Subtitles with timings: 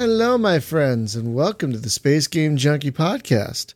[0.00, 3.74] Hello, my friends, and welcome to the Space Game Junkie podcast.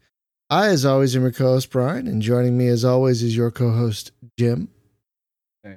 [0.49, 3.51] I, as always, am your co host, Brian, and joining me, as always, is your
[3.51, 4.69] co host, Jim.
[5.63, 5.77] Hey.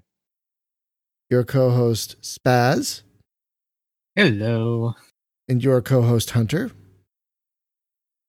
[1.30, 3.02] Your co host, Spaz,
[4.16, 4.96] Hello.
[5.50, 6.72] and your co host, Hunter.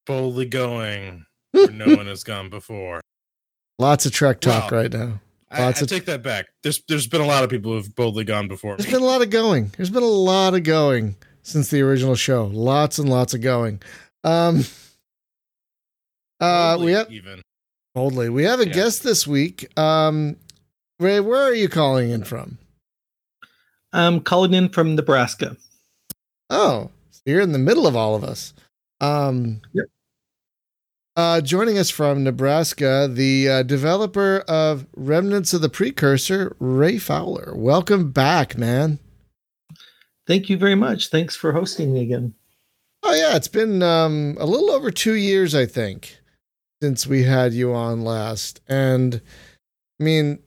[0.04, 3.00] boldly going where no one has gone before.
[3.78, 4.78] Lots of Trek talk Wow.
[4.78, 5.20] right now.
[5.52, 6.46] I, I Lots of- take that back.
[6.64, 8.94] There's there's been a lot of people who've boldly gone before There's me.
[8.94, 9.70] been a lot of going.
[9.76, 11.14] There's been a lot of going
[11.48, 12.46] since the original show.
[12.46, 13.80] Lots and lots of going.
[14.24, 14.64] Um,
[16.40, 17.42] uh, we have even
[17.94, 18.28] boldly.
[18.28, 18.72] We have a Yeah.
[18.74, 19.66] guest this week.
[19.78, 20.36] Um,
[21.00, 22.58] Ray, where are you calling in from?
[23.92, 25.56] I'm calling in from Nebraska.
[26.50, 28.52] Oh, so you're in the middle of all of us.
[29.00, 29.86] Um, Yep.
[31.16, 37.54] Uh, joining us from Nebraska, the uh, developer of Remnants of the Precursor, Ray Fowler.
[37.56, 39.00] Welcome back, man.
[40.28, 41.08] Thank you very much.
[41.08, 42.34] Thanks for hosting me again.
[43.02, 46.18] Oh yeah, it's been um, a little over two years, I think,
[46.82, 48.60] since we had you on last.
[48.68, 49.22] And
[49.98, 50.40] I mean,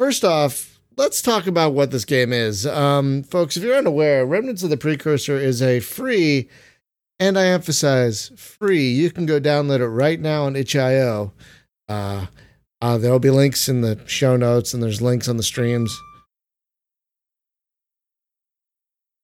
[0.00, 3.56] first off, let's talk about what this game is, um, folks.
[3.56, 6.48] If you're unaware, Remnants of the Precursor is a free,
[7.20, 8.90] and I emphasize free.
[8.90, 11.32] You can go download it right now on itch.io.
[11.88, 12.26] Uh,
[12.82, 15.96] uh, there'll be links in the show notes, and there's links on the streams.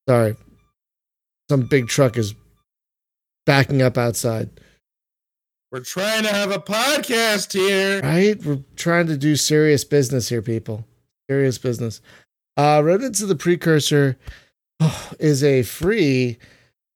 [0.09, 0.37] Sorry,
[1.49, 2.35] some big truck is
[3.47, 4.51] backing up outside.
[5.71, 8.01] we're trying to have a podcast here.
[8.03, 8.43] Right?
[8.45, 10.87] We're trying to do serious business here, people.
[11.29, 12.01] Serious business.
[12.57, 14.17] Uh Remnants of the Precursor
[14.81, 16.39] oh, is a free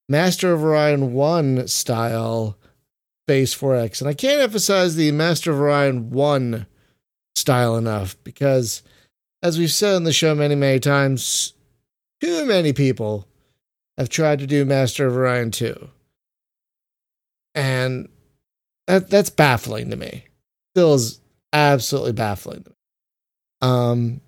[0.09, 2.57] Master of Orion 1 style
[3.27, 4.01] Base 4X.
[4.01, 6.67] And I can't emphasize the Master of Orion 1
[7.37, 8.83] style enough because,
[9.43, 11.53] as we've said on the show many, many times,
[12.21, 13.27] too many people
[13.97, 15.89] have tried to do Master of Orion 2.
[17.55, 18.09] And
[18.87, 20.25] that that's baffling to me.
[20.75, 21.21] Still is
[21.53, 22.77] absolutely baffling to me.
[23.61, 24.21] Um,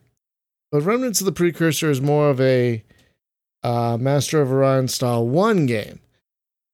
[0.72, 2.82] but Remnants of the Precursor is more of a
[3.62, 6.00] uh, Master of Orion style one game.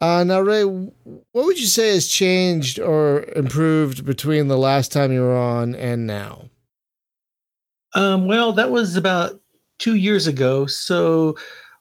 [0.00, 5.10] Uh, now, Ray, what would you say has changed or improved between the last time
[5.10, 6.50] you were on and now?
[7.94, 9.40] Um, well, that was about
[9.78, 10.66] two years ago.
[10.66, 11.36] So,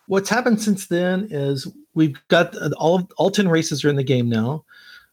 [0.07, 4.29] what's happened since then is we've got all all ten races are in the game
[4.29, 4.63] now.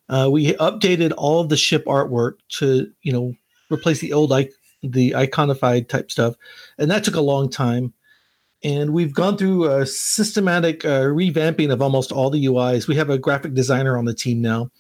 [0.09, 3.35] Uh, we updated all of the ship artwork to you know
[3.71, 6.35] replace the old like the iconified type stuff,
[6.79, 7.93] and that took a long time.
[8.65, 12.87] And we've gone through a systematic uh, revamping of almost all the UIs.
[12.87, 14.71] We have a graphic designer on the team now,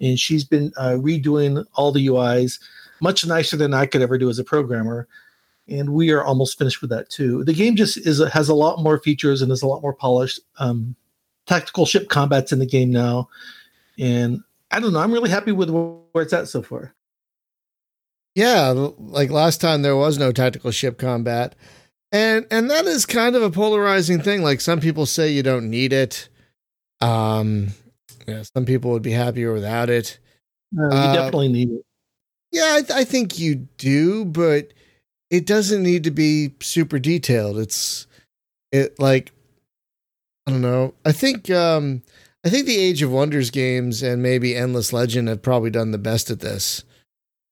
[0.00, 2.58] and she's been uh, redoing all the UIs
[3.00, 5.06] much nicer than I could ever do as a programmer
[5.68, 7.44] and we are almost finished with that too.
[7.44, 10.40] The game just is has a lot more features and is a lot more polished.
[10.58, 10.96] Um,
[11.46, 13.28] tactical ship combat's in the game now,
[13.98, 15.00] and I don't know.
[15.00, 16.94] I'm really happy with where it's at so far.
[18.34, 18.68] Yeah,
[18.98, 21.54] like last time there was no tactical ship combat.
[22.12, 24.42] And and that is kind of a polarizing thing.
[24.42, 26.28] Like some people say you don't need it.
[27.00, 27.68] Um
[28.26, 30.18] yeah, some people would be happier without it.
[30.78, 31.84] Uh, you Uh, definitely need it.
[32.52, 34.72] Yeah, I, th- I think you do, but
[35.30, 37.58] it doesn't need to be super detailed.
[37.58, 38.06] It's
[38.72, 39.32] it like
[40.46, 40.94] I don't know.
[41.04, 42.02] I think um
[42.44, 45.98] I think the Age of Wonders games and maybe Endless Legend have probably done the
[45.98, 46.84] best at this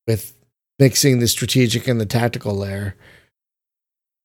[0.07, 0.35] with
[0.79, 2.95] mixing the strategic and the tactical layer.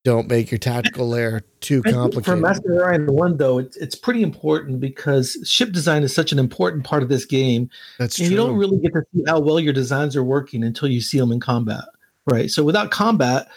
[0.03, 2.41] Don't make your tactical layer too think For complicated.
[2.41, 6.83] Master Orion One, though, it's it's pretty important because ship design is such an important
[6.83, 7.69] part of this game,
[7.99, 8.31] That's and true.
[8.31, 11.19] you don't really get to see how well your designs are working until you see
[11.19, 11.83] them in combat,
[12.27, 12.49] right?
[12.49, 13.47] So without combat,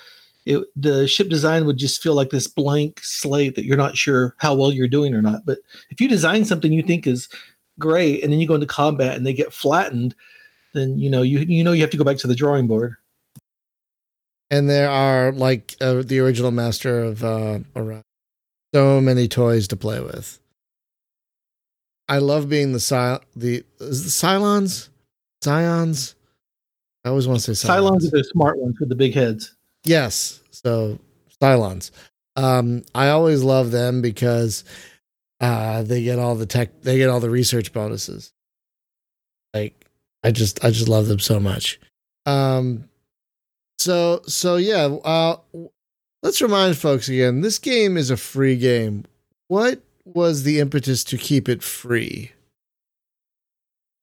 [0.46, 4.34] it, the ship design would just feel like this blank slate that you're not sure
[4.38, 5.46] how well you're doing or not.
[5.46, 5.58] But
[5.90, 7.28] if you design something you think is
[7.78, 10.14] great, and then you go into combat and they get flattened,
[10.74, 12.96] then you know you you know you have to go back to the drawing board.
[14.50, 18.02] and there are like uh, the original master of uh Orion.
[18.74, 20.38] so many toys to play with
[22.08, 24.90] i love being the Cy- the the cylons
[25.42, 26.14] Psilons
[27.04, 28.00] i always want to say Cylons.
[28.00, 29.54] Cylons are the smart ones with the big heads.
[29.84, 30.98] yes so
[31.42, 31.90] cylons.
[32.36, 34.64] Um i always love them because
[35.40, 38.32] uh they get all the tech they get all the research bonuses.
[39.52, 39.86] Like
[40.22, 41.78] i just i just love them so much.
[42.26, 42.88] Um
[43.78, 45.36] so so yeah uh
[46.22, 49.04] let's remind folks again this game is a free game.
[49.48, 52.32] What was the impetus to keep it free?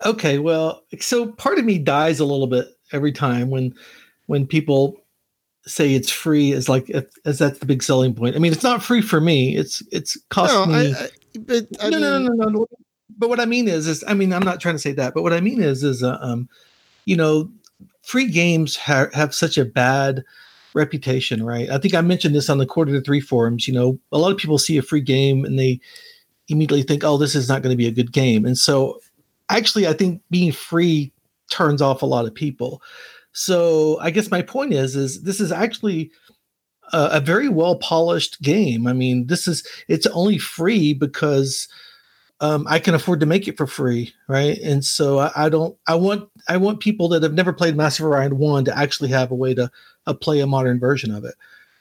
[0.03, 3.73] Okay, well, so part of me dies a little bit every time when
[4.27, 4.97] when people
[5.65, 6.89] say it's free as like
[7.25, 8.35] as that's the big selling point.
[8.35, 9.55] I mean, it's not free for me.
[9.55, 10.93] It's it's cost no me.
[10.93, 11.09] I, I,
[11.39, 12.67] but I no, mean, no, no, no, no.
[13.17, 15.23] But what I mean is, is I mean, I'm not trying to say that, but
[15.23, 16.49] what I mean is, is uh, um,
[17.05, 17.51] you know,
[18.01, 20.23] free games ha- have such a bad
[20.73, 21.69] reputation, right?
[21.69, 23.67] I think I mentioned this on the quarter to three forums.
[23.67, 25.79] You know, a lot of people see a free game and they
[26.47, 28.99] immediately think, "Oh, this is not going to be a good game," and so
[29.49, 31.11] actually, I think being free
[31.51, 32.81] turns off a lot of people.
[33.33, 36.11] So I guess my point is, is this is actually
[36.91, 38.87] a, a very well polished game.
[38.87, 41.67] I mean, this is it's only free because
[42.41, 44.57] um, I can afford to make it for free, right?
[44.59, 45.77] And so I, I, don't.
[45.87, 49.31] I want I want people that have never played of Orion one to actually have
[49.31, 49.71] a way to
[50.07, 51.35] uh, play a modern version of it,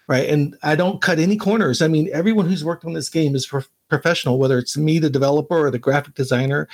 [0.06, 0.28] right?
[0.28, 1.80] And I don't cut any corners.
[1.80, 5.08] I mean, everyone who's worked on this game is pro- professional, whether it's me, the
[5.08, 6.68] developer, or the graphic designer.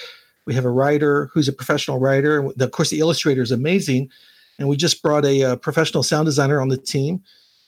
[0.47, 2.51] We have a writer who's a professional writer.
[2.59, 4.11] Of course, the illustrator is amazing.
[4.59, 7.23] And we just brought a, a uh, professional sound designer on the team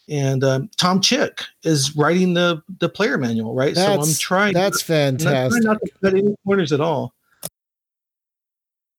[0.09, 3.75] and um, Tom Chick is writing the the player manual, right?
[3.75, 4.55] That's, so I'm trying.
[4.55, 5.63] That's fantastic.
[5.65, 7.15] not to cut any corners at all.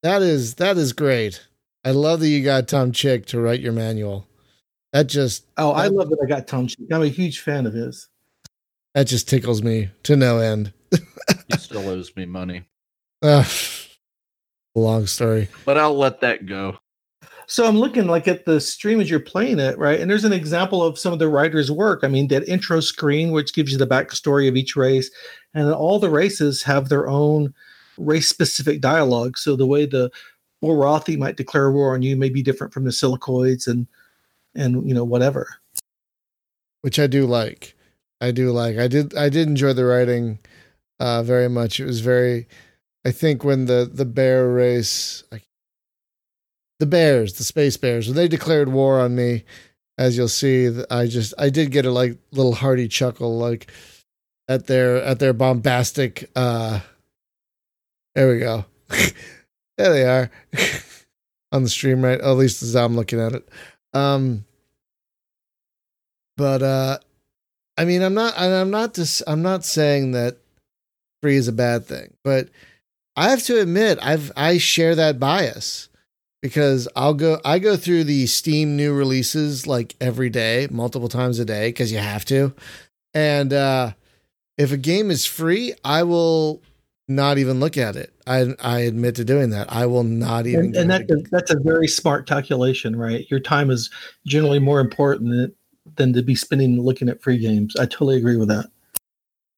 [0.04, 1.46] That is that is great.
[1.84, 4.28] I love that you got Tom Chick to write your manual.
[4.94, 6.80] That just oh, that, I love that I got Tom Chick.
[6.92, 8.08] I'm a huge fan of his.
[8.94, 10.74] That just tickles me to no end.
[10.92, 12.64] he still owes me money.
[13.22, 13.44] Uh,
[14.76, 16.78] long story, but I'll let that go.
[17.48, 20.00] So I'm looking like at the stream as you're playing it, right?
[20.00, 22.02] And there's an example of some of the writers' work.
[22.04, 25.10] I mean, that intro screen, which gives you the backstory of each race,
[25.56, 27.54] and all the races have their own
[27.98, 29.38] race-specific dialogue.
[29.38, 30.12] So the way the
[30.64, 33.88] Kilrathi might declare war on you may be different from the Silicoids and
[34.56, 35.48] and you know whatever.
[36.82, 37.76] Which I do like.
[38.22, 38.78] I do like.
[38.78, 39.16] I did.
[39.16, 40.40] I did enjoy the writing
[41.00, 41.80] uh, very much.
[41.80, 42.48] It was very.
[43.06, 45.42] I think when the the bear race, I
[46.80, 49.44] the Bears, the Space Bears, when they declared war on me,
[49.98, 53.72] as you'll see, I just I did get a like little hearty chuckle like
[54.48, 56.30] at their at their bombastic.
[56.36, 56.80] uh
[58.16, 58.66] There we go.
[58.90, 60.32] there they are
[61.52, 62.20] on the stream, right?
[62.20, 63.50] at least as I'm looking at it.
[63.94, 64.46] Um,
[66.38, 67.00] but uh,
[67.78, 68.34] I mean, I'm not.
[68.38, 69.22] I'm not just.
[69.28, 70.38] I'm not saying that
[71.22, 72.50] free is a bad thing, but
[73.20, 75.90] I have to admit, I've I share that bias
[76.42, 81.38] because I'll go I go through the Steam new releases like every day, multiple times
[81.38, 82.54] a day because you have to.
[83.14, 83.92] And uh
[84.58, 86.62] if a game is free, I will
[87.10, 88.14] not even look at it.
[88.26, 89.70] I I admit to doing that.
[89.70, 90.68] I will not even.
[90.68, 93.30] And, and that's a, that's a very smart calculation, right?
[93.30, 93.90] Your time is
[94.26, 95.54] generally more important than,
[95.98, 97.76] than to be spending looking at free games.
[97.76, 98.68] I totally agree with that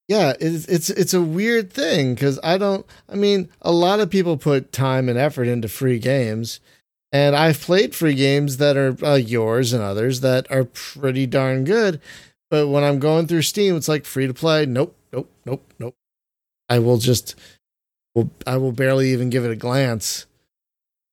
[0.08, 2.86] yeah, it's it's it's a weird thing because I don't.
[3.08, 6.60] I mean, a lot of people put time and effort into free games,
[7.12, 11.64] and I've played free games that are uh, yours and others that are pretty darn
[11.64, 12.02] good.
[12.50, 14.66] But when I'm going through Steam, it's like free to play.
[14.66, 15.96] Nope, nope, nope, nope.
[16.68, 17.36] I will just,
[18.14, 20.26] will I will barely even give it a glance.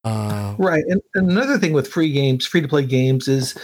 [0.05, 3.56] Uh, right, and another thing with free games, free to play games, is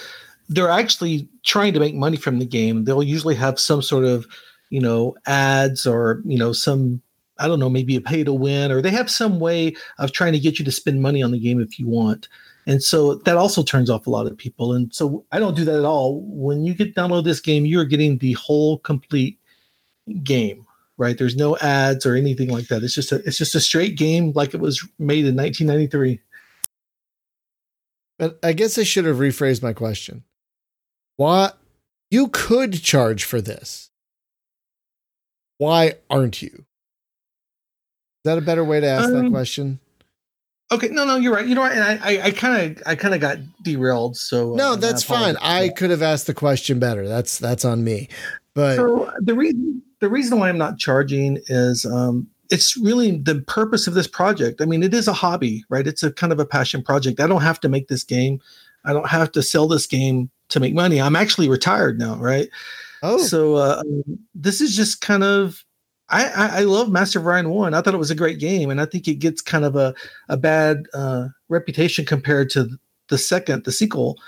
[0.48, 2.84] they're actually trying to make money from the game.
[2.84, 4.26] They'll usually have some sort of
[4.74, 7.00] you know ads or you know some
[7.38, 10.32] I don't know, maybe a pay to win, or they have some way of trying
[10.34, 12.28] to get you to spend money on the game if you want.
[12.66, 14.72] And so that also turns off a lot of people.
[14.72, 16.20] And so I don't do that at all.
[16.22, 19.38] When you get download this game, you are getting the whole complete
[20.22, 20.64] game,
[20.96, 21.18] right?
[21.18, 22.84] There's no ads or anything like that.
[22.84, 26.20] It's just a it's just a straight game like it was made in 1993.
[28.18, 30.22] But I guess I should have rephrased my question.
[31.16, 31.58] What
[32.12, 33.90] you could charge for this
[35.58, 36.50] why aren't you?
[36.50, 39.80] Is that a better way to ask um, that question?
[40.72, 41.46] Okay, no, no, you're right.
[41.46, 41.72] You know what?
[41.72, 44.16] And I, I kind of, I kind of got derailed.
[44.16, 45.36] So no, uh, that's fine.
[45.40, 47.06] I could have asked the question better.
[47.06, 48.08] That's that's on me.
[48.54, 53.40] But so the reason, the reason why I'm not charging is, um, it's really the
[53.42, 54.60] purpose of this project.
[54.60, 55.86] I mean, it is a hobby, right?
[55.86, 57.20] It's a kind of a passion project.
[57.20, 58.40] I don't have to make this game.
[58.84, 61.00] I don't have to sell this game to make money.
[61.00, 62.48] I'm actually retired now, right?
[63.04, 63.82] Oh, so uh,
[64.34, 65.62] this is just kind of.
[66.08, 67.72] I, I, I love Master of Orion One.
[67.74, 69.94] I thought it was a great game, and I think it gets kind of a
[70.28, 72.68] a bad uh, reputation compared to
[73.08, 74.18] the second, the sequel.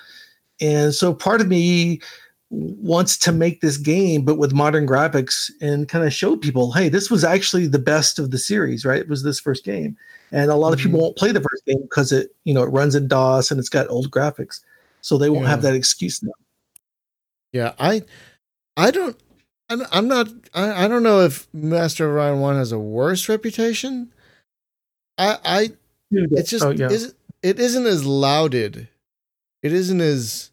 [0.60, 2.00] And so part of me
[2.50, 6.88] wants to make this game, but with modern graphics, and kind of show people, hey,
[6.88, 9.00] this was actually the best of the series, right?
[9.00, 9.96] It was this first game,
[10.32, 10.74] and a lot mm-hmm.
[10.74, 11.02] of people mm-hmm.
[11.02, 13.70] won't play the first game because it, you know, it runs in DOS and it's
[13.70, 14.60] got old graphics,
[15.00, 15.50] so they won't yeah.
[15.50, 16.32] have that excuse now.
[17.52, 18.02] Yeah, I
[18.76, 19.16] I don't.
[19.68, 20.28] I'm not.
[20.54, 24.12] I, I don't know if Master of Orion One has a worse reputation.
[25.18, 25.38] I.
[25.44, 25.70] I.
[26.10, 26.64] It's just.
[26.64, 26.88] Oh, yeah.
[26.88, 28.88] is, it isn't as lauded.
[29.62, 30.50] It isn't as.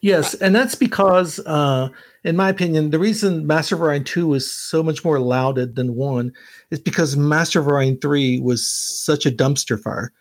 [0.00, 1.88] Yes, and that's because, uh,
[2.24, 5.94] in my opinion, the reason Master of Orion 2 is so much more lauded than
[5.94, 6.32] 1
[6.70, 10.12] is because Master of Orion 3 was such a dumpster fire,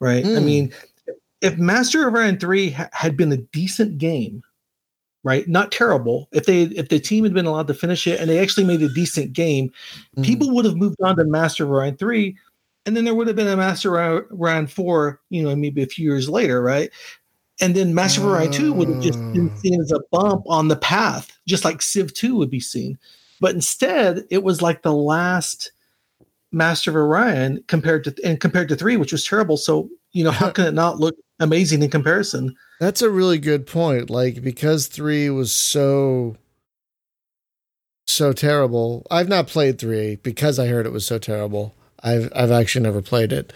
[0.00, 0.24] right?
[0.24, 0.44] I Mm.
[0.44, 0.72] mean,
[1.42, 4.42] if Master of Orion 3 ha- had been a decent game,
[5.24, 5.46] right?
[5.48, 6.28] Not terrible.
[6.32, 8.80] If they if the team had been allowed to finish it and they actually made
[8.82, 9.70] a decent game,
[10.16, 10.24] Mhm.
[10.24, 12.36] people would have moved on to Master of Orion 3
[12.86, 15.86] and then there would have been a Master of Orion 4, you know, maybe a
[15.86, 16.90] few years later, right?
[17.60, 19.58] And then Master of Orion 2 would have just been Oh.
[19.60, 22.98] seen as a bump on the path, just like Civ 2 would be seen.
[23.40, 25.70] But instead, it was like the last
[26.50, 29.56] Master of Orion compared to and compared to 3, which was terrible.
[29.56, 32.54] So, you know, how can it not look amazing in comparison?
[32.80, 34.10] That's a really good point.
[34.10, 36.36] Like because three was so
[38.06, 39.06] so terrible.
[39.10, 41.74] I've not played three because I heard it was so terrible.
[42.02, 43.52] I've I've actually never played it.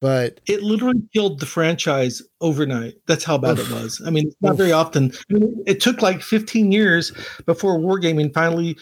[0.00, 2.94] But It literally killed the franchise overnight.
[3.06, 4.00] That's how bad it was.
[4.06, 4.56] I mean, it's not Oof.
[4.56, 5.12] very often.
[5.30, 7.12] I mean, it took like 15 years
[7.44, 8.78] before Wargaming finally,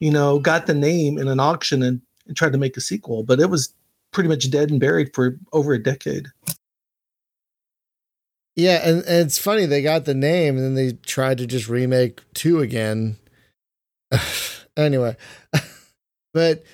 [0.00, 3.24] you know, got the name in an auction and, and tried to make a sequel.
[3.24, 3.72] But it was
[4.12, 6.28] pretty much dead and buried for over a decade.
[8.56, 11.68] yeah, and, and it's funny they got the name and then they tried to just
[11.68, 13.16] remake two again.
[14.76, 15.16] anyway,
[16.34, 16.64] but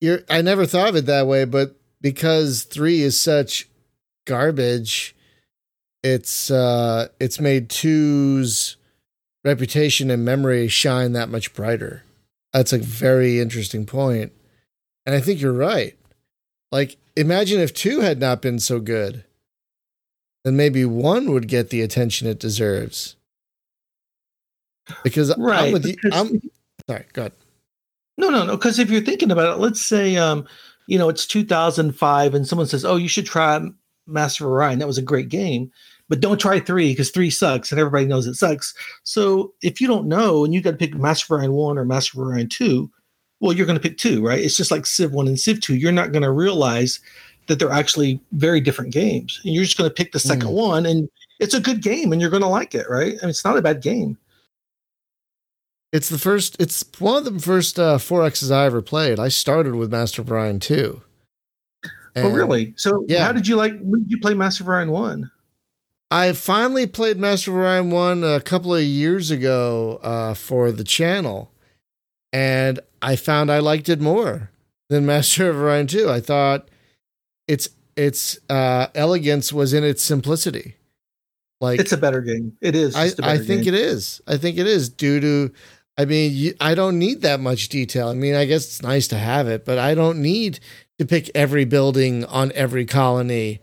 [0.00, 3.68] you're I never thought of it that way, but because three is such
[4.26, 5.14] garbage,
[6.02, 8.76] it's uh it's made two's
[9.44, 12.02] reputation and memory shine that much brighter.
[12.52, 14.32] That's a very interesting point.
[15.06, 15.96] And I think you're right.
[16.72, 19.24] Like, imagine if two had not been so good.
[20.44, 23.14] Then maybe one would get the attention it deserves.
[25.04, 25.72] Because I'm Right.
[25.72, 25.94] with you.
[26.10, 26.40] I'm
[26.88, 27.32] sorry, go ahead.
[28.18, 28.56] No, no, no.
[28.56, 30.46] Because if you're thinking about it, let's say, um,
[30.88, 33.60] you know, it's 2005 and someone says, oh, you should try
[34.06, 34.80] Master of Orion.
[34.80, 35.70] That was a great game.
[36.08, 38.74] But don't try three because three sucks and everybody knows it sucks.
[39.04, 41.84] So if you don't know and you got to pick Master of Orion 1 or
[41.84, 42.90] Master of Orion 2,
[43.42, 44.38] well, you're going to pick two, right?
[44.38, 45.74] It's just like Civ 1 and Civ 2.
[45.74, 47.00] You're not going to realize
[47.48, 49.40] that they're actually very different games.
[49.44, 50.52] And you're just going to pick the second Mm.
[50.54, 51.08] one and
[51.40, 53.14] it's a good game and you're going to like it, right?
[53.20, 54.16] I mean, it's not a bad game.
[55.92, 56.56] It's the first.
[56.60, 59.18] It's one of the first uh, 4Xs I ever played.
[59.18, 61.02] I started with Master Orion 2.
[62.16, 62.74] oh, really?
[62.76, 63.24] So yeah.
[63.24, 65.28] how did you like, when did you play Master Orion 1?
[66.12, 70.84] I finally played Master of Orion 1 a couple of years ago uh, for the
[70.84, 71.50] channel.
[72.32, 74.50] And I found I liked it more
[74.88, 76.08] than Master of Orion 2.
[76.08, 76.68] I thought
[77.48, 80.76] its its uh, elegance was in its simplicity.
[81.60, 82.56] Like It's a better game.
[82.60, 82.96] It is.
[82.96, 83.74] I, I think game.
[83.74, 84.20] it is.
[84.26, 85.52] I think it is due to.
[85.96, 88.08] I mean, you, I don't need that much detail.
[88.08, 90.58] I mean, I guess it's nice to have it, but I don't need
[90.98, 93.60] to pick every building on every colony.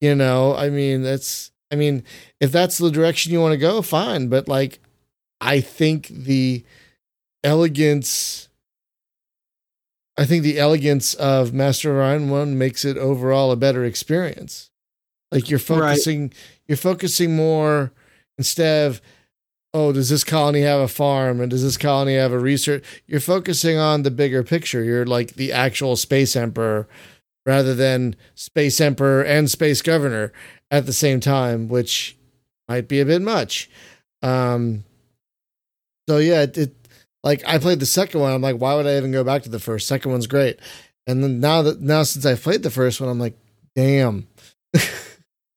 [0.00, 1.50] You know, I mean, that's.
[1.70, 2.04] I mean,
[2.40, 4.28] if that's the direction you want to go, fine.
[4.28, 4.78] But like,
[5.40, 6.64] I think the
[7.42, 8.48] elegance.
[10.16, 14.70] I think the elegance of Master of Orion One makes it overall a better experience.
[15.32, 15.66] Like you're Right.
[15.96, 16.32] focusing,
[16.68, 17.90] you're focusing more
[18.38, 19.00] instead of,
[19.72, 22.84] oh, does this colony have a farm and does this colony have a research?
[23.08, 24.84] You're focusing on the bigger picture.
[24.84, 26.86] You're like the actual space emperor
[27.44, 30.32] rather than space emperor and space governor
[30.70, 32.16] at the same time, which
[32.68, 33.68] might be a bit much.
[34.22, 34.84] Um,
[36.08, 36.74] so yeah, it, it
[37.24, 38.32] like I played the second one.
[38.32, 39.88] I'm like, why would I even go back to the first?
[39.88, 40.60] Second one's great.
[41.08, 43.36] And then now that now since I've played the first one, I'm like,
[43.74, 44.28] damn.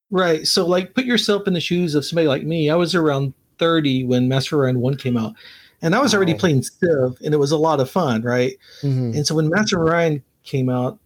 [0.10, 0.48] Right.
[0.48, 2.70] So, like, put yourself in the shoes of somebody like me.
[2.70, 5.34] I was around 30 when Master Orion 1 came out,
[5.82, 6.40] and I was already Wow.
[6.40, 8.54] playing Civ, and it was a lot of fun, right?
[8.84, 9.16] Mhm.
[9.18, 10.98] And so, when Master Orion came out,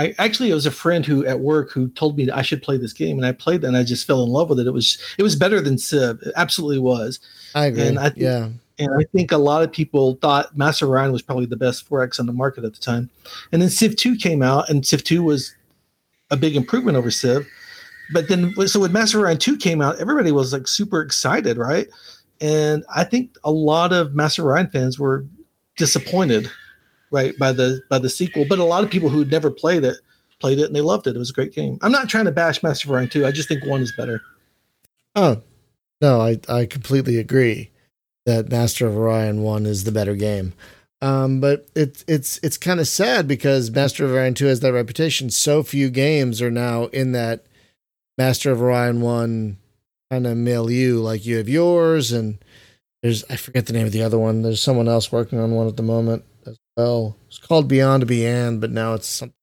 [0.00, 2.62] I actually it was a friend who at work who told me that I should
[2.62, 4.66] play this game, and I played it, and I just fell in love with it.
[4.66, 6.20] It was it was better than Civ.
[6.22, 7.20] It absolutely was.
[7.54, 7.82] I agree.
[7.86, 8.48] And I think- yeah.
[8.78, 12.18] And I think a lot of people thought Master Orion was probably the best 4X
[12.18, 13.10] on the market at the time.
[13.52, 15.54] And then Civ 2 came out, and Civ 2 was
[16.30, 17.46] a big improvement over Civ.
[18.14, 21.88] But then, so when Master Orion 2 came out, everybody was like super excited, right?
[22.40, 25.26] And I think a lot of Master Orion fans were
[25.76, 26.50] disappointed,
[27.10, 28.44] right, by the by the sequel.
[28.48, 29.96] But a lot of people who never played it
[30.40, 31.14] played it and they loved it.
[31.14, 31.78] It was a great game.
[31.82, 33.26] I'm not trying to bash Master of Orion 2.
[33.26, 34.22] I just think one is better.
[35.14, 35.42] Oh,
[36.00, 37.70] no, I, I completely agree
[38.26, 40.54] that Master of Orion 1 is the better game.
[41.02, 44.72] Um, but it, it's it's kind of sad because Master of Orion 2 has that
[44.72, 45.30] reputation.
[45.30, 47.46] So few games are now in that
[48.18, 49.56] Master of Orion 1
[50.10, 50.98] kind of milieu.
[50.98, 52.38] Like you have yours, and
[53.02, 54.42] there's, I forget the name of the other one.
[54.42, 56.24] There's someone else working on one at the moment
[56.76, 57.16] well.
[57.28, 59.34] It's called Beyond Beyond, but now it's something.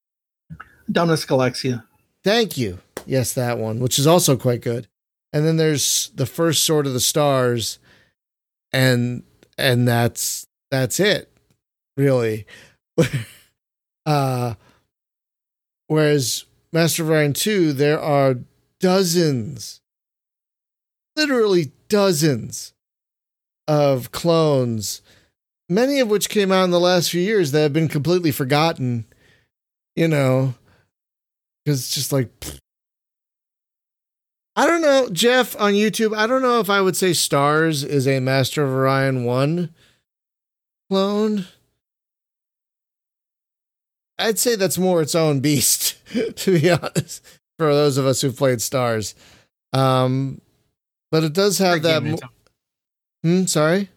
[0.91, 1.83] Dominus Galaxia.
[2.23, 2.79] Thank you.
[3.05, 4.87] Yes, that one, which is also quite good.
[5.33, 7.79] and then there's the first sword of the stars,
[8.71, 9.23] and
[9.57, 11.31] and that's that's it,
[11.97, 12.45] really.
[14.05, 14.55] uh,
[15.87, 18.39] whereas Master of Orion two, there are
[18.79, 19.81] dozens,
[21.15, 22.73] literally dozens,
[23.67, 25.01] of clones,
[25.69, 29.05] many of which came out in the last few years that have been completely forgotten.
[29.95, 30.53] You know,
[31.65, 32.29] because it's just like
[34.57, 36.17] I don't know, Jeff on YouTube.
[36.17, 39.69] I don't know if I would say Stars is a Master of Orion 1
[40.89, 41.45] clone.
[44.17, 45.97] I'd say that's more its own beast,
[46.37, 47.23] to be honest,
[47.59, 49.13] for those of us who've played Stars.
[49.73, 50.41] Um,
[51.11, 52.03] but it does have Great that.
[52.03, 52.17] Mo-
[53.23, 53.89] hmm, sorry?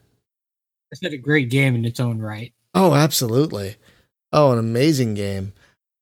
[0.93, 2.53] I said a great game in its own right.
[2.75, 3.77] Oh, absolutely.
[4.33, 5.53] Oh, an amazing game.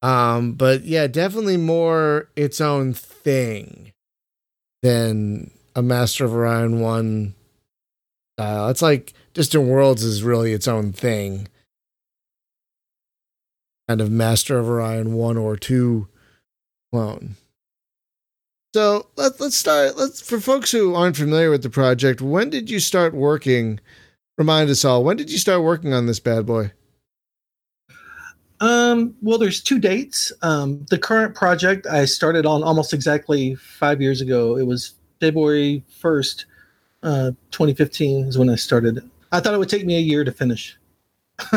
[0.02, 3.92] Um, but yeah, definitely more its own thing
[4.83, 7.35] than a Master of Orion one
[8.38, 8.68] style.
[8.68, 11.49] It's like Distant Worlds is really its own thing.
[13.88, 16.09] Kind of Master of Orion one or two
[16.92, 17.37] clone.
[18.75, 19.97] So let's let's start.
[19.97, 22.21] Let's for folks who aren't familiar with the project.
[22.21, 23.80] When did you start working?
[24.38, 25.02] Remind us all.
[25.02, 26.71] When did you start working on this bad boy?
[28.61, 30.33] Um, well, there's two dates.
[30.42, 34.57] Um, the current project I started on almost exactly five years ago.
[34.57, 36.45] It was February 1st,
[37.02, 39.09] uh, 2015 is when I started.
[39.33, 40.78] I thought it would take me a year to finish.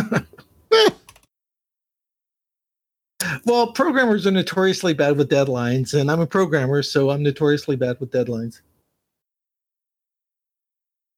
[3.46, 8.00] well, programmers are notoriously bad with deadlines, and I'm a programmer, so I'm notoriously bad
[8.00, 8.62] with deadlines.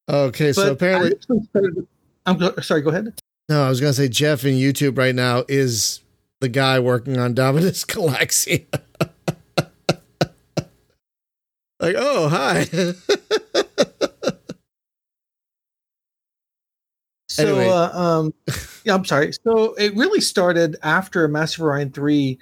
[0.09, 1.87] Okay, so apparently, I actually started-
[2.25, 2.81] I'm go- sorry.
[2.81, 3.13] Go ahead.
[3.49, 6.01] no, I was gonna say Jeff in YouTube right now is
[6.41, 8.65] the guy working on Dominus Galaxia.
[11.79, 12.67] like, oh hi.
[17.29, 17.67] So, Anyway.
[17.67, 18.33] uh, um,
[18.85, 19.31] yeah, I'm sorry.
[19.43, 22.37] So it really started after Master of Orion 3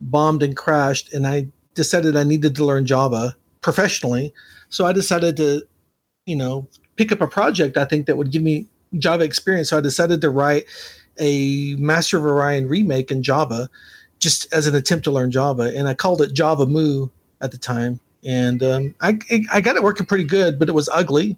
[0.00, 4.32] bombed and crashed, and I decided I needed to learn Java professionally.
[4.68, 5.62] So I decided to,
[6.26, 8.66] you know, pick up a project I think that would give me
[8.98, 9.70] Java experience.
[9.70, 10.66] So I decided to write
[11.18, 13.70] a Master of Orion remake in Java
[14.18, 15.72] just as an attempt to learn Java.
[15.76, 17.08] And I called it Java Moo
[17.40, 18.00] at the time.
[18.24, 19.18] And um, I,
[19.52, 21.36] I got it working pretty good, but it was ugly.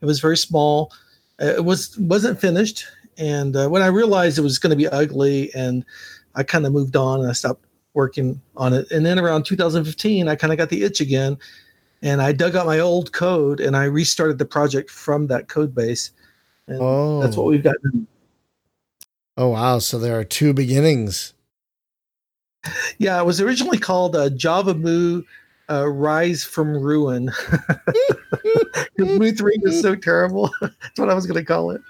[0.00, 0.92] It was very small
[1.40, 2.86] uh, it was wasn't finished
[3.18, 5.84] and uh, when i realized it was going to be ugly and
[6.34, 10.28] i kind of moved on and i stopped working on it and then around 2015
[10.28, 11.38] i kind of got the itch again
[12.02, 15.74] and i dug out my old code and i restarted the project from that code
[15.74, 16.12] base
[16.66, 17.76] and Oh, that's what we've got
[19.36, 19.78] Oh wow!
[19.78, 21.32] So there are two beginnings.
[22.98, 25.22] yeah it was originally called uh, java moo
[25.70, 27.30] uh, rise from ruin
[28.98, 31.80] moo 3 was so terrible that's what i was going to call it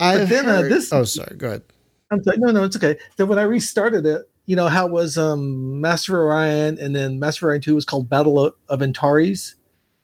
[0.00, 1.36] I then, uh, this- Oh, sorry.
[1.36, 1.62] Go ahead.
[2.10, 2.36] I'm sorry.
[2.38, 2.98] No, no, it's okay.
[3.16, 6.94] Then when I restarted it, you know how it was um Master of Orion and
[6.94, 9.54] then Master of Orion 2 was called Battle of, of Antares,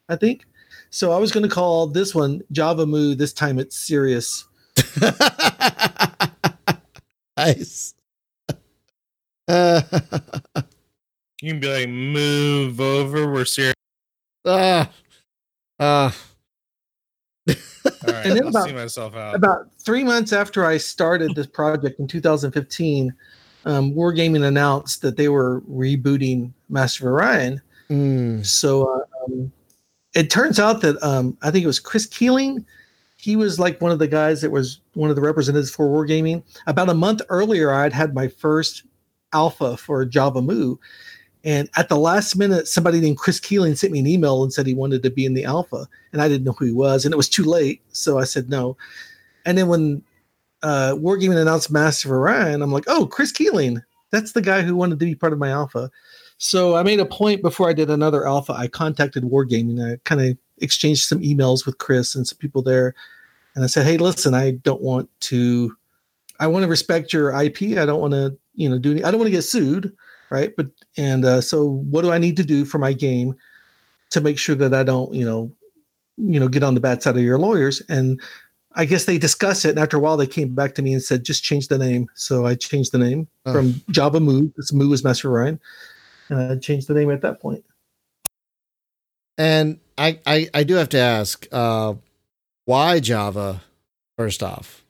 [0.09, 0.44] I think.
[0.90, 3.14] So I was going to call this one Java Moo.
[3.14, 4.46] This time it's serious.
[7.37, 7.94] nice.
[9.48, 9.81] Uh,
[11.42, 13.33] You can be like, move over.
[13.33, 13.72] We're serious.
[14.44, 14.90] ah,
[15.79, 16.14] ah.
[17.48, 17.55] All
[18.07, 19.35] right, And then I'll about- see myself out.
[19.35, 23.14] About three months after I started this project in 2015,
[23.64, 27.61] um, Wargaming announced that they were rebooting Master of Orion.
[27.90, 28.44] Mm.
[28.44, 29.53] So uh, um,
[30.14, 32.64] it turns out that um, I think it was Chris Keeling.
[33.16, 36.42] He was like one of the guys that was one of the representatives for Wargaming.
[36.66, 38.85] About a month earlier, I had had my first
[39.33, 40.77] alpha for Java Moo.
[41.44, 44.66] And at the last minute, somebody named Chris Keeling sent me an email and said
[44.66, 45.87] he wanted to be in the alpha.
[46.12, 47.05] And I didn't know who he was.
[47.05, 47.81] And it was too late.
[47.92, 48.77] So I said no.
[49.46, 50.03] And then when
[50.62, 53.83] uh, Wargaming announced Master of Orion, I'm like, oh, Chris Keeling.
[54.11, 55.90] That's the guy who wanted to be part of my alpha.
[56.38, 58.55] So I made a point before I did another alpha.
[58.55, 59.81] I contacted Wargaming.
[59.81, 62.94] I kind of exchanged some emails with Chris and some people there,
[63.55, 65.77] and I said, "Hey, listen, I don't want to.
[66.40, 67.77] I want to respect your IP.
[67.79, 68.92] I don't want to, you know, do.
[68.92, 69.94] Any, I don't want to get sued,
[70.31, 70.53] right?
[70.57, 73.35] But and uh, so, what do I need to do for my game
[74.11, 75.53] to make sure that I don't, you know,
[76.16, 78.18] you know, get on the bad side of your lawyers?" And
[78.76, 81.02] I guess they discussed it, and after a while, they came back to me and
[81.02, 83.52] said, "Just change the name." So I changed the name Oh.
[83.52, 84.50] from Java Moo.
[84.56, 85.59] This Moo is Master Orion
[86.28, 87.64] and I changed the name at that point.
[89.37, 91.94] And I, I, I do have to ask, uh,
[92.66, 93.62] why Java?
[94.18, 94.85] First off,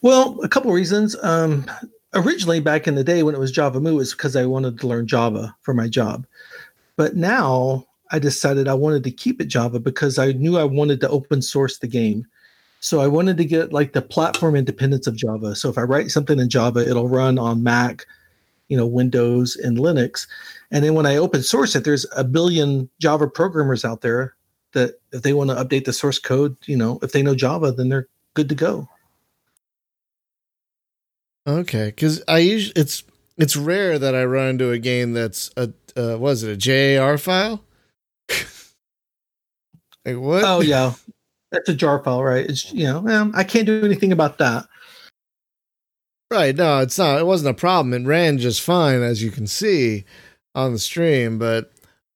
[0.00, 1.14] Well, a couple reasons.
[1.22, 1.66] Um,
[2.14, 4.86] originally, back in the day when it was Java Moo, is because I wanted to
[4.86, 6.26] learn Java for my job.
[6.96, 11.00] But now I decided I wanted to keep it Java because I knew I wanted
[11.00, 12.26] to open source the game.
[12.80, 15.56] So I wanted to get like the platform independence of Java.
[15.56, 18.06] So if I write something in Java, it'll run on Mac,
[18.68, 20.26] you know, Windows and Linux.
[20.70, 24.34] And then when I open source it, there's a billion Java programmers out there
[24.72, 27.72] that if they want to update the source code, you know, if they know Java,
[27.72, 28.88] then they're good to go.
[31.46, 33.02] Okay, because I usually it's
[33.38, 37.16] it's rare that I run into a game that's a uh, was it a JAR
[37.16, 37.64] file?
[40.08, 40.44] Like what?
[40.44, 40.94] Oh yeah,
[41.50, 42.48] that's a jar file, right?
[42.48, 44.66] It's you know, um, I can't do anything about that.
[46.30, 46.54] Right.
[46.54, 47.18] No, it's not.
[47.18, 47.94] It wasn't a problem.
[47.94, 50.04] It ran just fine, as you can see
[50.54, 51.38] on the stream.
[51.38, 51.72] But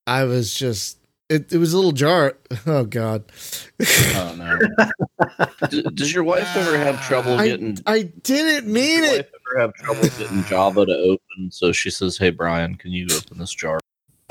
[0.07, 0.99] I was just.
[1.31, 2.37] It, it was a little jar.
[2.67, 3.25] Oh God.
[4.15, 4.59] Oh no.
[5.71, 7.79] D- does your wife ever have trouble I, getting?
[7.87, 9.27] I didn't mean does your it.
[9.33, 11.51] wife ever have trouble getting Java to open?
[11.51, 13.81] So she says, "Hey Brian, can you open this jar?"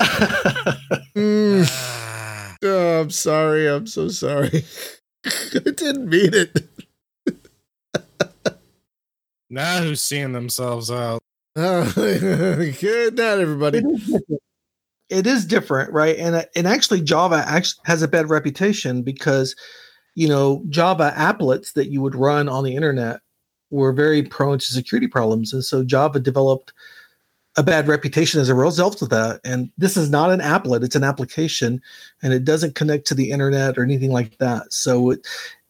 [1.14, 2.11] Mm.
[2.62, 3.68] Oh, I'm sorry.
[3.68, 4.64] I'm so sorry.
[5.26, 6.68] I didn't mean it.
[9.50, 11.22] now who's seeing themselves out?
[11.56, 13.78] Oh, good night, everybody.
[13.78, 14.42] it, is different.
[15.10, 16.16] it is different, right?
[16.16, 19.54] And uh, and actually, Java actually has a bad reputation because
[20.14, 23.20] you know Java applets that you would run on the internet
[23.70, 26.72] were very prone to security problems, and so Java developed
[27.56, 29.40] a bad reputation as a result of that.
[29.44, 31.80] And this is not an applet; it's an application,
[32.22, 34.72] and it doesn't connect to the internet or anything like that.
[34.72, 35.26] So it,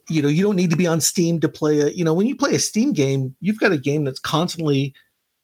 [0.09, 1.95] you know, you don't need to be on Steam to play it.
[1.95, 4.95] You know, when you play a Steam game, you've got a game that's constantly,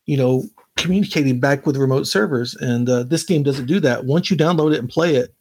[0.07, 0.45] you know,
[0.77, 4.05] communicating back with remote servers, and uh, this game doesn't do that.
[4.05, 5.35] Once you download it and play it,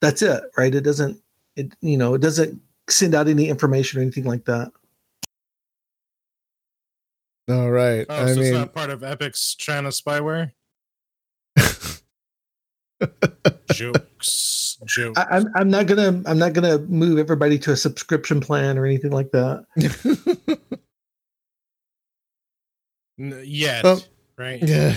[0.00, 0.74] that's it, right?
[0.74, 1.20] It doesn't.
[1.56, 4.72] It you know, it doesn't send out any information or anything like that.
[7.48, 8.04] All right.
[8.08, 10.52] Oh, I so it's not part of Epic's China spyware.
[13.72, 15.18] jokes, jokes.
[15.18, 18.84] I, I'm I'm not gonna I'm not gonna move everybody to a subscription plan or
[18.84, 19.64] anything like that.
[23.18, 24.02] N- yet, Well,
[24.36, 24.62] right?
[24.62, 24.94] yeah.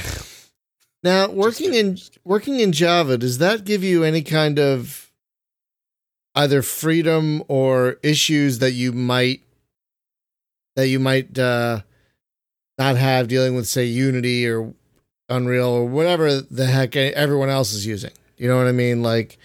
[1.03, 5.11] Now, working in working in Java, does that give you any kind of
[6.35, 9.41] either freedom or issues that you might
[10.75, 11.81] that you might uh,
[12.81, 14.73] not have dealing with, say, Unity or
[15.29, 18.11] Unreal or whatever the heck everyone else is using?
[18.37, 19.03] You know what I mean?
[19.03, 19.37] Like,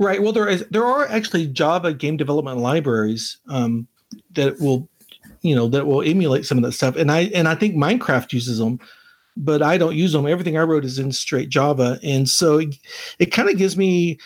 [0.00, 0.22] Right.
[0.22, 3.86] Well, there is there are actually Java game development libraries um,
[4.32, 4.88] that will,
[5.42, 8.32] you know, that will emulate some of that stuff, and I and I think Minecraft
[8.32, 8.78] uses them,
[9.36, 10.26] but I don't use them.
[10.26, 12.76] Everything I wrote is in straight Java, and so it,
[13.18, 14.18] it kind of gives me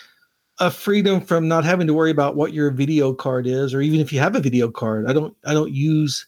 [0.59, 3.99] a freedom from not having to worry about what your video card is, or even
[3.99, 5.09] if you have a video card.
[5.09, 6.25] I don't I don't use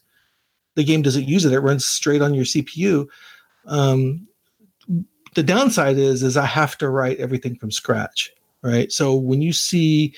[0.78, 1.52] the game doesn't use it.
[1.52, 3.06] It runs straight on your CPU.
[3.66, 4.26] Um,
[5.34, 8.90] the downside is is I have to write everything from scratch right?
[8.92, 10.14] So when you see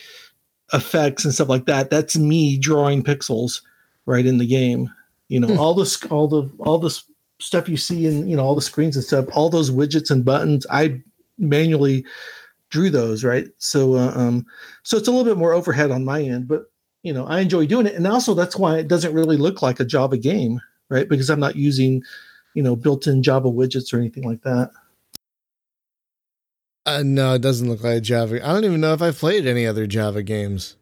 [0.73, 3.63] effects and stuff like that, that's me drawing pixels
[4.07, 4.93] right in the game.
[5.29, 5.59] You know, Hmm.
[5.59, 7.05] all this, all the, all this
[7.39, 10.25] stuff you see in, you know, all the screens and stuff, all those widgets and
[10.25, 11.01] buttons, I
[11.39, 12.05] manually
[12.71, 13.49] drew those, right?
[13.59, 14.47] So, uh, um,
[14.83, 16.70] so it's a little bit more overhead on my end, but
[17.03, 19.81] you know, I enjoy doing it, and also that's why it doesn't really look like
[19.81, 21.09] a Java game, right?
[21.09, 22.03] Because I'm not using,
[22.55, 24.71] you know, built-in Java widgets or anything like that.
[26.87, 28.45] uh, no, it doesn't look like a Java.
[28.47, 30.77] I don't even know if I've played any other Java games.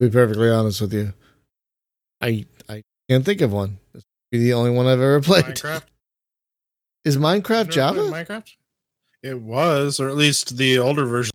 [0.00, 1.12] To be perfectly honest with you,
[2.20, 3.78] I I can't think of one.
[3.92, 5.44] This would be the only one I've ever played.
[5.44, 5.84] Minecraft.
[7.04, 8.00] Is Minecraft Java?
[8.00, 8.56] Minecraft.
[9.22, 11.32] It was, or at least the older version.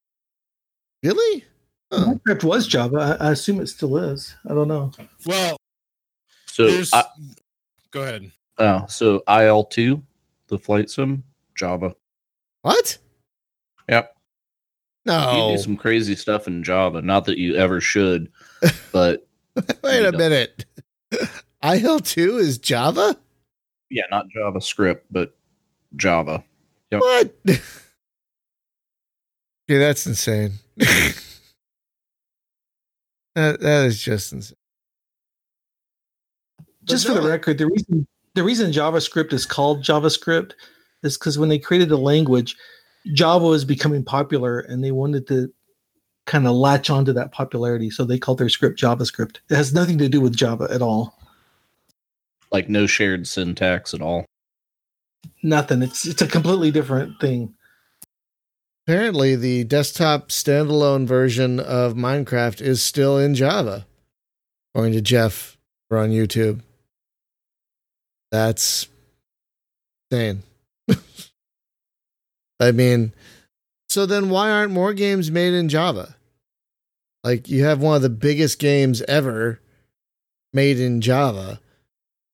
[1.04, 1.46] Really?
[1.92, 2.14] Huh.
[2.16, 3.18] Minecraft was Java.
[3.20, 4.36] I, I assume it still is.
[4.50, 4.92] I don't know.
[5.26, 5.58] Well,
[6.48, 6.84] So.
[6.94, 7.04] I,
[7.92, 8.32] go ahead.
[8.58, 10.04] oh, so IL two,
[10.48, 11.24] the flight sim,
[11.56, 11.96] Java.
[12.64, 12.98] What?
[13.90, 14.14] Yep.
[15.06, 15.32] No.
[15.32, 15.56] You No.
[15.56, 17.02] do some crazy stuff in Java.
[17.02, 18.32] Not that you ever should,
[18.92, 19.26] but
[19.82, 20.18] Wait a don't.
[20.18, 20.66] minute.
[21.64, 23.16] IL two is Java?
[23.90, 25.34] yeah, not JavaScript, but
[25.96, 26.44] Java.
[26.92, 27.00] Yep.
[27.02, 27.34] What?
[27.48, 27.62] okay,
[29.70, 30.52] that's insane.
[33.38, 34.58] that that is just insane.
[36.86, 40.54] Just But for the record, the reason the reason JavaScript is called JavaScript
[41.04, 42.56] is because when they created the language,
[43.14, 45.54] Java was becoming popular, and they wanted to
[46.26, 49.38] kind of latch onto that popularity, so they called their script JavaScript.
[49.50, 51.16] It has nothing to do with Java at all.
[52.52, 54.26] Like no shared syntax at all.
[55.44, 55.84] Nothing.
[55.84, 57.54] It's it's a completely different thing.
[58.88, 63.86] Apparently, the desktop standalone version of Minecraft is still in Java,
[64.74, 65.58] according to Jeff
[65.92, 66.62] over on YouTube.
[68.32, 68.88] That's
[70.10, 70.44] insane.
[72.62, 73.12] I mean,
[73.90, 76.16] So then why aren't more games made in Java?
[77.26, 79.60] Like you have one of the biggest games ever
[80.54, 81.60] made in Java.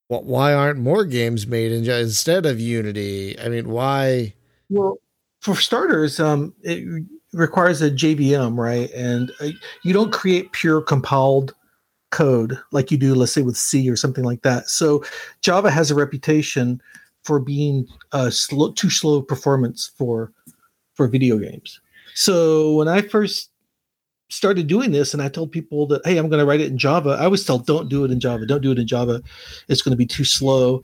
[0.08, 3.40] Why aren't more games made in Java instead of Unity?
[3.40, 4.36] I mean, why?
[4.70, 5.00] Well,
[5.44, 8.90] for starters, um, it requires a JVM, right?
[8.92, 9.50] And uh,
[9.84, 11.54] you don't create pure compiled
[12.12, 14.70] code like you do, let's say, with C or something like that.
[14.70, 15.04] So
[15.42, 16.82] Java has a reputation
[17.24, 20.32] for being uh, slow, too slow performance for
[20.94, 21.82] for video games.
[22.14, 23.50] So when I first
[24.30, 26.78] started doing this, and I told people that, hey, I'm going to write it in
[26.78, 29.22] Java, I was told, don't do it in Java, don't do it in Java.
[29.68, 30.82] It's going to be too slow.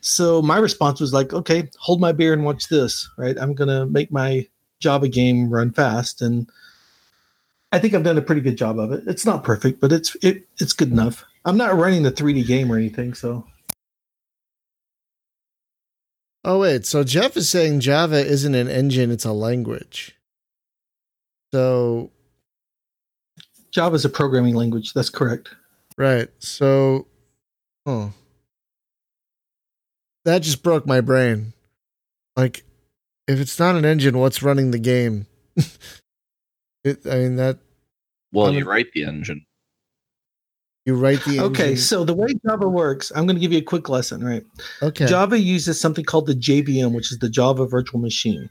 [0.00, 3.36] So my response was like, okay, hold my beer and watch this, right?
[3.38, 4.46] I'm going to make my
[4.80, 6.48] Java game run fast and
[7.72, 9.04] I think I've done a pretty good job of it.
[9.06, 11.24] It's not perfect, but it's it it's good enough.
[11.44, 13.44] I'm not running the 3D game or anything, so
[16.44, 20.16] Oh wait, so Jeff is saying Java isn't an engine; it's a language.
[21.52, 22.10] So
[23.70, 24.94] Java is a programming language.
[24.94, 25.54] That's correct.
[25.98, 27.06] right, so
[27.84, 28.12] oh,
[30.28, 31.54] that just broke my brain.
[32.36, 32.64] Like,
[33.26, 35.26] if it's not an engine, what's running the game?
[36.84, 37.58] it, I mean that
[38.32, 39.44] Well, I'm- you write the engine.
[40.86, 41.44] you write the engine.
[41.44, 44.44] Okay, so the way Java works, I'm going to give you a quick lesson, right?
[44.82, 48.48] okay, Java uses something called the JVM, which is the Java Virtual Machine,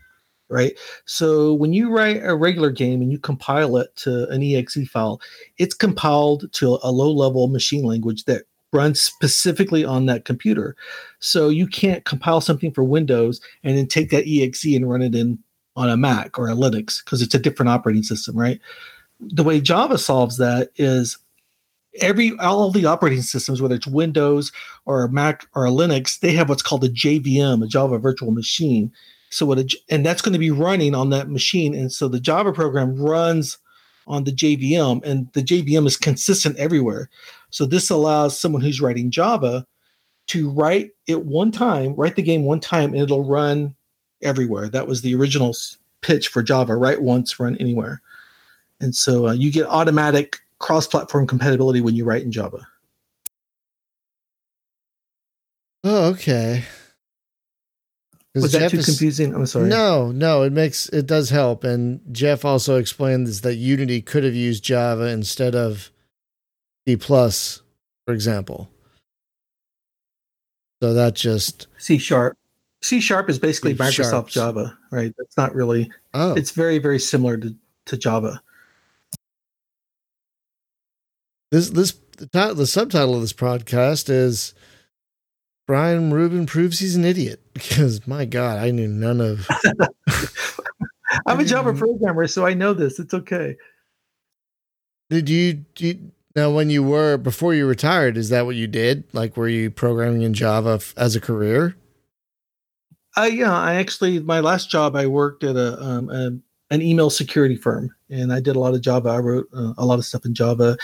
[0.50, 0.78] right?
[1.06, 5.22] So when you write a regular game and you compile it to an exe file,
[5.58, 10.76] it's compiled to a low level machine language that runs specifically on that computer.
[11.20, 15.16] So you can't compile something for Windows and then take that exe and run it
[15.16, 15.40] in
[15.76, 18.60] on a Mac or a Linux because it's a different operating system, right?
[19.20, 21.18] The way Java solves that is
[22.02, 24.52] every all the operating systems, whether it's Windows
[24.86, 28.32] or a Mac or a Linux, they have what's called a JVM, a Java Virtual
[28.32, 28.92] Machine.
[29.30, 32.20] So what, a, and that's going to be running on that machine, and so the
[32.20, 33.58] Java program runs
[34.08, 37.10] on the JVM, and the JVM is consistent everywhere.
[37.50, 39.66] So this allows someone who's writing Java
[40.28, 43.76] to write it one time, write the game one time, and it'll run
[44.22, 44.70] everywhere.
[44.70, 45.56] That was the original
[46.02, 48.02] pitch for Java: write once, run anywhere.
[48.80, 52.68] And so uh, you get automatic cross-platform compatibility when you write in Java.
[55.84, 56.64] oh okay.
[58.38, 59.34] 'Cause Was that Jeff too is- confusing?
[59.36, 59.68] I'm sorry.
[59.70, 61.64] No, no, it makes it does help.
[61.64, 65.92] And Jeff also explained this that Unity could have used Java instead of
[66.88, 67.62] C plus,
[68.06, 68.70] for example.
[70.82, 72.38] So that just C sharp.
[72.84, 74.34] C sharp is basically C Microsoft sharps.
[74.34, 75.14] Java, right?
[75.18, 75.92] That's not really.
[76.14, 77.56] oh It's very very similar to,
[77.88, 78.42] to Java.
[81.52, 84.54] this this the, ti- the subtitle of this podcast is
[85.68, 89.48] Brian Rubin proves he's an idiot because my God, I knew none of.
[91.26, 93.00] I'm a Java programmer, so I know this.
[93.00, 93.56] It's okay.
[95.10, 98.18] Did you, do you now when you were before you retired?
[98.18, 99.06] Is that what you did?
[99.14, 101.76] Like, were you programming in Java f- as a career?
[103.16, 106.32] Uh, yeah, I actually my last job I worked at a, um, a
[106.70, 109.10] an email security firm, and I did a lot of Java.
[109.10, 110.78] I wrote uh, a lot of stuff in Java,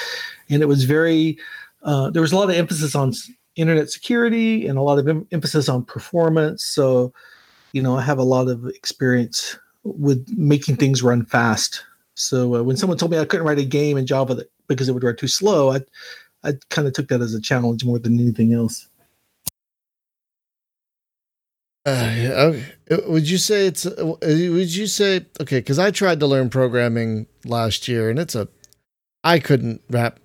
[0.49, 1.37] and it was very.
[1.83, 3.11] Uh, there was a lot of emphasis on
[3.55, 6.65] internet security and a lot of em- emphasis on performance.
[6.65, 7.13] So,
[7.73, 11.83] you know, I have a lot of experience with making things run fast.
[12.15, 14.87] So uh, when someone told me I couldn't write a game in Java that, because
[14.87, 15.81] it would run too slow, I
[16.43, 18.87] I kind of took that as a challenge more than anything else.
[21.85, 22.65] Uh, okay.
[22.91, 23.85] Uh, Would you say it's?
[23.85, 25.59] uh, Would you say okay?
[25.59, 28.47] Because I tried to learn programming last year, and it's a.
[29.23, 30.19] I couldn't wrap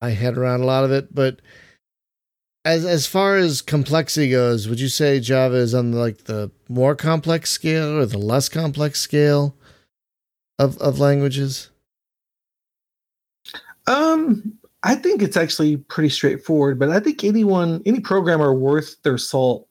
[0.00, 1.40] my head around a lot of it, but
[2.64, 6.94] as as far as complexity goes, would you say Java is on like the more
[6.94, 9.56] complex scale or the less complex scale
[10.58, 11.70] of of languages?
[13.86, 19.18] Um, I think it's actually pretty straightforward, but I think anyone, any programmer worth their
[19.18, 19.68] salt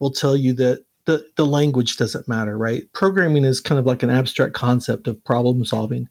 [0.00, 2.90] will tell you that the, the language doesn't matter, right?
[2.92, 6.08] Programming is kind of like an abstract concept of problem solving,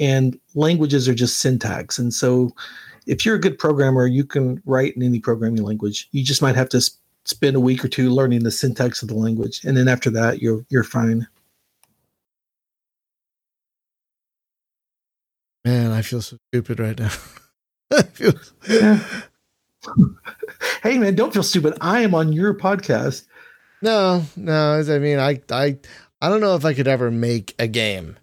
[0.00, 1.98] and languages are just syntax.
[1.98, 2.50] And so,
[3.06, 6.08] if you're a good programmer, you can write in any programming language.
[6.12, 9.08] You just might have to s- spend a week or two learning the syntax of
[9.08, 11.26] the language, and then after that, you're you're fine.
[15.64, 17.10] Man, I feel so stupid right now.
[17.92, 18.32] I feel.
[20.82, 21.74] Hey, man, don't feel stupid.
[21.80, 23.24] I am on your podcast.
[23.82, 24.80] No, no.
[24.80, 25.78] I mean, I, I,
[26.20, 28.16] I don't know if I could ever make a game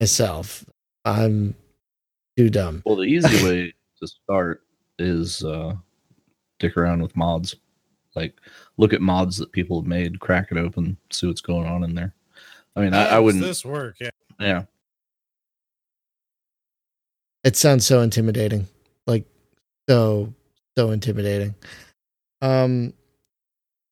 [0.00, 0.64] myself.
[1.04, 1.54] I'm
[2.36, 2.82] too dumb.
[2.84, 4.62] Well, the easy way to start
[4.98, 5.74] is uh,
[6.58, 7.54] dick around with mods.
[8.14, 8.34] Like,
[8.76, 11.94] look at mods that people have made, crack it open, see what's going on in
[11.94, 12.14] there.
[12.76, 13.42] I mean, I, I wouldn't.
[13.42, 13.96] this work?
[14.00, 14.10] Yeah.
[14.40, 14.62] Yeah.
[17.44, 18.66] It sounds so intimidating.
[19.06, 19.26] Like
[19.88, 20.32] so
[20.76, 21.54] so intimidating.
[22.40, 22.92] Um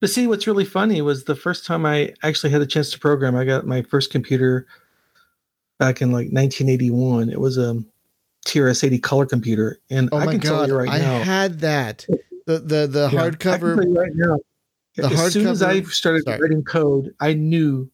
[0.00, 2.98] But see, what's really funny was the first time I actually had a chance to
[2.98, 3.36] program.
[3.36, 4.66] I got my first computer
[5.78, 7.30] back in like 1981.
[7.30, 7.82] It was a
[8.46, 12.06] TRS-80 color computer, and oh I can tell you right I now, had that.
[12.46, 14.38] The the the Yeah, I hardcover right now.
[14.96, 16.40] the as soon as I started sorry.
[16.40, 17.90] writing code, I knew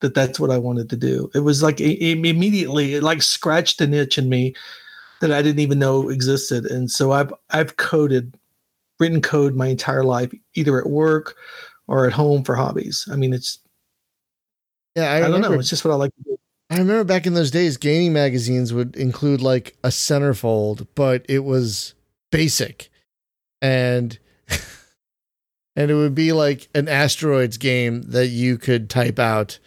[0.00, 1.30] that that's what I wanted to do.
[1.34, 4.54] It was like it, it immediately, it like scratched an itch in me
[5.20, 6.66] that I didn't even know existed.
[6.66, 8.36] And so I've I've coded,
[9.00, 11.36] written code my entire life, either at work
[11.86, 13.08] or at home for hobbies.
[13.10, 13.58] I mean, it's
[14.94, 15.52] Yeah, I, I, don't know.
[15.54, 16.38] It's just what I like to do.
[16.74, 21.44] I remember back in those days, gaming magazines would include like a centerfold, but it
[21.44, 21.94] was
[22.32, 22.90] basic,
[23.62, 24.18] and
[25.76, 29.60] and it would be like an asteroids game that you could type out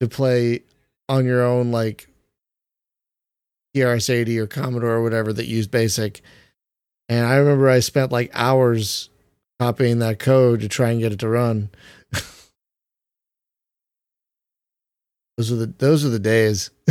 [0.00, 0.62] to play
[1.08, 2.06] on your own, like
[3.74, 6.22] TRS-80 or Commodore or whatever that used basic.
[7.08, 9.10] And I remember I spent like hours
[9.58, 11.70] copying that code to try and get it to run.
[15.36, 16.70] Those are the those are the days.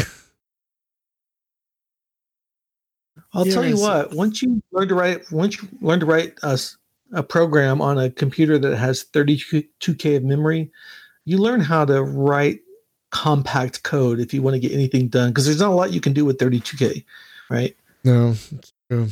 [3.34, 4.14] I'll tell you what.
[4.14, 6.78] Once you learn to write, once you learn to write a, s-
[7.14, 10.72] a program on a computer that has 32k of memory,
[11.26, 12.60] you learn how to write
[13.12, 15.30] compact code if you want to get anything done.
[15.30, 17.04] Because there's not a lot you can do with 32k,
[17.50, 17.76] right?
[18.04, 19.08] No, it's true.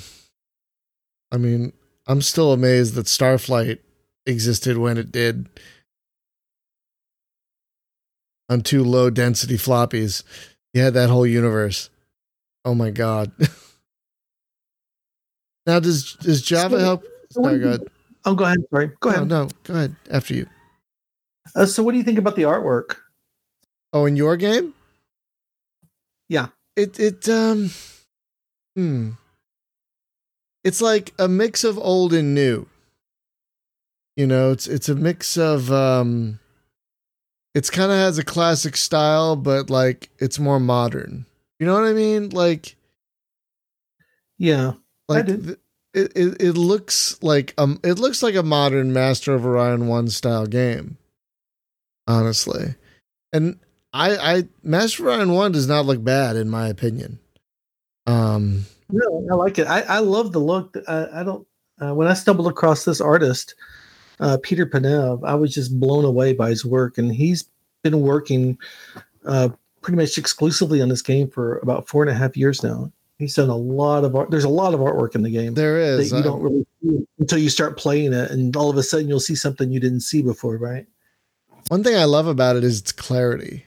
[1.31, 1.73] I mean,
[2.07, 3.79] I'm still amazed that Starflight
[4.27, 5.49] existed when it did
[8.51, 10.23] on two low density floppies.
[10.73, 11.89] You had that whole universe.
[12.65, 13.31] Oh my god.
[15.65, 17.03] now does does Java So- help?
[17.31, 17.81] Sorry, go ahead.
[18.25, 18.57] Oh, go ahead.
[18.71, 18.91] Sorry.
[18.99, 19.27] Go No, ahead.
[19.29, 19.95] no, go ahead.
[20.11, 20.47] After you.
[21.55, 22.97] Uh, so, what do you think about the artwork?
[23.93, 24.73] Oh, in your game?
[26.27, 26.47] Yeah.
[26.75, 27.71] It it um
[28.75, 29.11] hmm.
[30.63, 32.67] It's like a mix of old and new.
[34.17, 36.39] You know, it's it's a mix of um
[37.53, 41.25] it's kind of has a classic style but like it's more modern.
[41.59, 42.29] You know what I mean?
[42.29, 42.75] Like
[44.37, 44.73] Yeah.
[45.07, 45.57] like th-
[45.93, 50.07] it, it it looks like um it looks like a modern Master of Orion 1
[50.09, 50.97] style game.
[52.07, 52.75] Honestly.
[53.33, 53.59] And
[53.93, 57.19] I I Master of Orion 1 does not look bad in my opinion.
[58.07, 59.67] Um No, I like it.
[59.67, 60.75] I, I love the look.
[60.87, 61.45] I, I don't.
[61.79, 63.55] Uh, when I stumbled across this artist,
[64.21, 67.49] uh, Peter Panev, I was just blown away by his work, and he's
[67.83, 68.57] been working
[69.25, 69.49] uh,
[69.81, 72.91] pretty much exclusively on this game for about four and a half years now.
[73.17, 74.31] He's done a lot of art.
[74.31, 76.11] There's a lot of artwork in the game There is.
[76.11, 79.07] you I- don't really see until you start playing it, and all of a sudden
[79.07, 80.87] you'll see something you didn't see before, right?
[81.67, 83.65] One thing I love about it is its clarity.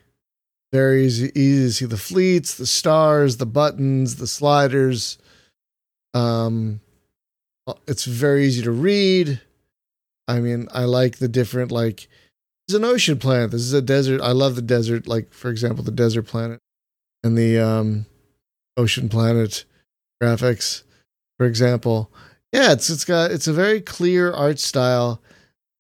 [0.73, 5.19] Very easy, easy to see the fleets, the stars, the buttons, the sliders.
[6.15, 6.81] Um,
[7.87, 9.41] it's very easy to read.
[10.29, 12.09] I mean, I like the different like.
[12.67, 13.51] This is an ocean planet.
[13.51, 14.23] This is a desert.
[14.23, 15.07] I love the desert.
[15.07, 16.61] Like for example, the desert planet
[17.23, 18.07] and the um,
[18.77, 19.65] ocean planet
[20.23, 20.83] graphics.
[21.39, 22.11] For example,
[22.53, 25.21] yeah, it's it's got it's a very clear art style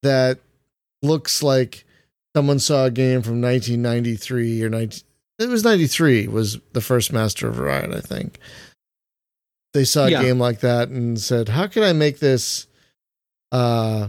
[0.02, 0.40] that
[1.02, 1.84] looks like
[2.36, 5.02] someone saw a game from 1993 or 19
[5.38, 8.38] it was 93 was the first master of orion i think
[9.72, 10.22] they saw a Yeah.
[10.22, 12.66] game like that and said how can i make this
[13.52, 14.08] uh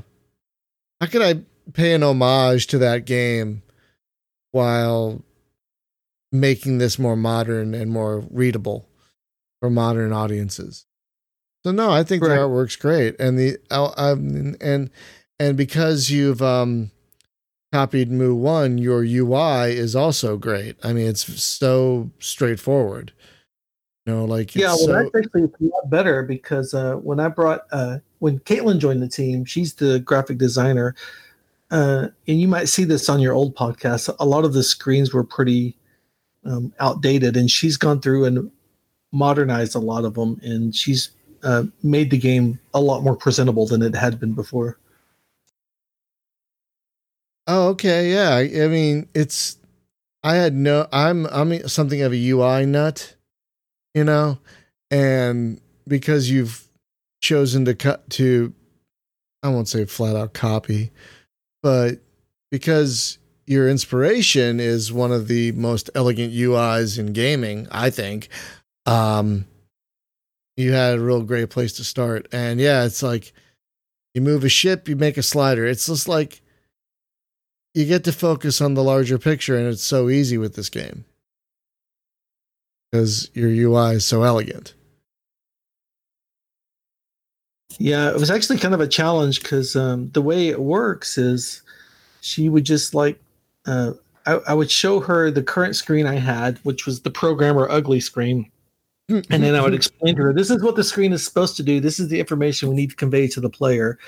[1.06, 1.42] how can i
[1.74, 3.62] pay an homage to that game
[4.52, 5.22] while
[6.32, 8.88] making this more modern and more readable
[9.60, 10.86] for modern audiences
[11.64, 12.30] so no i think Right.
[12.30, 14.90] the artwork's great and the um, and
[15.40, 16.92] and because you've um
[17.74, 20.78] copied Moo 1, your UI is also great.
[20.82, 23.12] I mean, it's so straightforward.
[24.06, 27.20] You know, like, Yeah, it's well, so, that's actually a lot better because uh, when
[27.20, 30.96] I brought uh, when Caitlin joined the team, she's the graphic designer,
[31.70, 34.12] uh, and you might see this on your old podcast.
[34.20, 35.78] A lot of the screens were pretty
[36.44, 38.52] um, outdated, and she's gone through and
[39.12, 41.12] modernized a lot of them, and she's
[41.44, 44.80] uh, made the game a lot more presentable than it had been before.
[47.46, 48.12] oh, okay.
[48.12, 48.30] Yeah.
[48.32, 49.58] I, I mean, it's,
[50.24, 53.16] I had no, I'm, I'm something of a UI nut,
[53.94, 54.40] you know,
[54.90, 56.65] and because you've
[57.22, 58.54] chosen to cut to,
[59.44, 60.92] I won't say flat out copy,
[61.62, 62.00] but
[62.52, 68.30] because your inspiration is one of the most elegant UIs in gaming, I think.
[68.86, 69.46] Um,
[70.58, 72.28] you had a real great place to start.
[72.32, 73.34] And yeah, it's like
[74.14, 75.66] you move a ship, you make a slider.
[75.66, 76.42] It's just like
[77.74, 81.04] you get to focus on the larger picture, and it's so easy with this game
[82.90, 84.74] because your UI is so elegant.
[87.78, 91.62] Yeah, it was actually kind of a challenge because um, the way it works is
[92.22, 93.20] she would just like,
[93.66, 93.94] uh,
[94.26, 98.00] I, I would show her the current screen I had, which was the programmer ugly
[98.00, 98.50] screen.
[99.08, 101.64] And then I would explain to her, this is what the screen is supposed to
[101.64, 101.80] do.
[101.80, 104.00] This is the information we need to convey to the player.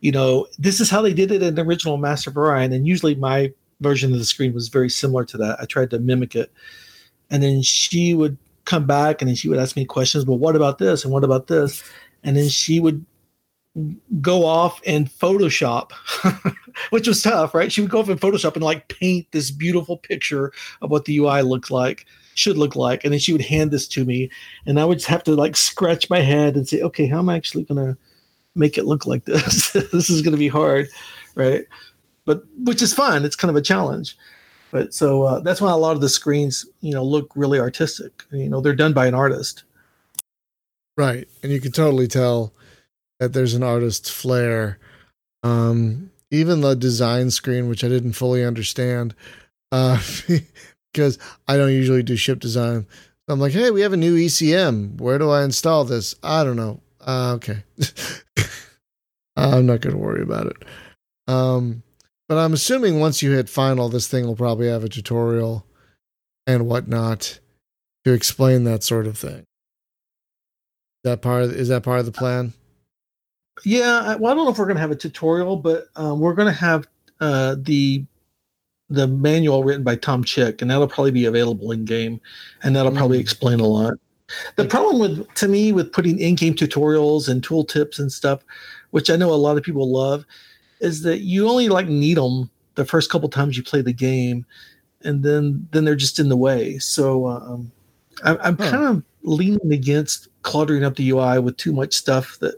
[0.00, 2.72] You know, this is how they did it in the original Master of Orion.
[2.72, 5.58] And usually my version of the screen was very similar to that.
[5.60, 6.52] I tried to mimic it.
[7.30, 10.24] And then she would come back and then she would ask me questions.
[10.24, 11.02] Well, what about this?
[11.02, 11.82] And what about this?
[12.24, 13.04] And then she would
[14.20, 15.92] go off and Photoshop,
[16.90, 17.70] which was tough, right?
[17.70, 20.52] She would go off in Photoshop and like paint this beautiful picture
[20.82, 23.04] of what the UI looked like, should look like.
[23.04, 24.30] And then she would hand this to me.
[24.66, 27.36] And I would have to like scratch my head and say, okay, how am I
[27.36, 27.96] actually going to
[28.54, 29.72] make it look like this?
[29.72, 30.88] this is going to be hard,
[31.34, 31.64] right?
[32.24, 33.24] But which is fun.
[33.24, 34.16] It's kind of a challenge.
[34.70, 38.22] But so uh, that's why a lot of the screens, you know, look really artistic.
[38.30, 39.64] You know, they're done by an artist.
[40.98, 41.28] Right.
[41.44, 42.52] And you can totally tell
[43.20, 44.80] that there's an artist's flair.
[45.44, 49.14] Um, even the design screen, which I didn't fully understand,
[49.70, 50.02] uh,
[50.92, 52.86] because I don't usually do ship design.
[53.28, 55.00] I'm like, hey, we have a new ECM.
[55.00, 56.16] Where do I install this?
[56.22, 56.80] I don't know.
[57.00, 57.62] Uh, okay.
[59.36, 60.56] I'm not going to worry about it.
[61.28, 61.84] Um,
[62.28, 65.64] but I'm assuming once you hit final, this thing will probably have a tutorial
[66.46, 67.38] and whatnot
[68.04, 69.44] to explain that sort of thing.
[71.04, 72.52] That part of, is that part of the plan?
[73.64, 76.20] Yeah, I- well, I don't know if we're going to have a tutorial, but um,
[76.20, 76.86] we're going to have
[77.20, 78.04] uh, the
[78.90, 82.18] the manual written by Tom Chick, and that'll probably be available in game,
[82.62, 83.22] and that'll probably Mm.
[83.22, 83.94] explain a lot.
[84.56, 88.42] The problem with to me with putting in-game tutorials and tool tips and stuff,
[88.90, 90.24] which I know a lot of people love,
[90.80, 94.46] is that you only like need them the first couple times you play the game,
[95.02, 96.78] and then then they're just in the way.
[96.78, 97.70] So um,
[98.24, 98.70] I, I'm Huh.
[98.70, 102.54] kind of leaning against cluttering up the UI with too much stuff that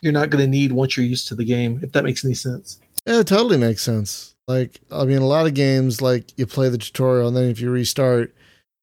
[0.00, 1.80] you're not going to need once you're used to the game.
[1.82, 2.78] If that makes any sense.
[3.06, 4.34] Yeah, it totally makes sense.
[4.48, 7.60] Like, I mean, a lot of games, like you play the tutorial, and then if
[7.60, 8.34] you restart,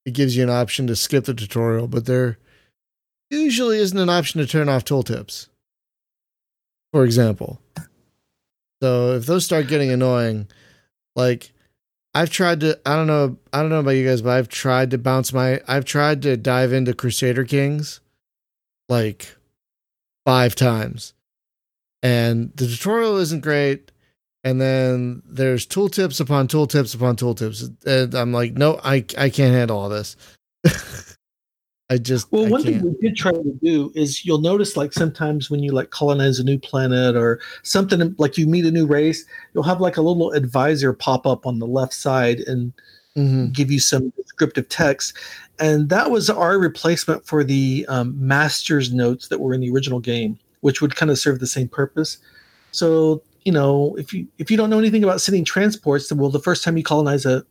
[0.06, 2.38] it gives you an option to skip the tutorial, but there
[3.30, 5.50] usually isn't an option to turn off tooltips,
[6.94, 7.60] for example.
[8.82, 10.48] So if those start getting annoying,
[11.16, 11.52] like
[12.14, 14.92] I've tried to, I don't know, I don't know about you guys, but I've tried
[14.92, 18.02] to bounce my, I've tried to dive into Crusader Kings
[18.88, 19.36] like
[20.26, 21.14] five times,
[22.02, 23.92] and the tutorial isn't great
[24.44, 29.54] and then there's tooltips upon tooltips upon tooltips and i'm like no i i can't
[29.54, 30.16] handle all this
[31.90, 32.82] i just Well, I one can't.
[32.82, 36.40] thing we did try to do is you'll notice like sometimes when you like colonize
[36.40, 40.02] a new planet or something like you meet a new race, you'll have like a
[40.02, 42.74] little advisor pop up on the left side and
[43.18, 43.52] Mhm.
[43.52, 45.14] give you some descriptive text.
[45.60, 50.00] And that was our replacement for the um, master's notes that were in the original
[50.00, 52.18] game, which would kind of serve the same purpose.
[52.72, 56.30] So, you know, if you if you don't know anything about sending transports, then well,
[56.30, 57.44] the first time you colonize a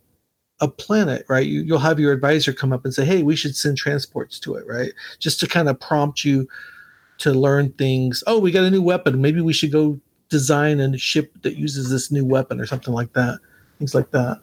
[0.61, 3.55] a planet, right, you, you'll have your advisor come up and say, "Hey, we should
[3.55, 4.91] send transports to it," right?
[5.19, 6.47] Just to kind of prompt you
[7.19, 8.23] to learn things.
[8.27, 9.21] Oh, we got a new weapon.
[9.21, 9.99] Maybe we should go
[10.29, 13.39] design a ship that uses this new weapon or something like that.
[13.79, 14.41] Things like that.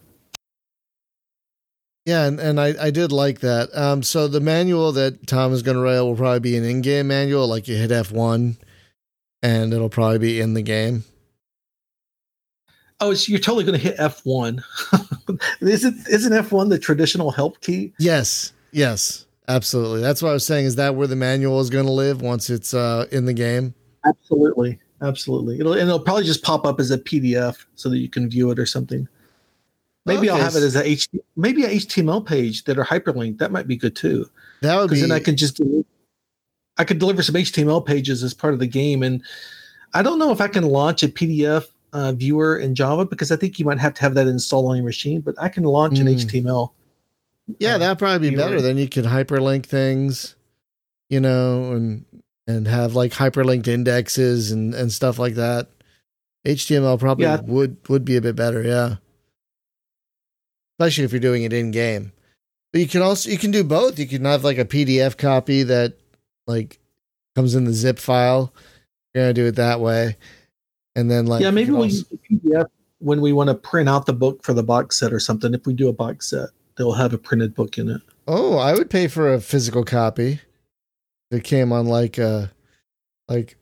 [2.07, 5.63] yeah and, and I, I did like that um so the manual that tom is
[5.63, 8.57] going to write will probably be an in-game manual like you hit f1
[9.43, 11.05] and it'll probably be in the game
[13.01, 14.63] Oh, so you're totally going to hit F1.
[15.61, 17.93] isn't isn't F1 the traditional help key?
[17.99, 21.87] yes yes absolutely that's what i was saying is that where the manual is going
[21.87, 23.73] to live once it's uh in the game
[24.07, 25.59] Absolutely, absolutely.
[25.59, 28.51] It'll and it'll probably just pop up as a PDF so that you can view
[28.51, 29.09] it or something.
[30.05, 33.39] Maybe I'll have it as a H maybe a HTML page that are hyperlinked.
[33.39, 34.31] That might be good too.
[34.63, 34.97] that would be.
[34.97, 35.61] Because be then I can just
[36.79, 39.23] I could deliver some HTML pages as part of the game, and
[39.93, 41.65] I don't know if I can launch a PDF
[41.97, 44.77] uh, viewer in Java because I think you might have to have that installed on
[44.77, 45.21] your machine.
[45.23, 46.15] But I can launch an Mm.
[46.25, 46.73] HTML.
[47.59, 48.49] Yeah, uh, that'd probably be viewer.
[48.49, 48.61] better.
[48.61, 50.35] Then you could hyperlink things,
[51.11, 52.05] you know, and
[52.47, 55.69] and have like hyperlinked indexes and and stuff like that.
[56.47, 57.41] HTML probably Yeah.
[57.41, 58.97] would would be a bit better, yeah.
[60.79, 62.13] Especially if you're doing it in game.
[62.73, 63.99] But you can also you can do both.
[63.99, 65.95] You can have like a PDF copy that
[66.47, 66.79] like
[67.35, 68.53] comes in the zip file.
[69.15, 70.17] You're gonna do it that way,
[70.97, 72.19] and then like yeah, maybe we'll also- use the
[72.51, 72.67] PDF
[72.99, 75.55] when we want to print out the book for the box set or something.
[75.55, 78.01] If we do a box set, they'll have a printed book in it.
[78.27, 80.41] Oh, I would pay for a physical copy.
[81.31, 82.51] It came on like a
[83.29, 83.57] like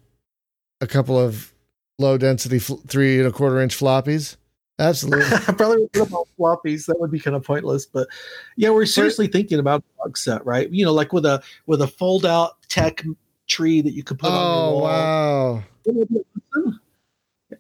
[0.81, 1.53] a couple of
[1.99, 4.37] low density fl- three and a quarter inch floppies.
[4.79, 5.25] Absolutely.
[5.57, 6.87] Probably would put them on floppies.
[6.87, 7.87] That would be kind of pointless.
[7.87, 8.09] But
[8.57, 10.69] yeah, we're seriously thinking about a box set, right?
[10.71, 13.05] You know, like with a with a fold out tech
[13.47, 14.83] tree that you could put on your Oh wall.
[14.83, 15.63] wow.
[15.87, 16.34] Wouldn't be awesome?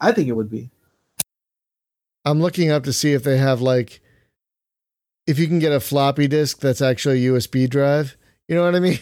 [0.05, 0.69] I think it would be.
[2.27, 4.03] I'm looking up to see if they have like
[5.27, 8.17] if you can get a floppy disk that's actually a USB drive.
[8.47, 8.99] You know what I mean?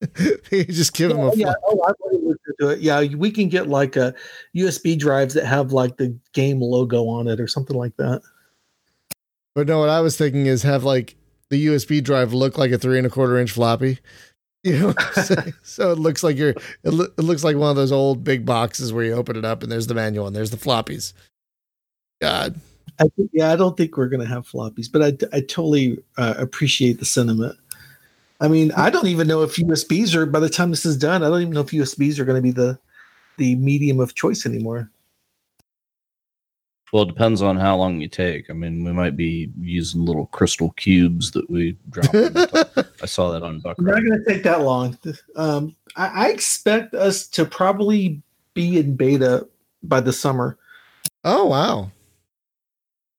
[0.50, 1.52] you just give them Yeah, a yeah.
[1.66, 2.80] Oh, I've looked into it.
[2.80, 4.14] Yeah, we can get like a
[4.56, 8.22] USB drives that have like the game logo on it or something like that.
[9.54, 11.16] But no, what I was thinking is have like
[11.50, 13.98] the USB drive look like a three and a quarter inch floppy.
[14.74, 15.54] You know, what I'm saying?
[15.62, 16.54] so it looks like you're.
[16.84, 19.44] It, loo- it looks like one of those old big boxes where you open it
[19.44, 21.12] up and there's the manual and there's the floppies.
[22.22, 22.58] God,
[22.98, 26.34] I think, yeah, I don't think we're gonna have floppies, but I I totally uh,
[26.38, 27.58] appreciate the sentiment.
[28.40, 31.22] I mean, I don't even know if USBs are by the time this is done.
[31.22, 32.78] I don't even know if USBs are going to be the
[33.36, 34.90] the medium of choice anymore.
[36.92, 38.48] Well, it depends on how long you take.
[38.48, 42.14] I mean, we might be using little crystal cubes that we drop.
[43.04, 43.28] in the top.
[43.28, 43.80] I saw that on Buck.
[43.80, 44.98] Not going to take that long.
[45.36, 48.22] Um, I, I expect us to probably
[48.54, 49.46] be in beta
[49.82, 50.58] by the summer.
[51.24, 51.90] oh wow,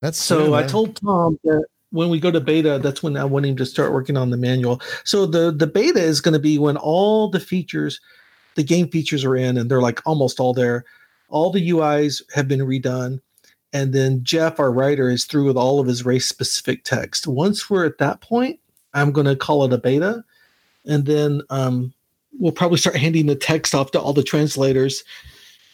[0.02, 3.26] that's So soon, I told Tom that when we go to beta, that's when I
[3.26, 4.82] want him to start working on the manual.
[5.04, 8.00] So the the beta is going to be when all the features,
[8.56, 10.86] the game features are in, and they're like almost all there.
[11.30, 13.20] All the UIs have been redone,
[13.74, 17.28] and then Jeff, our writer, is through with all of his race specific text.
[17.28, 18.60] Once we're at that point,
[18.96, 20.24] I'm going to call it a beta,
[20.86, 21.94] and then um,
[22.40, 25.04] we'll probably start handing the text off to all the translators.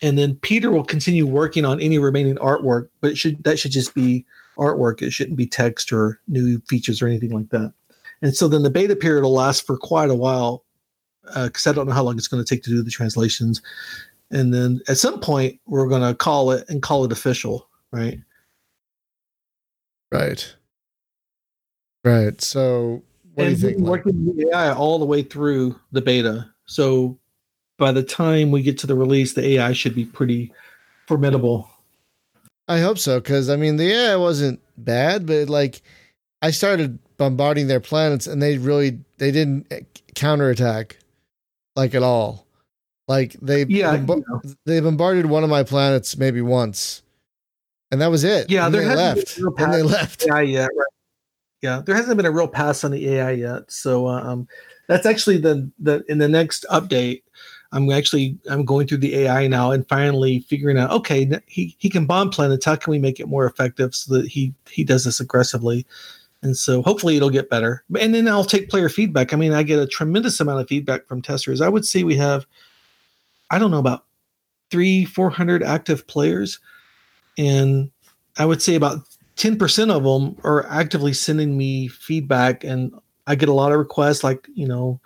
[0.01, 3.71] And then Peter will continue working on any remaining artwork, but it should that should
[3.71, 4.25] just be
[4.57, 5.01] artwork.
[5.01, 7.73] It shouldn't be text or new features or anything like that.
[8.21, 10.63] And so then the beta period will last for quite a while
[11.23, 13.61] because I don't know how long it's going to take to do the translations.
[14.31, 18.19] And then at some point we're going to call it and call it official, right?
[20.11, 20.55] right,
[22.03, 22.41] right.
[22.41, 23.03] So
[23.33, 23.81] what and do you think?
[23.81, 26.49] working with the AI all the way through the beta.
[26.65, 27.17] So
[27.77, 30.53] by the time we get to the release, the AI should be pretty
[31.07, 31.69] formidable.
[32.67, 35.81] I hope so because I mean the AI wasn't bad, but like
[36.41, 39.81] I started bombarding their planets and they really they didn't eh,
[40.15, 40.97] counterattack
[41.75, 42.47] like at all.
[43.07, 44.41] Like they Yeah, you know.
[44.65, 47.01] they bombarded one of my planets maybe once,
[47.91, 48.49] and that was it.
[48.49, 49.35] Yeah, and they left.
[49.35, 50.25] been a real And they left.
[50.27, 50.87] AI yet, right?
[51.61, 53.71] Yeah, there hasn't been a real pass on the AI yet.
[53.71, 54.47] So um,
[54.87, 57.23] that's actually the the in the next update.
[57.71, 61.89] I'm actually I'm going through the AI now and finally figuring out okay he he
[61.89, 62.65] can bomb planets.
[62.65, 65.85] How can we make it more effective so that he he does this aggressively?
[66.43, 67.83] And so hopefully it'll get better.
[67.99, 69.31] And then I'll take player feedback.
[69.31, 71.61] I mean, I get a tremendous amount of feedback from testers.
[71.61, 72.47] I would say we have,
[73.51, 74.05] I don't know, about
[74.71, 76.59] three, 400 active players.
[77.37, 77.91] And
[78.37, 79.01] I would say about
[79.37, 82.63] 10% of them are actively sending me feedback.
[82.63, 82.93] And
[83.27, 84.99] I get a lot of requests like, you know,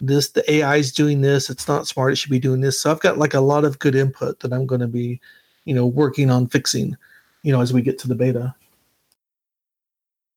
[0.00, 1.50] this, the AI is doing this.
[1.50, 2.12] It's not smart.
[2.12, 2.80] It should be doing this.
[2.80, 5.20] So I've got like a lot of good input that I'm going to be,
[5.64, 6.96] you know, working on fixing,
[7.42, 8.54] you know, as we get to the beta.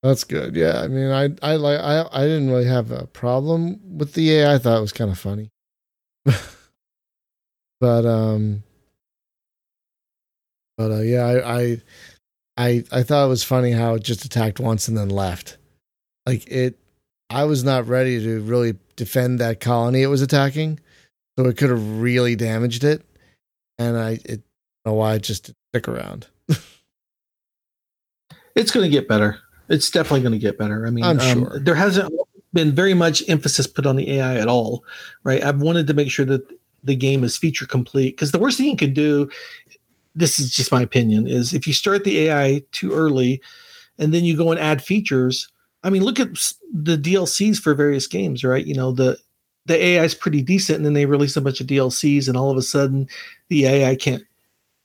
[0.04, 0.56] That's good.
[0.56, 4.32] Yeah, I mean, I I like I I didn't really have a problem with the
[4.32, 4.56] AI.
[4.56, 5.52] I thought it was kind of funny,
[7.80, 8.64] but um,
[10.76, 11.82] but uh, yeah, I, I
[12.62, 15.58] I I thought it was funny how it just attacked once and then left.
[16.26, 16.78] Like it,
[17.30, 20.80] I was not ready to really defend that colony it was attacking,
[21.38, 23.04] so it could have really damaged it,
[23.80, 24.44] and I it, I don't
[24.86, 26.28] know why it just didn't stick around.
[28.56, 29.40] It's going to get better.
[29.70, 30.86] It's definitely going to get better.
[30.86, 31.60] I mean, I'm um, sure.
[31.60, 32.14] there hasn't
[32.54, 34.84] been very much emphasis put on the AI at all,
[35.24, 35.42] right?
[35.42, 36.44] I've wanted to make sure that
[36.84, 39.30] the game is feature complete because the worst thing you can do,
[40.16, 43.42] this is just my opinion, is if you start the AI too early
[43.98, 45.48] and then you go and add features.
[45.84, 46.30] I mean, look at
[46.74, 48.66] the DLCs for various games, right?
[48.66, 49.18] You know, the
[49.68, 52.52] the AI is pretty decent, and then they release a bunch of DLCs, and all
[52.52, 53.08] of a sudden,
[53.50, 54.24] the AI can't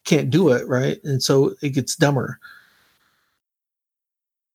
[0.05, 0.99] can't do it, right?
[1.05, 2.39] And so it gets dumber.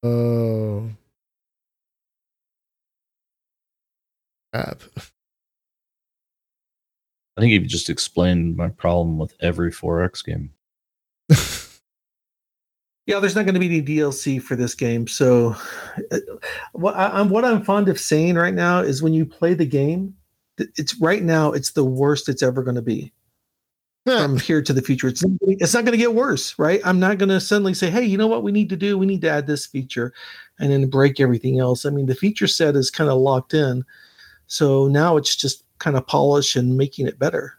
[0.03, 0.89] Oh.
[4.53, 4.82] Crap.
[7.38, 10.51] I think you've just explained my problem with every 4X game.
[13.12, 15.05] Yeah, there's not going to be any DLC for this game.
[15.05, 15.53] So,
[16.14, 16.20] uh,
[16.72, 19.66] what I, I'm what I'm fond of saying right now is when you play the
[19.66, 20.16] game,
[20.57, 23.12] it's right now it's the worst it's ever going to be
[24.05, 25.09] from here to the future.
[25.09, 26.80] It's it's not going to get worse, right?
[26.86, 28.97] I'm not going to suddenly say, hey, you know what we need to do?
[28.97, 30.14] We need to add this feature,
[30.57, 31.86] and then break everything else.
[31.86, 33.84] I mean, the feature set is kind of locked in,
[34.47, 37.57] so now it's just kind of polish and making it better.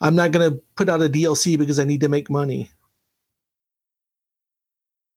[0.00, 2.72] I'm not going to put out a DLC because I need to make money.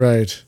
[0.03, 0.43] Right.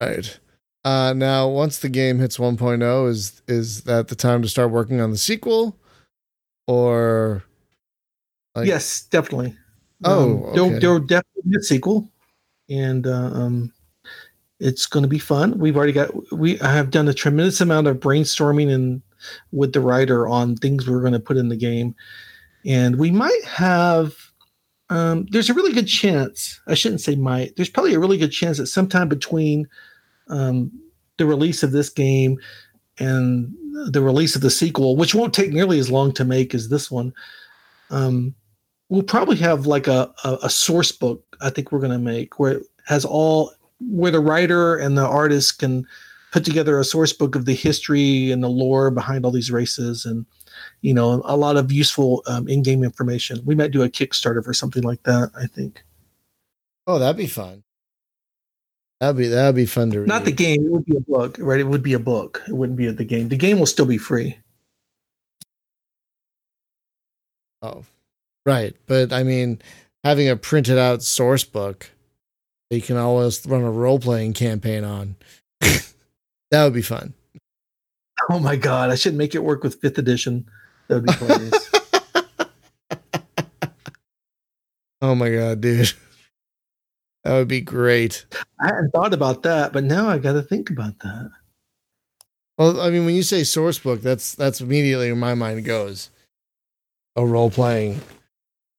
[0.00, 0.40] Right.
[0.82, 5.02] Uh, now, once the game hits 1.0, is is that the time to start working
[5.02, 5.76] on the sequel,
[6.66, 7.44] or
[8.54, 9.54] like, yes, definitely.
[10.02, 10.78] Oh, um, okay.
[10.78, 12.10] there'll definitely be a sequel,
[12.70, 13.72] and uh, um,
[14.60, 15.58] it's going to be fun.
[15.58, 19.02] We've already got we I have done a tremendous amount of brainstorming and
[19.52, 21.94] with the writer on things we're going to put in the game,
[22.64, 24.16] and we might have.
[24.90, 26.60] Um, there's a really good chance.
[26.66, 27.56] I shouldn't say might.
[27.56, 29.68] There's probably a really good chance that sometime between
[30.28, 30.70] um,
[31.18, 32.38] the release of this game
[32.98, 33.54] and
[33.90, 36.90] the release of the sequel, which won't take nearly as long to make as this
[36.90, 37.12] one,
[37.90, 38.34] um,
[38.88, 41.22] we'll probably have like a, a, a source book.
[41.40, 45.06] I think we're going to make where it has all where the writer and the
[45.06, 45.86] artist can
[46.32, 50.04] put together a source book of the history and the lore behind all these races
[50.04, 50.26] and
[50.80, 53.40] you know a lot of useful um, in-game information.
[53.44, 55.30] We might do a Kickstarter for something like that.
[55.36, 55.84] I think
[56.86, 57.62] oh, that'd be fun.
[59.00, 60.08] That'd be that'd be fun to read.
[60.08, 60.64] not the game.
[60.64, 61.60] It would be a book, right?
[61.60, 62.42] It would be a book.
[62.48, 63.28] It wouldn't be the game.
[63.28, 64.38] The game will still be free.
[67.62, 67.84] Oh,
[68.44, 68.74] right.
[68.86, 69.60] But I mean,
[70.02, 71.90] having a printed out source book
[72.70, 75.16] that you can always run a role playing campaign on,
[75.60, 75.84] that
[76.64, 77.14] would be fun.
[78.30, 78.90] Oh my god!
[78.90, 80.46] I should make it work with fifth edition.
[80.88, 81.70] That would be hilarious.
[85.02, 85.92] oh my god, dude.
[87.24, 88.24] That would be great.
[88.60, 91.30] I hadn't thought about that, but now I got to think about that.
[92.56, 96.10] Well, I mean, when you say source book, that's that's immediately where my mind goes.
[97.16, 98.00] A role playing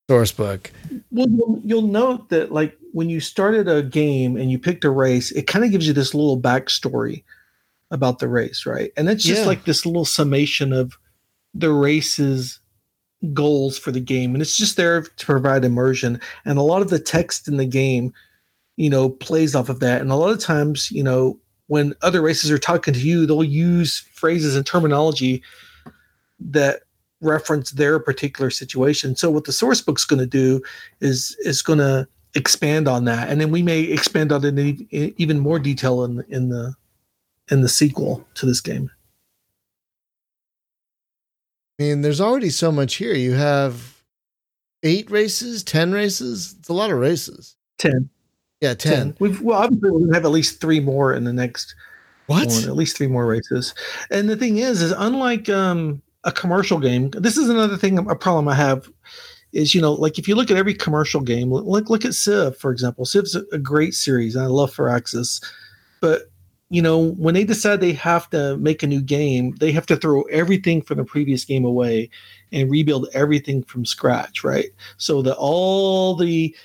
[0.09, 0.71] source book.
[1.11, 4.89] Well, you'll, you'll note that like when you started a game and you picked a
[4.89, 7.23] race, it kind of gives you this little backstory
[7.91, 8.91] about the race, right?
[8.97, 9.47] And it's just Yeah.
[9.47, 10.97] like this little summation of
[11.53, 12.59] the race's
[13.33, 16.19] goals for the game, and it's just there to provide immersion.
[16.45, 18.13] And a lot of the text in the game,
[18.77, 20.01] you know, plays off of that.
[20.01, 23.43] And a lot of times, you know, when other races are talking to you, they'll
[23.43, 25.43] use phrases and terminology
[26.39, 26.81] that
[27.21, 29.15] reference their particular situation.
[29.15, 30.61] So what the source book's going to do
[31.01, 35.13] is is going to expand on that, and then we may expand on it in
[35.17, 36.73] even more detail in in the
[37.51, 38.89] in the sequel to this game.
[41.79, 43.13] I mean, there's already so much here.
[43.13, 43.95] You have
[44.83, 46.55] eight races, ten races.
[46.59, 47.55] It's a lot of races.
[47.77, 48.09] Ten.
[48.59, 49.15] Yeah, ten.
[49.19, 51.73] We've well, obviously to have at least three more in the next
[52.27, 52.47] What?
[52.49, 53.73] one, at least three more races.
[54.11, 58.15] And the thing is, is unlike um, a commercial game, this is another thing, a
[58.15, 58.89] problem I have
[59.53, 62.57] is, you know, like if you look at every commercial game, look, look at Civ,
[62.57, 63.05] for example.
[63.05, 64.35] Civ's a, a great series.
[64.35, 65.41] And I love Firaxis.
[66.01, 66.29] But,
[66.69, 69.95] you know, when they decide they have to make a new game, they have to
[69.95, 72.09] throw everything from the previous game away
[72.51, 74.69] and rebuild everything from scratch, right?
[74.97, 76.55] So that all the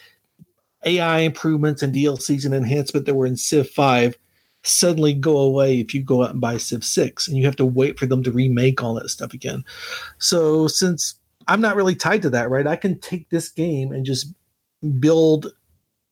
[0.85, 4.17] AI improvements and DLCs and enhancement that were in Civ 5
[4.63, 7.67] suddenly go away if you go out and buy Civ 6 and you have to
[7.67, 9.65] wait for them to remake all that stuff again.
[10.19, 11.15] So since
[11.49, 12.67] I'm not really tied to that, right?
[12.67, 14.33] I can take this game and just
[14.99, 15.53] build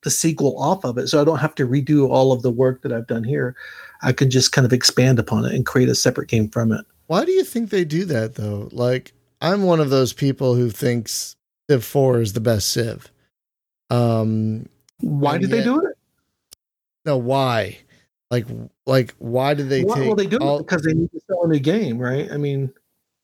[0.03, 1.09] the sequel off of it.
[1.09, 3.55] So I don't have to redo all of the work that I've done here.
[4.03, 6.85] I can just kind of expand upon it and create a separate game from it.
[7.07, 8.69] Why do you think they do that though?
[8.73, 11.37] Like, I'm one of those people who thinks
[11.71, 13.11] Civ 4 is the best Civ.
[13.91, 14.67] Um,
[15.01, 15.97] Why did yet- they do it?
[17.05, 17.79] no, why?
[18.31, 18.47] Like,
[18.87, 21.21] like, why did they well, take well, they do all- it because they need to
[21.29, 22.31] sell a new game, right?
[22.33, 22.73] I mean,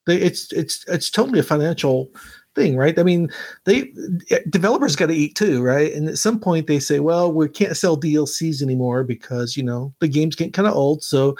[0.07, 2.11] they, it's it's it's totally a financial
[2.59, 2.99] thing, right?
[2.99, 3.31] I mean,
[3.65, 3.93] they
[4.31, 5.93] eh, developers got to eat too, right?
[5.93, 9.95] And at some point they say, well, we can't sell DLCs anymore because you know
[10.01, 11.03] the game's getting kind of old.
[11.03, 11.37] So,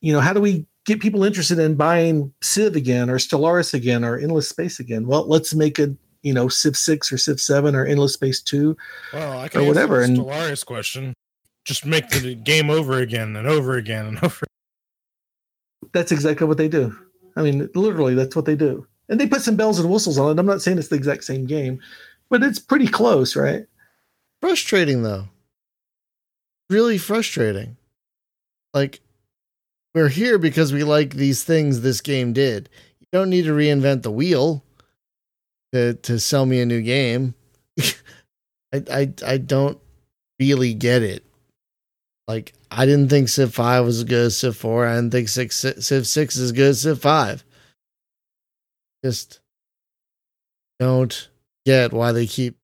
[0.00, 4.04] you know, how do we get people interested in buying Civ again or Stellaris again
[4.04, 5.06] or Endless Space again?
[5.06, 8.76] Well, let's make a you know Civ six or Civ seven or Endless Space two.
[9.12, 11.12] Well, I can Or whatever, and- Stellaris question.
[11.64, 14.46] Just make the game over again and over again and over.
[15.92, 16.96] That's exactly what they do.
[17.36, 18.86] I mean, literally, that's what they do.
[19.08, 20.40] And they put some bells and whistles on it.
[20.40, 21.80] I'm not saying it's the exact same game,
[22.28, 23.66] but it's pretty close, right?
[24.40, 25.28] frustrating though?
[26.70, 27.76] Really frustrating.
[28.74, 29.00] Like,
[29.94, 32.68] we're here because we like these things this game did.
[33.00, 34.62] You don't need to reinvent the wheel
[35.72, 37.34] to to sell me a new game.
[38.72, 39.78] I I I don't
[40.38, 41.24] really get it.
[42.28, 44.86] Like I didn't think Civ Five was as good as Civ Four.
[44.86, 47.42] I didn't think Six, Civ Six is good as Civ Five.
[49.06, 49.38] Just
[50.80, 51.28] don't
[51.64, 52.58] get why they keep.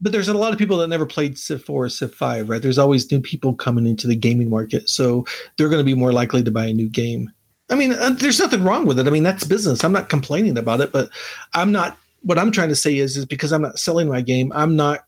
[0.00, 2.62] But there's a lot of people that never played Civ 4 or Civ 5, right?
[2.62, 4.88] There's always new people coming into the gaming market.
[4.88, 7.32] So they're going to be more likely to buy a new game.
[7.70, 9.08] I mean, uh, there's nothing wrong with it.
[9.08, 9.82] I mean, that's business.
[9.82, 11.10] I'm not complaining about it, but
[11.54, 14.52] I'm not, what I'm trying to say is, is because I'm not selling my game,
[14.54, 15.06] I'm not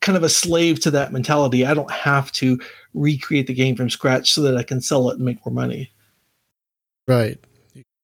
[0.00, 1.66] kind of a slave to that mentality.
[1.66, 2.60] I don't have to
[2.94, 5.90] recreate the game from scratch so that I can sell it and make more money.
[7.08, 7.40] Right.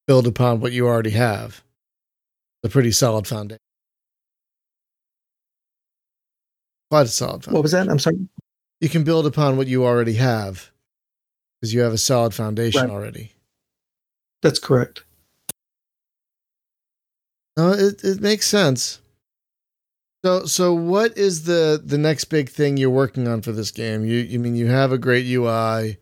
[0.07, 1.63] Build upon what you already have.
[2.63, 3.59] A pretty solid foundation.
[6.91, 7.53] Quite a solid foundation.
[7.55, 7.89] What was that?
[7.89, 8.19] I'm sorry.
[8.81, 10.71] You can build upon what you already have
[11.61, 12.91] because you have a solid foundation Right.
[12.91, 13.33] already.
[14.43, 15.03] That's correct.
[17.57, 19.01] No, it, it makes sense.
[20.25, 24.05] So so what is the the next big thing you're working on for this game?
[24.05, 25.97] You you mean you have a great UI.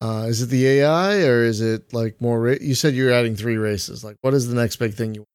[0.00, 2.40] Uh, is it the AI or is it like more?
[2.40, 4.02] Ra- you said you're adding three races.
[4.02, 5.26] Like, what is the next big thing you?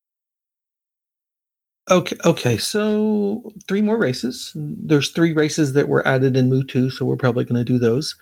[1.90, 2.18] Okay.
[2.26, 2.58] Okay.
[2.58, 4.52] So three more races.
[4.56, 8.16] There's three races that were added in 2, so we're probably going to do those.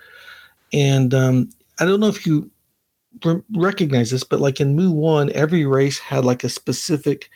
[0.73, 2.51] And um, I don't know if you
[3.23, 7.29] re- recognize this, but like in Moo 1, every race had like a specific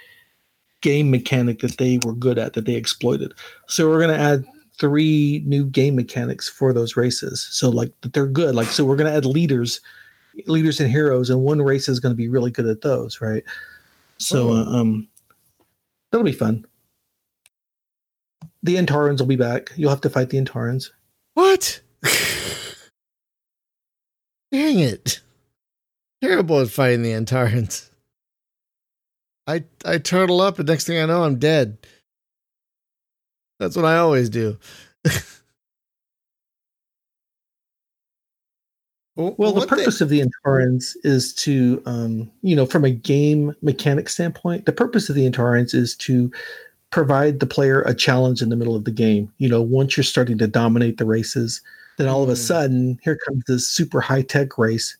[0.81, 3.33] game mechanic that they were good at that they exploited.
[3.67, 4.45] So we're going to add
[4.79, 7.47] three new game mechanics for those races.
[7.51, 8.55] So like they're good.
[8.55, 9.81] Like so we're going to add leaders,
[10.45, 13.43] leaders and heroes, and one race is going to be really good at those, right?
[14.17, 15.07] So uh, um,
[16.11, 16.65] that'll be fun.
[18.63, 19.71] The Antarans will be back.
[19.75, 20.89] You'll have to fight the Antarans.
[21.35, 21.81] What?
[24.51, 25.21] Dang it!
[26.21, 27.89] Terrible at fighting the Antarans.
[29.45, 31.77] I I turtle up, and next thing I know, I'm dead.
[33.59, 34.57] That's what I always do.
[39.15, 43.55] Well, the What purpose of the Antarans is to, um, you know, from a game
[43.63, 46.31] mechanic standpoint, the purpose of the Antarans is to
[46.91, 49.33] provide the player a challenge in the middle of the game.
[49.39, 51.61] You know, once you're starting to dominate the races,
[51.97, 52.37] then all of a Mm.
[52.37, 54.97] sudden, here comes this super high tech race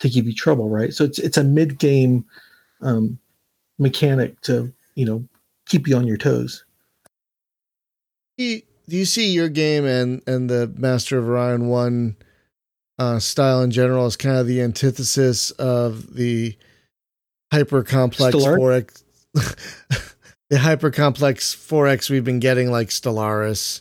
[0.00, 0.94] to give you trouble, right?
[0.94, 2.26] So it's it's a mid game
[2.82, 3.18] um,
[3.78, 5.24] mechanic to, you know,
[5.66, 6.65] keep you on your toes.
[8.38, 12.16] Do you, see your game and and the Master of Orion one
[12.98, 16.56] uh, style in general as kind of the antithesis of the
[17.52, 18.56] hyper complex Stellaris?
[18.56, 19.04] four X,
[20.50, 23.80] the hyper complex four X we've been getting like Stellaris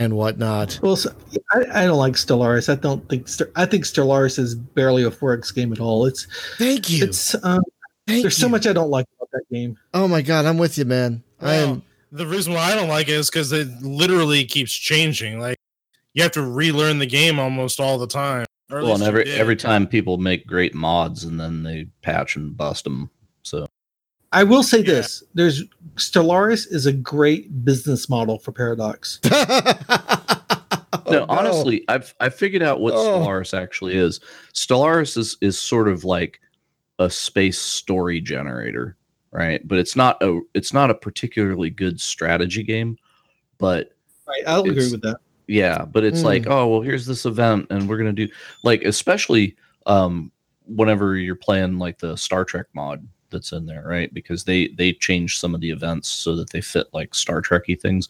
[0.00, 0.80] and whatnot.
[0.82, 1.14] Well, so,
[1.52, 2.72] I, I don't like Stellaris.
[2.72, 6.06] I don't think I think Stellaris is barely a 4X game at all.
[6.06, 6.26] It's
[6.56, 7.04] Thank you.
[7.04, 7.62] it's um,
[8.06, 9.78] Thank there's so much I don't like about that game.
[9.94, 11.22] Oh my god, I'm with you, man.
[11.40, 11.82] I am.
[12.10, 15.38] Well, the reason why I don't like it is because it literally keeps changing.
[15.40, 15.56] Like
[16.14, 18.46] you have to relearn the game almost all the time.
[18.70, 22.56] Or Well, and every every time people make great mods and then they patch and
[22.56, 23.10] bust them.
[23.42, 23.66] So
[24.32, 24.84] I will say Yeah.
[24.94, 25.64] this: there's
[25.96, 29.18] Stellaris is a great business model for Paradox.
[31.06, 33.20] Oh, no, honestly, I've I figured out what Oh.
[33.20, 34.20] Stellaris actually is.
[34.54, 36.40] Stellaris is is sort of like
[36.98, 38.96] a space story generator,
[39.32, 39.66] right?
[39.66, 42.96] But it's not a it's not a particularly good strategy game.
[43.58, 43.94] But
[44.26, 45.18] Right, I'll agree with that.
[45.48, 46.24] yeah, but it's Mm.
[46.24, 48.28] like, oh well, here's this event, and we're gonna do
[48.62, 49.56] like especially
[49.86, 50.30] um
[50.66, 54.12] whenever you're playing like the Star Trek mod that's in there, right?
[54.14, 57.80] Because they they change some of the events so that they fit like Star Trekky
[57.80, 58.08] things,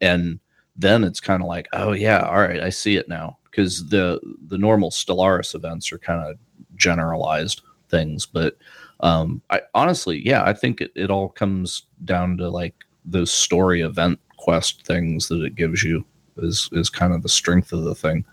[0.00, 0.40] and
[0.76, 3.38] then it's kind of like, oh yeah, all right, I see it now.
[3.44, 6.38] Because the the normal Stellaris events are kind of
[6.76, 8.56] generalized things, but
[9.02, 12.74] um, I honestly, yeah, I think it, it all comes down to like
[13.04, 16.04] those story event quest things that it gives you
[16.38, 18.24] is is kind of the strength of the thing,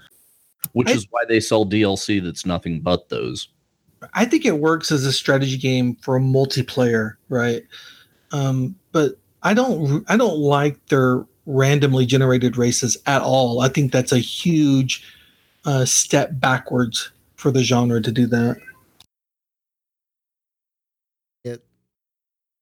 [0.74, 3.50] which I- is why they sell DLC that's nothing but those.
[4.14, 7.64] I think it works as a strategy game for a multiplayer, right?
[8.32, 13.62] Um, but I don't I don't like their randomly generated races at all.
[13.62, 15.04] I think that's a huge
[15.66, 18.58] uh, step backwards for the genre to do that.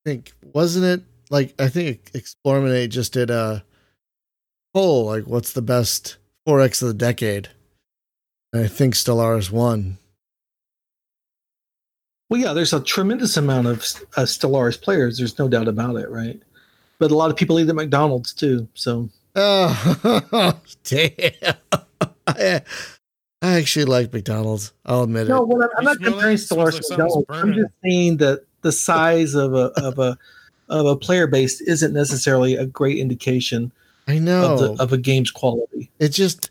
[0.05, 3.63] Think wasn't it like I think Explorminate just did a
[4.73, 7.49] poll like what's the best 4X of the decade.
[8.53, 9.97] And I think Stellaris won.
[12.29, 13.79] Well, yeah, there's a tremendous amount of
[14.15, 15.17] uh, Stellaris players.
[15.17, 16.41] There's no doubt about it, right?
[16.97, 18.67] But a lot of people eat at McDonald's too.
[18.73, 21.55] So Oh damn!
[22.25, 22.61] I,
[23.41, 24.71] I actually like McDonald's.
[24.85, 25.47] I'll admit no, it.
[25.47, 26.41] well, I'm, I'm not comparing that?
[26.41, 27.25] Stellaris like to McDonald's.
[27.29, 30.17] I'm just saying that the size of a of a
[30.69, 33.71] of a player base isn't necessarily a great indication
[34.07, 34.53] I know.
[34.53, 35.91] of the of a game's quality.
[35.99, 36.49] it just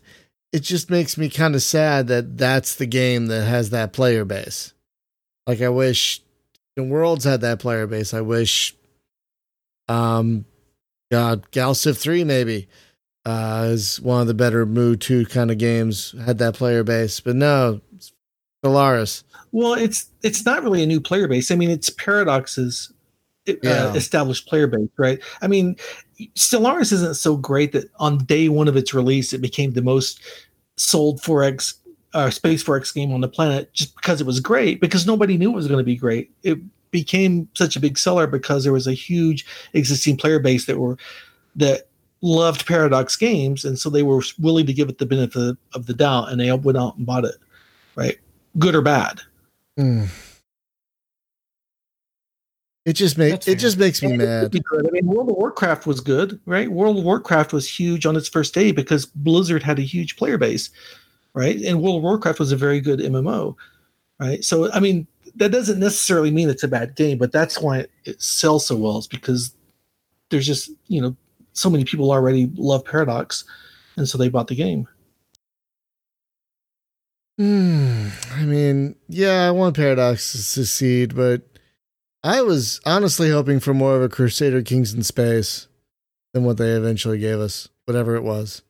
[0.53, 4.23] it just makes me kind of sad that that's the game that has that player
[4.23, 4.73] base.
[5.45, 6.21] Like I wish
[6.77, 8.13] the Worlds had that player base.
[8.13, 8.73] I wish
[9.89, 10.45] um
[11.11, 12.69] God, Galciv 3 maybe
[13.25, 17.19] uh is one of the better Moo 2 kind of games had that player base.
[17.19, 17.81] But no,
[18.65, 19.23] it's Stellaris.
[19.51, 21.51] Well, it's it's not really a new player base.
[21.51, 22.91] I mean, it's Paradox's
[23.47, 25.19] uh, established player base, right?
[25.41, 25.75] I mean,
[26.35, 30.19] Stellaris isn't so great that on day one of its release, it became the most
[30.77, 31.75] sold 4X
[32.13, 35.51] uh, Space 4X game on the planet just because it was great, because nobody knew
[35.51, 36.31] it was going to be great.
[36.43, 36.59] It
[36.91, 40.97] became such a big seller because there was a huge existing player base that were
[41.57, 41.87] that
[42.21, 45.93] loved Paradox games, and so they were willing to give it the benefit of the
[45.93, 47.35] doubt, and they went out and bought it,
[47.95, 48.17] right?
[48.57, 49.21] Good or bad.
[49.77, 50.07] Mm.
[52.85, 54.85] It just makes it just makes me And it mad.
[54.87, 56.69] I mean, World of Warcraft was good, right?
[56.71, 60.37] World of Warcraft was huge on its first day because Blizzard had a huge player
[60.37, 60.69] base,
[61.33, 61.59] right?
[61.61, 63.55] And World of Warcraft was a very good MMO,
[64.19, 64.43] right?
[64.43, 67.91] So, I mean, that doesn't necessarily mean it's a bad game, but that's why it,
[68.05, 68.99] it sells so well.
[68.99, 69.55] Is because
[70.29, 71.15] there's just you know
[71.53, 73.45] so many people already love Paradox,
[73.97, 74.87] and so they bought the game.
[77.37, 78.07] Hmm.
[78.31, 81.41] I mean, yeah, I want Paradox to succeed, but
[82.23, 85.67] I was honestly hoping for more of a Crusader Kings in space
[86.33, 88.61] than what they eventually gave us, whatever it was.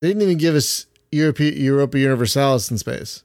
[0.00, 3.24] They didn't even give us Europa, Europa Universalis in space.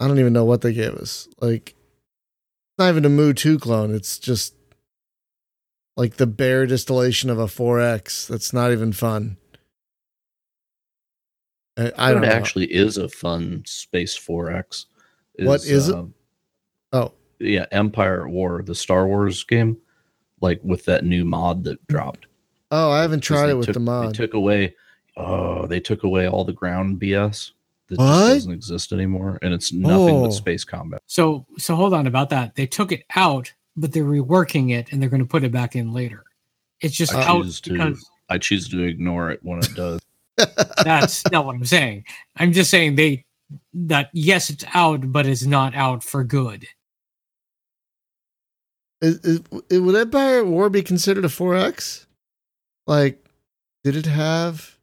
[0.00, 1.28] I don't even know what they gave us.
[1.40, 3.94] Like, it's not even a Moo 2 clone.
[3.94, 4.54] It's just
[5.96, 8.26] like the bare distillation of a 4X.
[8.26, 9.36] That's not even fun.
[11.76, 12.32] I, I don't it know.
[12.32, 14.86] actually is a fun Space 4X.
[15.38, 15.94] What is it?
[15.94, 16.14] um,
[16.92, 19.78] Oh, Yeah, Empire at War, the Star Wars game,
[20.40, 22.26] like with that new mod that dropped.
[22.70, 24.08] oh, I haven't tried it with took- the mod.
[24.08, 24.74] They took away,
[25.16, 27.52] oh, they took away all the ground BS
[27.88, 28.06] that What?
[28.06, 30.22] just doesn't exist anymore, and it's nothing Oh.
[30.24, 31.00] but space combat.
[31.06, 32.54] So so hold on about that.
[32.54, 35.74] They took it out, but they're reworking it and they're going to put it back
[35.76, 36.24] in later.
[36.82, 40.00] It's just I out choose to, because I choose to ignore it when it does.
[40.84, 42.04] That's not what I'm saying.
[42.36, 43.24] I'm just saying they
[43.74, 46.66] that yes, it's out, but it's not out for good.
[49.00, 49.40] Is, is,
[49.70, 52.06] is- would Empire at War be considered a 4X?
[52.86, 53.24] Like,
[53.84, 54.76] did it have?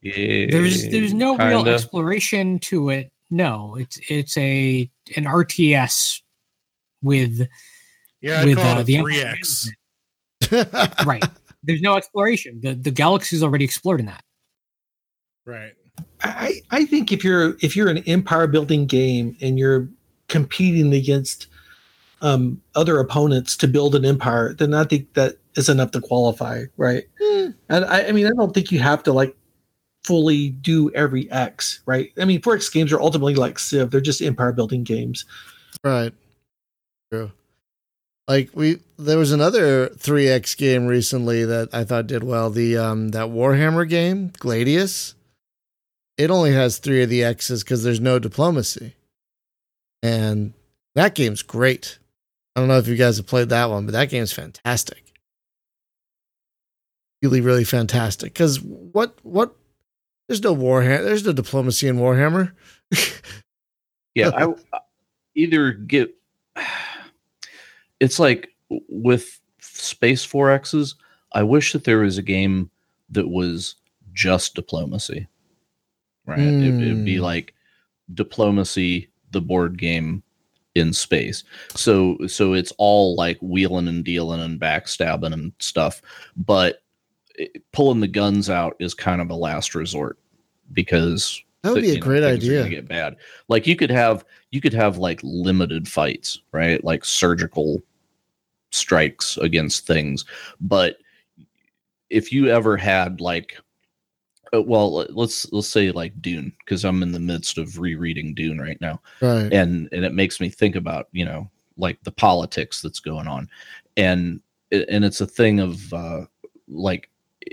[0.00, 1.74] Yeah, There's there's no real kinda.
[1.74, 3.12] exploration to it.
[3.30, 6.20] No, it's it's a an RTS
[7.02, 7.46] with
[8.20, 9.68] Yeah, with call uh, it the a 3X.
[11.06, 11.22] right.
[11.64, 12.60] There's no exploration.
[12.60, 14.24] The the galaxy's already explored in that.
[15.44, 15.72] Right.
[16.22, 19.88] I, I think if you're if you're an empire building game and you're
[20.28, 21.48] competing against
[22.22, 26.64] um, other opponents to build an empire, then I think that is enough to qualify,
[26.76, 27.04] right?
[27.20, 27.48] Hmm.
[27.68, 29.36] And I, I mean, I don't think you have to like
[30.04, 32.12] fully do every X, right?
[32.18, 35.24] I mean, 4X games are ultimately like Civ; they're just empire building games.
[35.84, 36.12] right.
[37.12, 37.30] True.
[38.28, 42.48] Like we, there was another 3X game recently that I thought did well.
[42.48, 45.14] The um that Warhammer game, Gladius.
[46.22, 48.94] It only has three of the X's because there's no diplomacy,
[50.02, 50.52] and
[50.94, 51.98] that game's great.
[52.54, 55.02] I don't know if you guys have played that one, but that game's fantastic.
[57.22, 58.34] Really, really fantastic.
[58.34, 59.56] Because what what
[60.28, 62.52] there's no Warhammer, there's no diplomacy in Warhammer.
[64.14, 64.46] yeah i
[65.34, 66.14] either get
[68.00, 68.50] it's like
[68.88, 70.96] with space 4x's
[71.32, 72.70] i wish that there was a game
[73.10, 73.76] that was
[74.12, 75.26] just diplomacy
[76.26, 77.22] right it, would be Hmm.
[77.22, 77.54] like
[78.14, 80.22] diplomacy the board game
[80.74, 81.44] in space
[81.74, 86.00] so so it's all like wheeling and dealing and backstabbing and stuff
[86.36, 86.82] but
[87.34, 90.18] it- pulling the guns out is kind of a last resort
[90.72, 92.68] because That would be a know, great idea.
[92.68, 93.16] Get bad.
[93.48, 96.82] Like you could have you could have like limited fights, right?
[96.82, 97.82] Like surgical
[98.70, 100.24] strikes against things.
[100.60, 100.96] But
[102.10, 103.56] if you ever had like,
[104.52, 108.80] well, let's let's say like Dune, because I'm in the midst of rereading Dune right
[108.80, 109.52] now, Right.
[109.52, 113.48] and and it makes me think about you know like the politics that's going on,
[113.96, 114.40] and
[114.70, 116.26] and it's a thing of uh,
[116.68, 117.08] like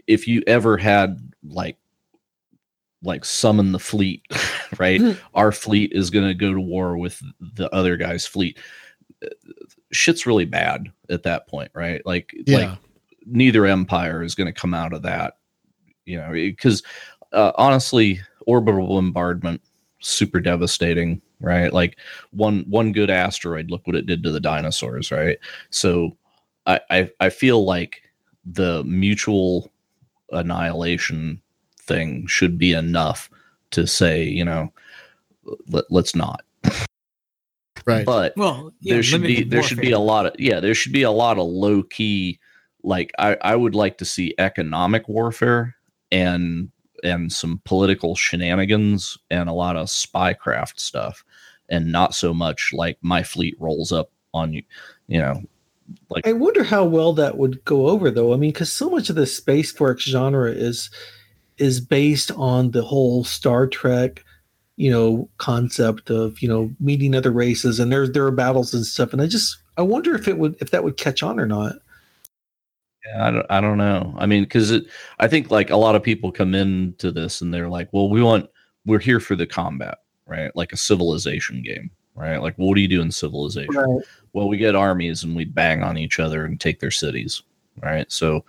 [0.07, 1.77] if you ever had like
[3.01, 4.23] like summon the fleet,
[4.77, 4.99] right?
[4.99, 5.11] Hmm.
[5.33, 8.59] Our fleet is going to go to war with the other guy's fleet.
[9.91, 12.05] Shit's really bad at that point, right?
[12.05, 12.57] Like, Yeah.
[12.57, 12.77] like
[13.25, 15.37] neither empire is going to come out of that,
[16.09, 16.83] you know, because
[17.31, 19.61] uh, honestly, orbital bombardment
[19.99, 21.71] super devastating, right?
[21.71, 21.97] Like
[22.31, 25.37] one one good asteroid, look what it did to the dinosaurs, right?
[25.69, 26.17] So
[26.65, 28.01] I I, I feel like
[28.45, 29.71] the mutual
[30.31, 31.41] annihilation
[31.79, 33.29] thing should be enough
[33.71, 34.71] to say, you know,
[35.67, 36.43] let, let's not.
[37.85, 38.05] Right.
[38.05, 40.75] But Well, yeah, there should be limited there should be a lot of yeah there
[40.75, 42.39] should be a lot of low key
[42.83, 45.75] like I, I would like to see economic warfare
[46.11, 46.69] and
[47.03, 51.23] and some political shenanigans and a lot of spycraft stuff
[51.69, 54.63] and not so much like my fleet rolls up on you
[55.07, 55.41] you know
[56.09, 58.33] like I wonder how well that would go over, though.
[58.33, 60.89] I mean, because so much of the space 4X genre is
[61.57, 64.23] is based on the whole Star Trek,
[64.77, 68.85] you know, concept of you know meeting other races, and there's there are battles and
[68.85, 69.13] stuff.
[69.13, 71.75] And I just I wonder if it would if that would catch on or not.
[73.05, 74.13] Yeah, I don't, I don't know.
[74.17, 74.73] I mean, because
[75.19, 78.21] I think like a lot of people come into this and they're like, well, we
[78.21, 78.49] want,
[78.85, 80.53] we're here for the combat, right?
[80.55, 82.41] Like a civilization game, right?
[82.41, 83.73] Like, what do you do in civilization?
[83.73, 84.05] Right.
[84.33, 87.41] Well, we get armies and we bang on each other and take their cities,
[87.81, 88.11] right?
[88.11, 88.43] So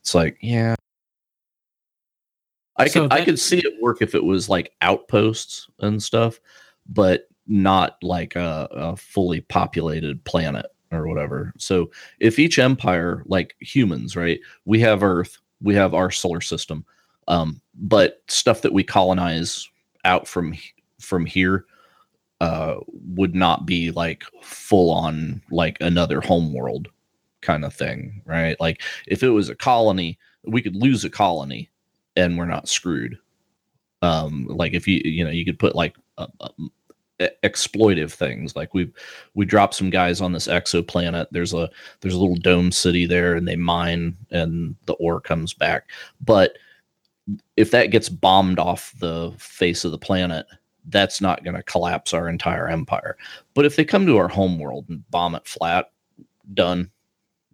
[0.00, 0.74] it's like, yeah.
[2.76, 6.00] I So could I that- could see it work if it was like outposts and
[6.02, 6.38] stuff,
[6.88, 11.52] but not like a, a fully populated planet or whatever.
[11.58, 16.84] So if each empire, like humans, right, we have Earth, we have our solar system,
[17.28, 19.68] um, but stuff that we colonize
[20.04, 20.54] out from
[21.00, 21.64] from here
[22.40, 22.76] uh,
[23.14, 26.88] would not be like full on like another home world
[27.40, 28.58] kind of thing, right?
[28.60, 31.70] Like if it was a colony, we could lose a colony
[32.16, 33.18] and we're not screwed.
[34.02, 36.30] Um, like if you you know you could put like um,
[36.60, 36.70] e-
[37.42, 38.54] exploitive things.
[38.54, 38.90] Like we
[39.34, 41.26] we drop some guys on this exoplanet.
[41.30, 45.54] There's a there's a little dome city there and they mine and the ore comes
[45.54, 45.90] back.
[46.20, 46.58] But
[47.56, 50.46] if that gets bombed off the face of the planet
[50.90, 53.18] that's not going to collapse our entire empire.
[53.52, 55.90] But if they come to our home world and bomb it flat
[56.54, 56.90] done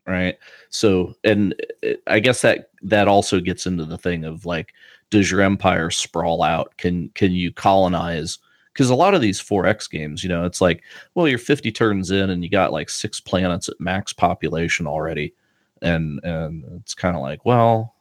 [0.06, 0.36] right?
[0.68, 4.74] So and uh, i guess that that also gets into the thing of like
[5.10, 6.76] does your empire sprawl out?
[6.76, 8.38] Can can you colonize
[8.74, 10.82] because a lot of these 4x games you know it's like
[11.14, 15.32] well you're 50 turns in and you got like six planets at max population already
[15.80, 17.94] and and it's kind of like well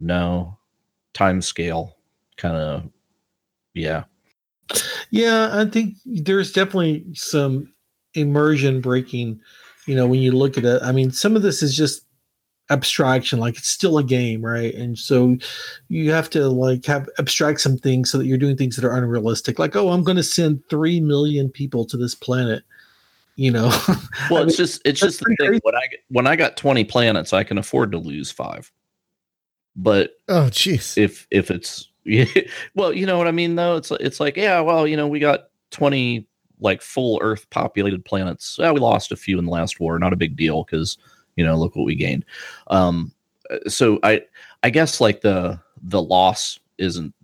[0.00, 0.58] no
[1.14, 1.96] time scale
[2.36, 2.90] kind of
[3.74, 4.04] yeah
[5.10, 7.72] Yeah, I think there's definitely some
[8.14, 9.40] immersion breaking.
[9.86, 12.05] You know, when you look at it, I mean, some of this is just
[12.70, 14.74] abstraction, like it's still a game, right?
[14.74, 15.36] And so
[15.88, 18.96] you have to like have abstract some things so that you're doing things that are
[18.96, 19.58] unrealistic.
[19.58, 22.62] Like, oh, I'm going to send three million people to this planet.
[23.36, 23.66] You know,
[24.30, 25.60] well I it's mean, just it's just the thing crazy.
[25.62, 28.72] when i when i got 20 planets i can afford to lose five
[29.76, 30.96] but Oh, jeez.
[30.96, 31.90] if if it's
[32.74, 35.18] well you know what i mean though it's it's like yeah well you know we
[35.20, 36.26] got 20
[36.60, 40.14] like full earth populated planets yeah, we lost a few in the last war not
[40.14, 40.96] a big deal because
[41.36, 42.24] you know look what we gained.
[42.68, 43.12] Um
[43.68, 44.20] so i
[44.64, 47.14] i guess like the the loss isn't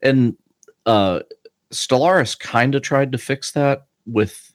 [0.00, 0.36] and
[0.86, 1.18] uh
[1.72, 4.52] stellaris kind of tried to fix that with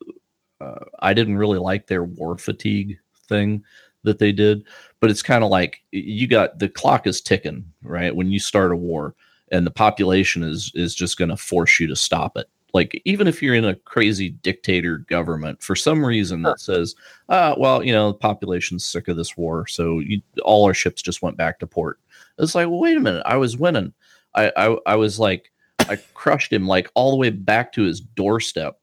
[0.61, 2.97] uh, i didn't really like their war fatigue
[3.27, 3.61] thing
[4.03, 4.63] that they did
[5.01, 8.15] but it's kind of like you got the clock is ticking right?
[8.15, 9.15] When you start a war
[9.51, 13.27] and the population is is just going to force you to stop it like even
[13.27, 16.95] if you're in a crazy dictator government for some reason that says
[17.29, 21.01] uh well you know the population's sick of this war so you, all our ships
[21.01, 21.99] just went back to port.
[22.37, 23.93] It's like well, wait a minute i was winning.
[24.35, 25.51] I, I i was like
[25.89, 28.79] i crushed him like all the way back to his doorstep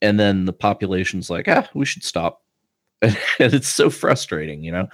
[0.00, 2.42] and then the population's like ah we should stop.
[3.38, 4.88] And it's so frustrating you know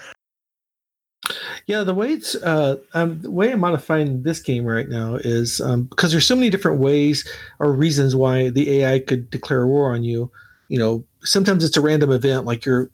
[1.67, 5.61] Yeah, the way it's uh, um, the way I'm modifying this game right now is
[5.61, 7.29] um, because there's so many different ways
[7.59, 10.31] or reasons why the AI could declare war on you.
[10.69, 12.91] You know, sometimes it's a random event, like your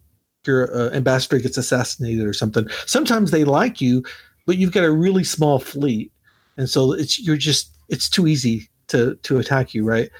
[0.46, 2.68] your uh, ambassador gets assassinated or something.
[2.86, 4.04] Sometimes they like you,
[4.46, 6.12] but you've got a really small fleet,
[6.56, 10.10] and so it's you're just it's too easy to to attack you, right?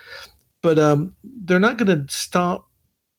[0.62, 1.14] But um,
[1.45, 2.69] they're not going to stop.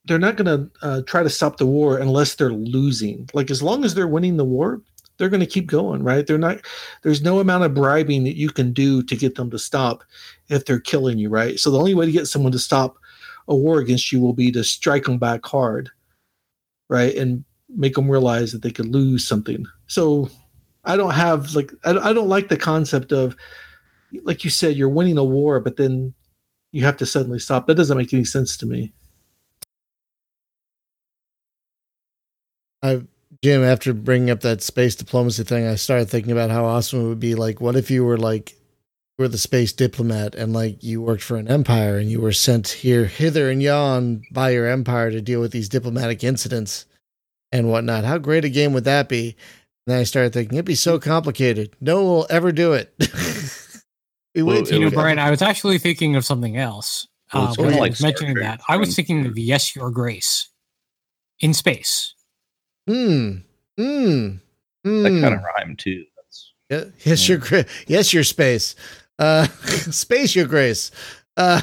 [0.07, 3.29] They're not going to uh, try to stop the war unless they're losing.
[3.33, 4.81] Like as long as they're winning the war,
[5.17, 6.25] they're going to keep going, right?
[6.25, 6.59] They're not.
[7.03, 10.03] There's no amount of bribing that you can do to get them to stop
[10.49, 11.59] if they're killing you, right?
[11.59, 12.97] So the only way to get someone to stop
[13.47, 15.89] a war against you will be to strike them back hard,
[16.89, 17.43] right, and
[17.75, 19.65] make them realize that they could lose something.
[19.87, 20.29] So
[20.85, 23.35] I don't have like I, I don't like the concept of
[24.23, 26.13] like you said you're winning a war, but then
[26.71, 27.67] you have to suddenly stop.
[27.67, 28.93] That doesn't make any sense to me.
[32.81, 33.03] I
[33.43, 37.07] Jim, after bringing up that space diplomacy thing, I started thinking about how awesome it
[37.07, 37.35] would be.
[37.35, 41.23] Like, what if you were like, you were the space diplomat, and like you worked
[41.23, 45.21] for an empire, and you were sent here, hither and yon by your empire to
[45.21, 46.85] deal with these diplomatic incidents
[47.51, 48.05] and whatnot.
[48.05, 49.35] How great a game would that be?
[49.85, 51.75] And then I started thinking it'd be so complicated.
[51.79, 52.93] No one will ever do it.
[54.35, 57.07] we Well, wait it You know, Brian, I was actually thinking of something else.
[57.33, 59.91] Well, Uh, when I like was Star mentioning that, I was thinking of Yes, Your
[59.91, 60.49] Grace
[61.39, 62.13] in space.
[62.87, 63.37] Hmm.
[63.77, 64.27] Hmm.
[64.85, 65.03] Hmm.
[65.03, 68.75] that kind of rhyme too that's Yeah, yes, your gra- yes, your space.
[69.19, 69.47] Uh,
[69.91, 70.91] space, your grace.
[71.35, 71.61] Uh,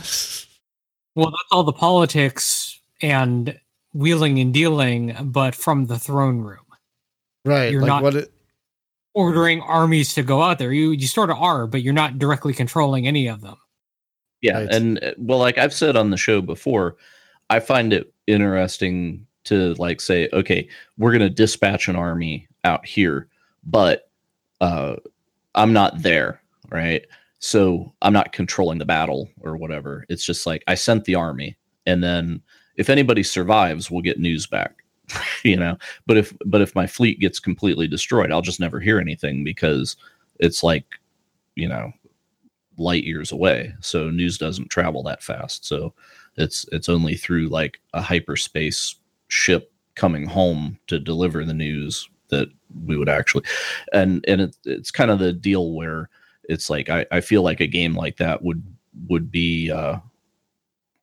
[1.16, 3.58] Well, that's all the politics and
[3.92, 6.58] wheeling and dealing, but from the throne room,
[7.44, 7.70] Right.
[7.70, 8.32] You're like not- what it,
[9.14, 10.72] ordering armies to go out there.
[10.72, 13.56] You you sort of are, but you're not directly controlling any of them.
[14.42, 14.72] Yeah, Right.
[14.74, 16.96] and uh, well, like I've said on the show before,
[17.48, 20.68] I find it interesting to like say, okay,
[20.98, 23.28] we're going to dispatch an army out here,
[23.64, 24.10] but
[24.60, 24.96] uh,
[25.54, 26.40] I'm not there,
[26.70, 27.04] right?
[27.38, 30.06] So I'm not controlling the battle or whatever.
[30.08, 32.40] It's just like I sent the army, and then
[32.76, 34.82] if anybody survives, we'll get news back,
[35.42, 35.76] you know.
[36.06, 39.96] But if but if my fleet gets completely destroyed, I'll just never hear anything because
[40.40, 40.86] it's like,
[41.54, 41.92] you know,
[42.78, 45.92] light years away so news doesn't travel that fast so
[46.36, 48.96] it's it's only through like a hyperspace
[49.28, 52.48] ship coming home to deliver the news that
[52.84, 53.44] we would actually
[53.92, 56.08] and and it, it's kind of the deal where
[56.44, 58.62] it's like I, I feel like a game like that would
[59.08, 59.98] would be uh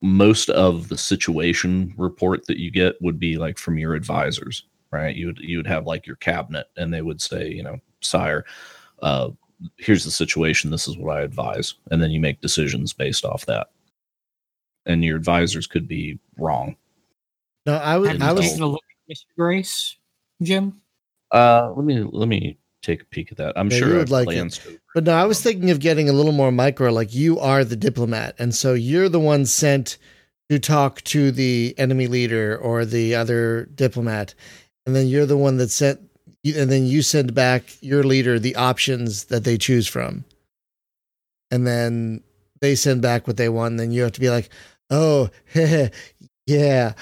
[0.01, 5.15] most of the situation report that you get would be like from your advisors right?
[5.15, 8.45] You would you would have like your cabinet and they would say you know sire
[9.01, 9.29] uh
[9.77, 10.71] here's the situation.
[10.71, 11.75] This is what i advise.
[11.91, 13.67] And then you make decisions based off that.
[14.87, 16.75] And your advisors could be wrong
[17.65, 19.25] no, I was, Have I was, taken a look at Mr.
[19.37, 19.97] Grace,
[20.41, 20.81] Jim?
[21.31, 23.97] uh let me let me take a peek at that i'm Yeah, sure you I
[23.99, 24.59] would like it.
[24.93, 27.77] but no, I was thinking of getting a little more micro, like you are the
[27.77, 28.35] diplomat.
[28.39, 29.97] And so you're the one sent
[30.49, 34.33] to talk to the enemy leader or the other diplomat.
[34.85, 36.01] And then you're the one that sent,
[36.43, 40.25] and then you send back your leader the options that they choose from.
[41.51, 42.21] And then
[42.59, 43.71] they send back what they want.
[43.71, 44.49] And then you have to be like,
[44.89, 45.29] oh,
[46.45, 46.93] yeah,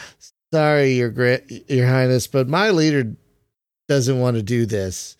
[0.54, 3.16] sorry, your great, your highness, but my leader
[3.88, 5.18] doesn't want to do this.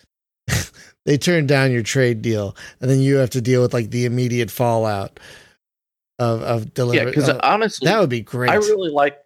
[1.06, 4.06] they turn down your trade deal, and then you have to deal with like the
[4.06, 5.20] immediate fallout
[6.20, 7.00] of of delivery.
[7.00, 8.52] yeah because uh, honestly that would be great.
[8.52, 9.18] I really like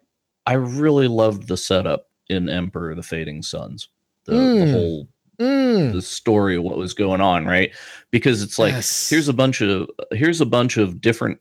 [0.46, 3.88] I really loved the setup in Emperor of the Fading Suns.
[4.26, 4.72] The, the Mm.
[4.72, 5.08] whole
[5.40, 7.72] Mm, the story of what was going on, right?
[8.12, 9.10] Because it's like yes.
[9.10, 11.40] here's a bunch of here's a bunch of different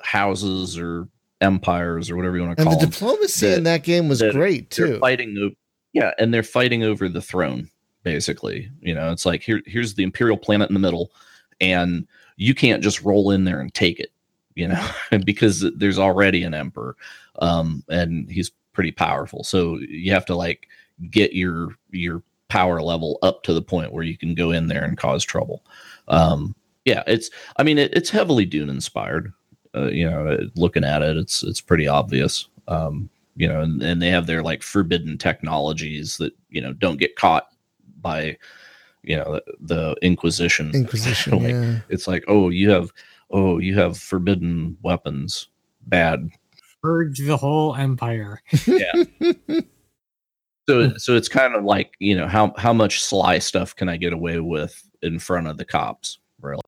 [0.00, 1.08] houses or
[1.42, 2.76] empires or whatever you want to call it.
[2.76, 2.90] and the them.
[2.92, 4.98] diplomacy that- in that game was that great They're too.
[4.98, 5.54] fighting
[5.92, 7.68] yeah, and they're fighting over the throne
[8.02, 8.70] basically.
[8.80, 11.12] You know, it's like here here's the imperial planet in the middle
[11.60, 14.10] and you can't just roll in there and take it,
[14.54, 14.88] you know,
[15.26, 16.96] because there's already an emperor
[17.40, 19.44] um and he's pretty powerful.
[19.44, 20.68] So you have to like
[21.10, 24.84] get your your power level up to the point where you can go in there
[24.84, 25.62] and cause trouble.
[26.08, 29.32] Um yeah, it's I mean it, it's heavily Dune inspired.
[29.74, 32.48] Uh, you know, looking at it, it's it's pretty obvious.
[32.68, 36.98] Um, you know, and, and they have their like forbidden technologies that you know don't
[36.98, 37.48] get caught
[38.00, 38.36] by
[39.02, 40.70] you know the, the Inquisition.
[40.74, 41.32] Inquisition.
[41.42, 41.78] Like, yeah.
[41.88, 42.92] It's like, oh, you have
[43.30, 45.48] oh, you have forbidden weapons.
[45.86, 46.30] Bad.
[46.82, 48.42] Purge the whole empire.
[48.66, 48.92] Yeah.
[50.68, 53.96] so so it's kind of like you know how how much sly stuff can I
[53.96, 56.18] get away with in front of the cops?
[56.40, 56.62] Really.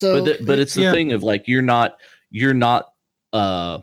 [0.00, 0.92] So, but the, but it's the yeah.
[0.92, 1.98] thing of like you're not
[2.30, 2.92] you're not
[3.32, 3.78] uh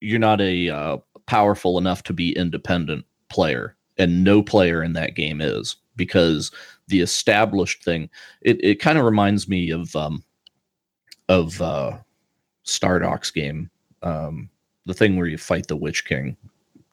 [0.00, 5.14] you're not a uh, powerful enough to be independent player and no player in that
[5.14, 6.52] game is because
[6.88, 8.08] the established thing
[8.42, 10.22] it, it kind of reminds me of um
[11.28, 11.96] of uh
[12.64, 13.68] stardock's game
[14.02, 14.48] um
[14.86, 16.36] the thing where you fight the witch king.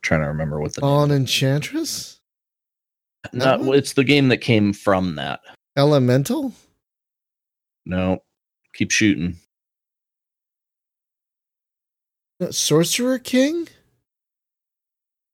[0.02, 2.20] Trying to remember what the name on Enchantress,
[3.32, 5.40] no, it's the game that came from that.
[5.78, 6.52] Elemental.
[7.86, 8.24] No
[8.74, 9.38] keep shooting.
[12.52, 13.68] Sorcerer King.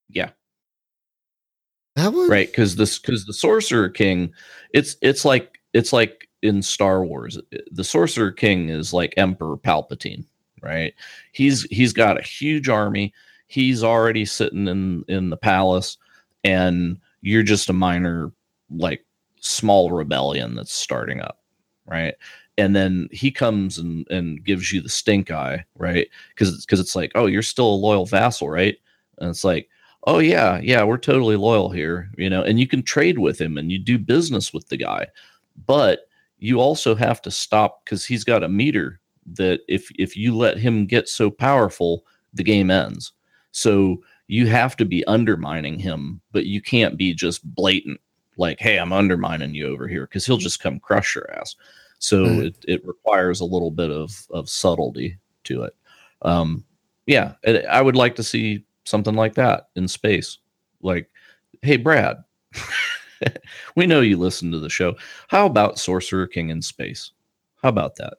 [0.10, 0.30] yeah.
[1.96, 2.30] That one.
[2.30, 4.32] right because this because the sorcerer king
[4.74, 7.38] it's it's like it's like in star wars
[7.72, 10.24] the sorcerer king is like emperor palpatine
[10.62, 10.94] right?
[11.32, 13.14] He's he's got a huge army.
[13.48, 15.98] He's already sitting in in the palace
[16.44, 18.32] and you're just a minor
[18.70, 19.06] like
[19.40, 21.39] small rebellion that's starting up
[21.90, 22.16] right?
[22.58, 26.08] And then he comes and and gives you the stink eye right?
[26.30, 28.78] Because because it's like oh you're still a loyal vassal right?
[29.20, 29.70] And it's like
[30.06, 32.44] oh yeah yeah we're totally loyal here you know?
[32.44, 35.08] And you can trade with him and you do business with the guy
[35.66, 36.08] but
[36.38, 39.00] you also have to stop because he's got a meter
[39.34, 43.12] that if if you let him get so powerful the game ends.
[43.52, 48.00] So you have to be undermining him but you can't be just blatant
[48.38, 50.42] like hey i'm undermining you over here because he'll mm.
[50.42, 51.56] just come crush your ass
[52.00, 52.46] so Right.
[52.48, 55.76] it, it requires a little bit of of subtlety to it
[56.24, 56.64] um
[57.06, 60.38] yeah and i would like to see something like that in space
[60.82, 61.10] like
[61.62, 62.24] hey brad
[63.76, 64.96] we know you listen to the show
[65.28, 67.12] how about sorcerer king in space
[67.62, 68.14] how about that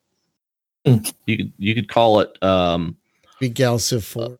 [0.86, 0.96] Hmm.
[1.26, 2.96] you could you could call it um
[3.38, 4.38] Be Gal Civ 4.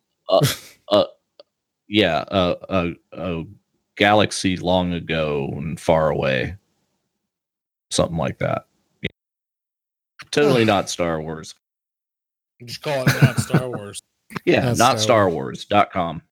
[1.88, 3.44] yeah, a, a, a
[3.96, 6.56] galaxy long ago and far away,
[7.90, 8.66] something like that.
[10.36, 10.42] Yeah.
[10.42, 11.54] Totally not Star Wars.
[12.64, 14.02] Just call it not Star Wars.
[14.44, 16.22] Yeah, Not not Star Star Wars.com.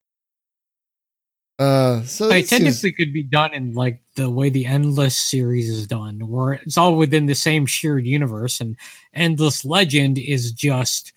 [1.59, 2.51] Uh, so It it seems-
[2.81, 6.79] technically could be done in like the way the Endless series is done, where it's
[6.79, 8.77] all within the same shared universe, and
[9.15, 11.13] Endless Legend is just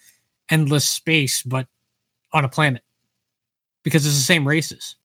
[0.49, 1.67] endless space, but
[2.33, 2.81] on a planet
[3.83, 4.95] because it's the same races.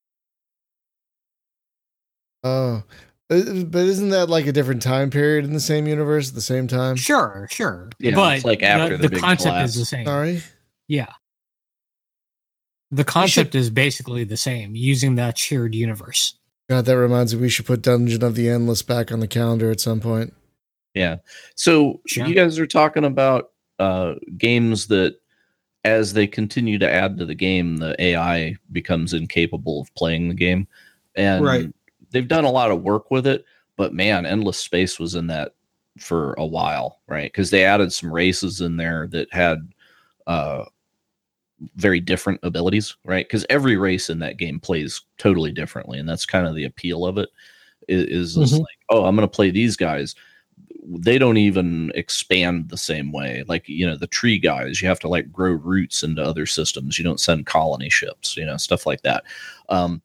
[2.43, 2.82] Oh, Uh,
[3.28, 6.66] but isn't that like a different time period in the same universe at the same
[6.69, 6.97] time?
[6.97, 9.70] Sure, sure, Yeah, but it's like after the the, big concept collapse.
[9.74, 10.07] is the same.
[10.07, 10.43] Sorry.
[10.89, 11.12] Yeah,
[12.90, 16.39] the concept is basically the same using that shared universe.
[16.69, 17.40] God, that reminds me.
[17.43, 20.32] We should put Dungeon of the Endless back on the calendar at some point.
[20.94, 21.16] Yeah.
[21.55, 22.27] So Sure.
[22.27, 25.16] you guys are talking about uh, games that,
[25.85, 30.35] as they continue to add to the game, the AI becomes incapable of playing the
[30.35, 30.66] game,
[31.15, 31.73] and Right.
[32.16, 33.44] They've done a lot of work with it.
[33.76, 35.52] But man, Endless Space was in that
[35.98, 37.30] for a while, right?
[37.30, 39.70] Because they added some races in there that had
[40.26, 40.64] uh,
[41.76, 43.26] very different abilities, right?
[43.26, 47.05] Because every race in that game plays totally differently, and that's kind of the appeal
[47.05, 47.28] of it.
[47.88, 48.60] Is, is Mhm.
[48.60, 50.14] like, oh, I'm going to play these guys.
[50.88, 53.44] They don't even expand the same way.
[53.47, 56.98] Like you know, the tree guys, you have to like grow roots into other systems.
[56.98, 59.24] You don't send colony ships, you know, stuff like that.
[59.68, 60.01] Um,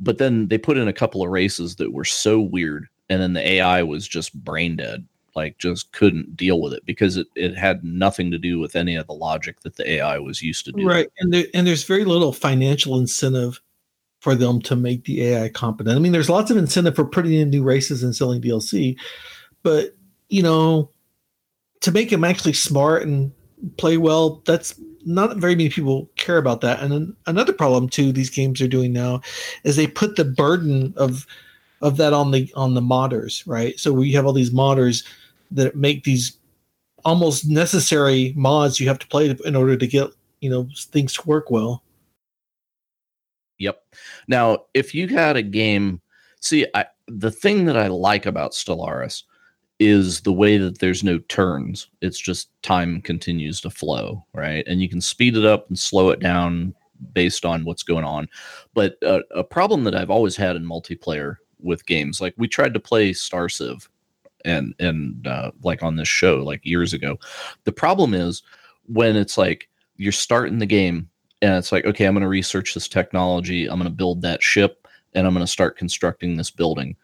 [0.00, 3.32] but then they put in a couple of races that were so weird, and then
[3.32, 5.06] the AI was just brain dead
[5.38, 8.96] like just couldn't deal with it because it, it had nothing to do with any
[8.96, 10.84] of the logic that the AI was used to do.
[10.84, 13.60] Right, and there, and there's very little financial incentive
[14.18, 15.94] for them to make the AI competent.
[15.94, 18.98] I mean, there's lots of incentive for putting in new races and selling DLC,
[19.62, 19.96] but
[20.28, 20.90] you know,
[21.82, 23.32] to make them actually smart and
[23.76, 24.74] play well, that's
[25.08, 26.80] not very many people care about that.
[26.80, 29.22] And then another problem too, these games are doing now,
[29.64, 31.26] is they put the burden of
[31.80, 33.78] of that on the on the modders, right?
[33.78, 35.04] So we have all these modders
[35.50, 36.36] that make these
[37.04, 40.10] almost necessary mods you have to play in order to get
[40.40, 41.82] you know things to work well.
[43.58, 43.82] Yep.
[44.28, 46.00] Now, if you had a game,
[46.40, 49.24] see, I, the thing that I like about Stellaris
[49.78, 51.88] is the way that there's no turns.
[52.00, 54.64] It's just time continues to flow, right?
[54.66, 56.74] And you can speed it up and slow it down
[57.12, 58.28] based on what's going on.
[58.74, 62.74] But uh, a problem that I've always had in multiplayer with games, like we tried
[62.74, 63.88] to play Star Civ
[64.44, 67.18] and and uh, like on this show like years ago.
[67.64, 68.42] The problem is
[68.86, 71.08] when it's like you're starting the game
[71.42, 74.42] and it's like okay i'm going to research this technology i'm going to build that
[74.42, 76.96] ship and i'm going to start constructing this building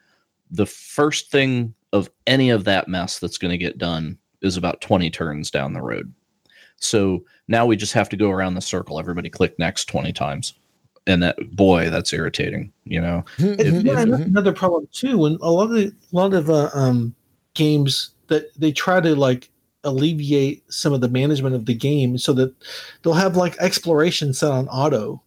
[0.51, 4.81] the first thing of any of that mess that's going to get done is about
[4.83, 6.12] 20 turns down the road.
[6.77, 8.99] So now we just have to go around the circle.
[8.99, 10.55] Everybody click next 20 times.
[11.07, 13.25] And that boy that's irritating you know?
[13.39, 16.51] And If- yeah, and another problem too, when a lot of the, a lot of
[16.51, 17.15] uh, um,
[17.55, 19.51] games that they try to like
[19.85, 22.55] alleviate some of the management of the game, so that
[23.03, 25.23] they'll have like exploration set on auto,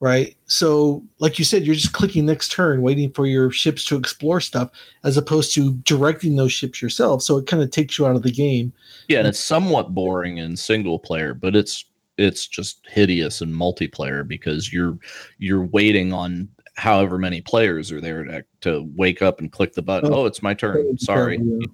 [0.00, 0.36] right?
[0.46, 4.40] So, like you said, you're just clicking next turn, waiting for your ships to explore
[4.40, 4.70] stuff,
[5.04, 7.22] as opposed to directing those ships yourself.
[7.22, 8.72] So it kind of takes you out of the game.
[9.08, 11.84] yeah and it's somewhat boring in single player but it's
[12.18, 14.98] it's just hideous in multiplayer because you're
[15.38, 19.82] you're waiting on however many players are there to, to wake up and click the
[19.82, 20.20] button Oh.
[20.22, 21.66] oh it's my turn sorry Yeah.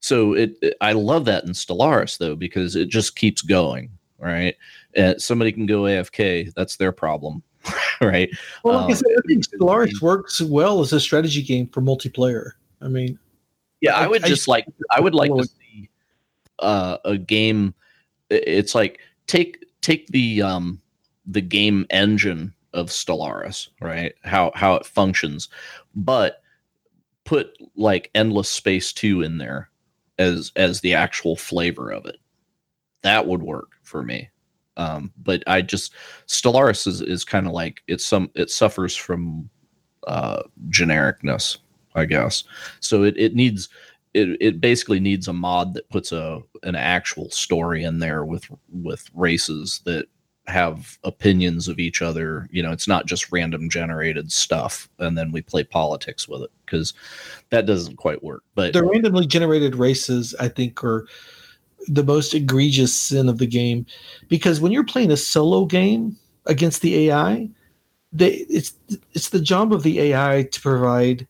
[0.00, 4.56] so it, it- i love that in stellaris though because it just keeps going right
[4.96, 7.42] and somebody can go afk that's their problem
[8.00, 8.28] right
[8.62, 11.80] Well, like I Um, said, I think Stellaris works well as a strategy game for
[11.80, 12.52] multiplayer.
[12.82, 13.18] I mean,
[13.80, 15.88] Yeah, I I- would I just just- like I would like to see
[16.58, 17.74] uh, a game.
[18.30, 20.80] It's like take take the um
[21.26, 24.14] the game engine of Stellaris, right?
[24.24, 25.48] How how it functions,
[25.94, 26.42] but
[27.24, 29.70] put like Endless Space Two in there
[30.18, 32.16] as as the actual flavor of it.
[33.02, 34.28] That would work for me.
[34.76, 35.92] Um, but I just
[36.26, 39.48] Stellaris is is kind of like it's some it suffers from
[40.06, 41.58] uh genericness,
[41.94, 42.44] I guess.
[42.80, 43.68] So it, it needs
[44.14, 48.48] it, it basically needs a mod that puts a an actual story in there with
[48.72, 50.06] with races that
[50.46, 52.48] have opinions of each other.
[52.50, 56.50] You know, it's not just random generated stuff and then we play politics with it
[56.66, 56.92] because
[57.50, 58.42] that doesn't quite work.
[58.54, 61.06] But the randomly generated races i think are
[61.88, 63.86] the most egregious sin of the game.
[64.28, 66.16] Because when you're playing a solo game
[66.46, 67.48] against the ai
[68.12, 68.74] they it's
[69.12, 71.26] it's the job of the ai to provide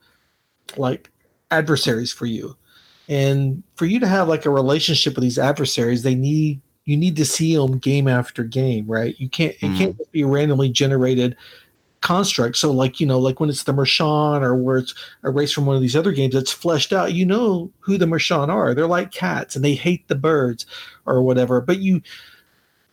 [0.77, 1.11] like
[1.51, 2.57] adversaries for you.
[3.09, 7.17] And for you to have like a relationship with these adversaries they need you need
[7.17, 9.19] to see them game after game, right?
[9.19, 9.77] You can't it hmm.
[9.77, 11.37] can't be randomly generated
[12.05, 12.57] construct.
[12.57, 14.95] So like, you know, like when it's the Mrrshan or where it's
[15.25, 18.05] a race from one of these other games that's fleshed out, you know who the
[18.05, 18.75] Mrrshan are.
[18.75, 20.67] They're like cats and they hate the birds
[21.07, 21.61] or whatever.
[21.61, 22.03] But you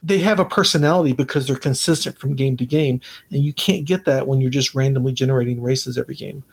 [0.02, 3.02] they have a personality because they're consistent from game to game.
[3.30, 6.44] And you can't get that when you're just randomly generating races every game.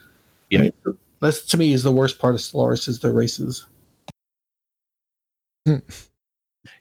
[0.51, 0.61] Yeah.
[0.61, 0.75] Right?
[1.21, 3.67] That's to me is the worst part of Stellaris is the races.
[5.65, 5.79] Hmm.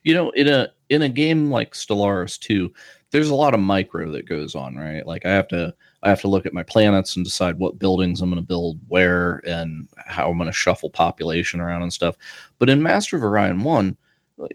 [0.03, 2.71] you know in a in a game like stellaris 2
[3.11, 5.05] there's a lot of micro that goes on right?
[5.05, 5.73] Like i have to
[6.03, 8.79] i have to look at my planets and decide what buildings i'm going to build
[8.87, 12.15] where and how i'm going to shuffle population around and stuff.
[12.59, 13.97] But in master of orion 1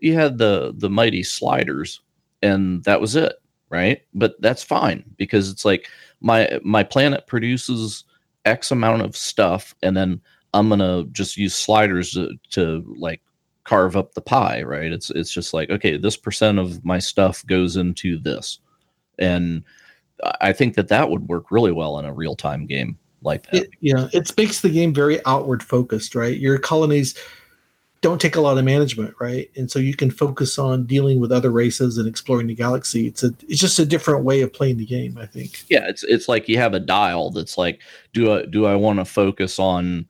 [0.01, 2.01] you had the the mighty sliders
[2.43, 3.37] and that was it
[3.73, 4.03] right?
[4.13, 5.89] But that's fine because it's like
[6.21, 8.05] my my planet produces
[8.45, 10.21] x amount of stuff and then
[10.53, 13.23] i'm going to just use sliders to, to like
[13.65, 14.93] carve up the pie, right?
[14.93, 18.59] It's it's just like okay, this percent of my stuff goes into this,
[19.19, 19.65] and
[20.41, 23.63] I think that that would work really well in a real time game like that.
[23.63, 26.39] It, yeah, it makes the game very outward focused, right?
[26.39, 27.17] Your colonies
[28.03, 29.49] don't take a lot of management, right?
[29.57, 33.07] And so you can focus on dealing with other races and exploring the galaxy.
[33.07, 35.65] It's a it's just a different way of playing the game, I think.
[35.69, 37.81] Yeah, it's it's like you have a dial that's like,
[38.13, 40.07] do I do I want to focus on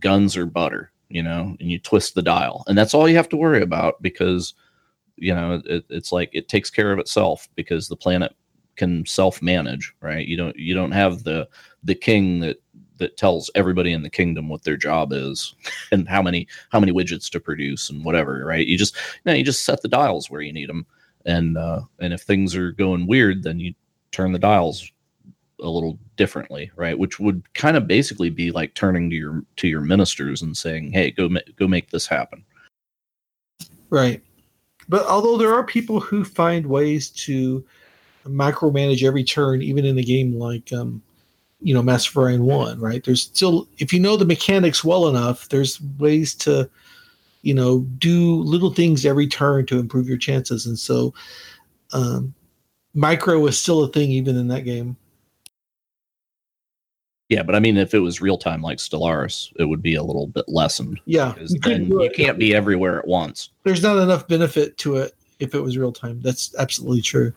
[0.00, 0.90] guns or butter?
[1.08, 4.00] You know, and you twist the dial, and that's all you have to worry about
[4.02, 4.54] because
[5.16, 8.34] you know it, it's like it takes care of itself because the planet
[8.76, 10.26] can self manage, right?
[10.26, 11.48] You don't you don't have the
[11.82, 12.62] the king that
[12.98, 15.54] that tells everybody in the kingdom what their job is
[15.92, 18.66] and how many how many widgets to produce and whatever, right?
[18.66, 20.86] You just you know, you just set the dials where you need them,
[21.26, 23.74] and uh, and if things are going weird, then you
[24.10, 24.90] turn the dials
[25.60, 26.98] a little differently, right?
[26.98, 30.92] Which would kind of basically be like turning to your to your ministers and saying,
[30.92, 32.44] "Hey, go ma- go make this happen."
[33.90, 34.22] Right.
[34.88, 37.64] But although there are people who find ways to
[38.26, 41.02] micromanage every turn, even in a game like, um,
[41.60, 43.02] you know, Master of One, right?
[43.04, 46.70] There's still, if you know the mechanics well enough, there's ways to,
[47.42, 50.66] you know, do little things every turn to improve your chances.
[50.66, 51.12] And so,
[51.92, 52.34] um,
[52.94, 54.96] micro is still a thing even in that game.
[57.28, 60.02] Yeah, but I mean, if it was real time like Stellaris, it would be a
[60.02, 60.98] little bit lessened.
[61.04, 62.14] Yeah, you then you it.
[62.14, 63.50] can't be everywhere at once.
[63.64, 66.22] There's not enough benefit to it if it was real time.
[66.22, 67.34] That's absolutely true.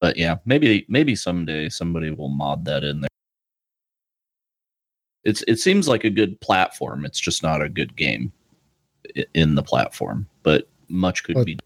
[0.00, 3.08] But yeah, maybe maybe someday somebody will mod that in there.
[5.24, 7.04] It's it seems like a good platform.
[7.06, 8.32] It's just not a good game
[9.34, 11.58] in the platform, but much could What- be.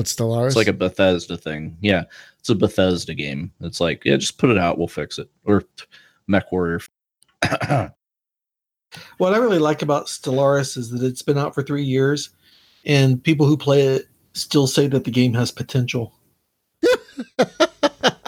[0.00, 0.46] What's Stellaris?
[0.46, 1.76] It's like a Bethesda thing.
[1.82, 2.04] Yeah,
[2.38, 3.52] it's a Bethesda game.
[3.60, 4.78] It's like yeah, just put it out.
[4.78, 5.28] We'll fix it.
[5.44, 5.62] Or
[6.26, 6.80] Mech Warrior.
[9.18, 12.30] What I really like about Stellaris is that it's been out for three years,
[12.84, 16.12] and people who play it still say that the game has potential.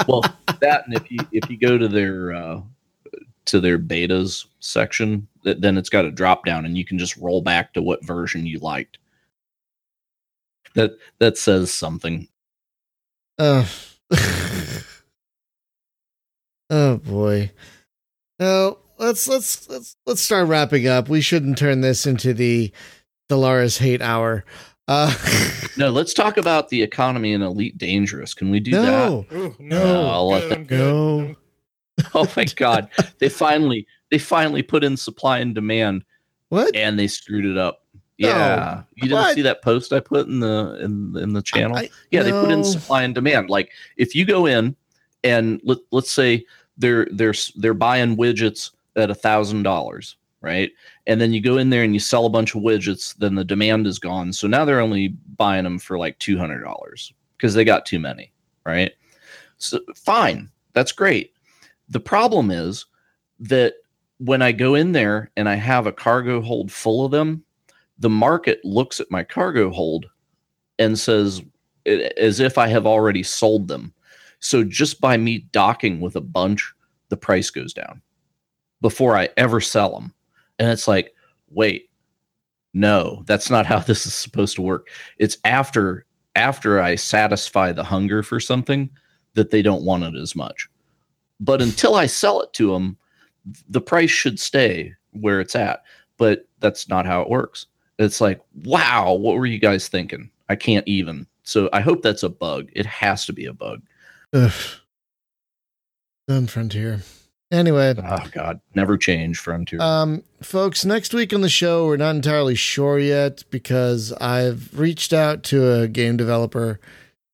[0.07, 0.23] well
[0.61, 2.61] that and if you if you go to their uh
[3.47, 7.17] to their betas section th- then it's got a drop down and you can just
[7.17, 8.99] roll back to what version you liked
[10.75, 12.29] that that says something
[13.39, 13.69] Oh.
[16.71, 17.51] oh boy.
[18.39, 21.09] Now let's let's let's let's start wrapping up.
[21.09, 22.73] We shouldn't turn this into the
[23.31, 24.45] Stellaris hate hour.
[24.89, 25.15] Uh
[25.77, 29.27] no let's talk about the economy in elite dangerous can we do that no.
[29.33, 30.79] Ooh, No, I'll let good, that I'm good.
[31.29, 31.37] go.
[32.15, 32.89] Oh my god
[33.19, 36.05] they finally they finally put in supply and demand
[36.49, 36.75] What?
[36.75, 37.82] and they screwed it up
[38.19, 41.83] yeah you didn't see that post i put in the in in the channel I-
[42.11, 43.49] Yeah, they put in supply and demand.
[43.51, 44.77] Like if you go in
[45.25, 46.45] and let, let's say
[46.77, 50.71] they're they're they're buying widgets at a thousand dollars, right?
[51.07, 53.45] And then you go in there and you sell a bunch of widgets, then the
[53.45, 54.33] demand is gone.
[54.33, 57.99] So now they're only buying them for like two hundred dollars because they got too
[57.99, 58.33] many,
[58.67, 58.93] right?
[59.59, 61.33] So fine, that's great.
[61.89, 62.85] The problem is
[63.41, 63.75] that
[64.19, 67.45] when I go in there and I have a cargo hold full of them,
[68.03, 70.07] the market looks at my cargo hold
[70.79, 71.41] and says,
[71.87, 73.95] as if I have already sold them.
[74.41, 76.75] So just by me docking with a bunch,
[77.11, 78.03] the price goes down
[78.81, 80.13] before I ever sell them.
[80.59, 81.15] And it's like,
[81.51, 81.91] wait,
[82.75, 84.89] no, that's not how this is supposed to work.
[85.19, 86.05] It's after
[86.35, 88.91] after I satisfy the hunger for something
[89.35, 90.69] that they don't want it as much.
[91.39, 92.97] But until I sell it to them,
[93.69, 95.85] the price should stay where it's at.
[96.17, 97.67] But that's not how it works.
[97.99, 100.31] It's like, wow, what were you guys thinking?
[100.49, 101.27] I can't even.
[101.43, 102.69] So I hope that's a bug.
[102.73, 103.83] It has to be a bug.
[104.33, 104.53] Ugh.
[106.29, 107.03] Done Frontier.
[107.51, 109.79] Anyway, Oh God, never change Frontier.
[109.83, 115.13] Um, folks, next week on the show, we're not entirely sure yet because I've reached
[115.13, 116.81] out to a game developer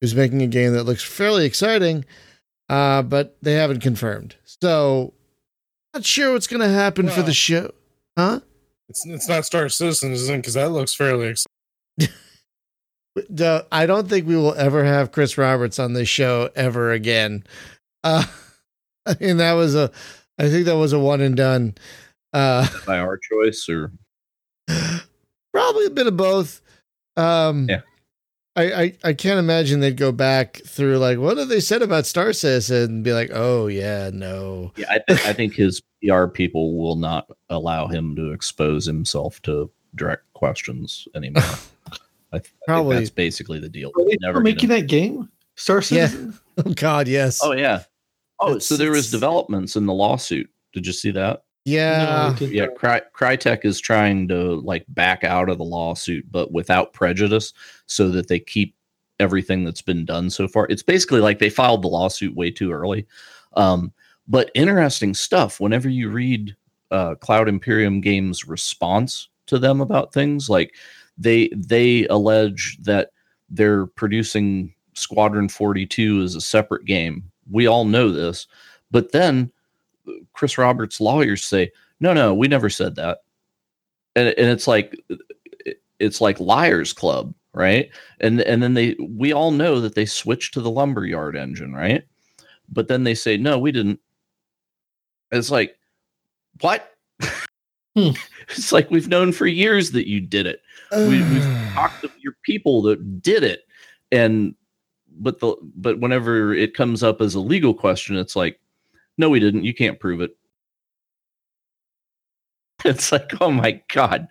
[0.01, 2.05] who's making a game that looks fairly exciting,
[2.68, 4.35] uh, but they haven't confirmed.
[4.44, 5.12] So,
[5.94, 7.72] not sure what's going to happen for the show.
[8.16, 8.40] Huh?
[8.89, 11.48] It's it's not Star Citizen, isn't Because that looks fairly exciting.
[13.28, 17.43] No, I don't think we will ever have Chris Roberts on this show ever again.
[18.05, 18.24] Uh,
[19.06, 19.90] I mean, that was a,
[20.39, 21.74] I think that was a one and done.
[22.32, 23.90] Uh, By our choice, or
[25.52, 26.60] Probably a bit of both.
[27.16, 27.81] Um, Yeah.
[28.55, 32.06] I, I, I can't imagine they'd go back through like what have they said about
[32.06, 34.73] Star Citizen and be like, oh yeah, no.
[34.77, 39.41] yeah, I, th- I think his PR people will not allow him to expose himself
[39.43, 41.43] to direct questions anymore.
[42.33, 42.97] I, th- I Probably.
[42.97, 43.91] think that's basically the deal.
[43.97, 45.29] Are they Never making gonna- that game?
[45.57, 46.11] Star Yeah.
[46.65, 47.41] Oh God, yes.
[47.43, 47.83] Oh yeah.
[48.41, 50.51] Oh, It's- so there was developments in the lawsuit.
[50.73, 51.45] Did you see that?
[51.65, 52.35] yeah.
[52.41, 56.93] No, Yeah, Cry, Crytek is trying to like back out of the lawsuit, but without
[56.93, 57.53] prejudice,
[57.87, 58.75] so that they keep
[59.20, 60.66] everything that's been done so far.
[60.70, 63.07] It's basically like they filed the lawsuit way too early.
[63.55, 63.93] Um,
[64.28, 65.59] but interesting stuff.
[65.59, 66.55] Whenever you read
[66.90, 70.74] uh, Cloud Imperium Games' response to them about things, like
[71.16, 73.10] they they allege that
[73.50, 77.24] they're producing Squadron 42 as a separate game.
[77.50, 78.46] We all know this,
[78.90, 79.50] but then
[80.32, 83.18] Chris Roberts' lawyers say, "No, no, we never said that,"
[84.16, 84.96] and and it's like
[85.98, 87.90] it's like liars club, right?
[88.20, 92.05] And and then they we all know that they switched to the lumberyard engine, right?
[92.68, 94.00] But then they say, "No, we didn't."
[95.30, 95.76] It's like,
[96.60, 96.92] what?
[97.96, 98.10] Hmm.
[98.50, 100.62] It's like we've known for years that you did it.
[100.90, 103.64] We, we've talked to your people that did it,
[104.10, 104.55] and
[105.20, 108.59] but the but whenever it comes up as a legal question, it's like,
[109.18, 109.64] no, we didn't.
[109.64, 110.30] You can't prove it.
[112.86, 114.28] It's like, oh my god.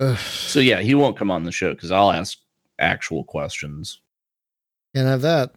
[0.00, 0.18] Ugh.
[0.18, 2.38] So yeah, he won't come on the show because I'll ask
[2.80, 4.00] actual questions.
[4.96, 5.54] Can't have that.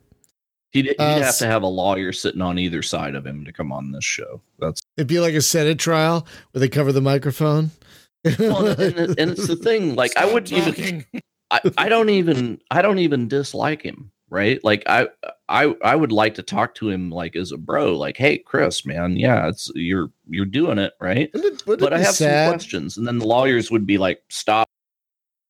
[0.75, 3.53] He'd, he'd Uh, have to have a lawyer sitting on either side of him to
[3.53, 4.41] come on this show.
[4.59, 7.71] That's It'd be like a Senate trial where they cover the microphone.
[8.39, 9.95] well, and, and, and it's the thing.
[9.95, 11.05] Like I wouldn't even.
[11.51, 14.61] I, I don't even I don't even dislike him, right?
[14.63, 15.07] Like I
[15.47, 18.85] I I would like to talk to him like as a bro, like, hey Chris,
[18.85, 21.29] man, yeah, it's you're you're doing it, right?
[21.33, 22.97] Wouldn't it, wouldn't But I be have some questions.
[22.97, 24.64] And then the lawyers would be like, stop.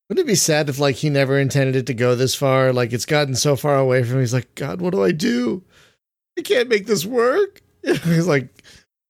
[0.08, 2.72] Wouldn't it be sad if like he never intended it to go this far?
[2.72, 4.20] Like it's gotten so far away from him.
[4.20, 5.64] He's like, God, what do I do?
[6.38, 7.60] I can't make this work.
[7.82, 8.48] He's like,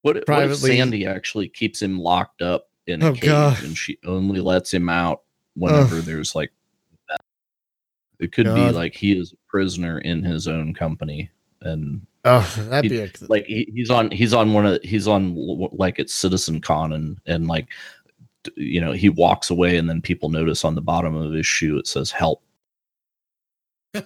[0.03, 3.63] What, what if Privately- Sandi actually keeps him locked up in a Oh, cage God.
[3.65, 5.23] and she only lets him out
[5.55, 6.53] whenever there's like
[7.09, 7.21] that.
[8.21, 11.31] It could be like he is a prisoner in his own company
[11.63, 15.35] and oh, that'd be a, like he, he's on he's on one of he's on
[15.73, 17.67] like it's CitizenCon and and like
[18.57, 21.79] you know he walks away and then people notice on the bottom of his shoe
[21.79, 22.43] it says help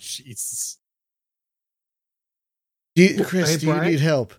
[0.00, 0.78] Jesus.
[2.94, 4.34] Do you, Chris, Hey, do you need help?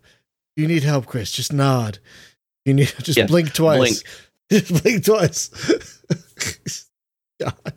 [0.55, 1.31] Do you need help, Chris?
[1.31, 1.99] Just nod.
[2.65, 4.03] You need just Yeah, blink twice.
[4.49, 5.49] Just blink twice.
[7.41, 7.73] God.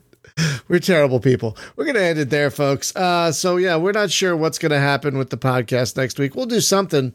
[0.68, 1.56] We're terrible people.
[1.74, 2.94] We're gonna end it there, folks.
[2.94, 6.36] Uh so yeah, we're not sure what's gonna happen with the podcast next week.
[6.36, 7.12] We'll do something.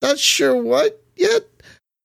[0.00, 1.42] Not sure what yet.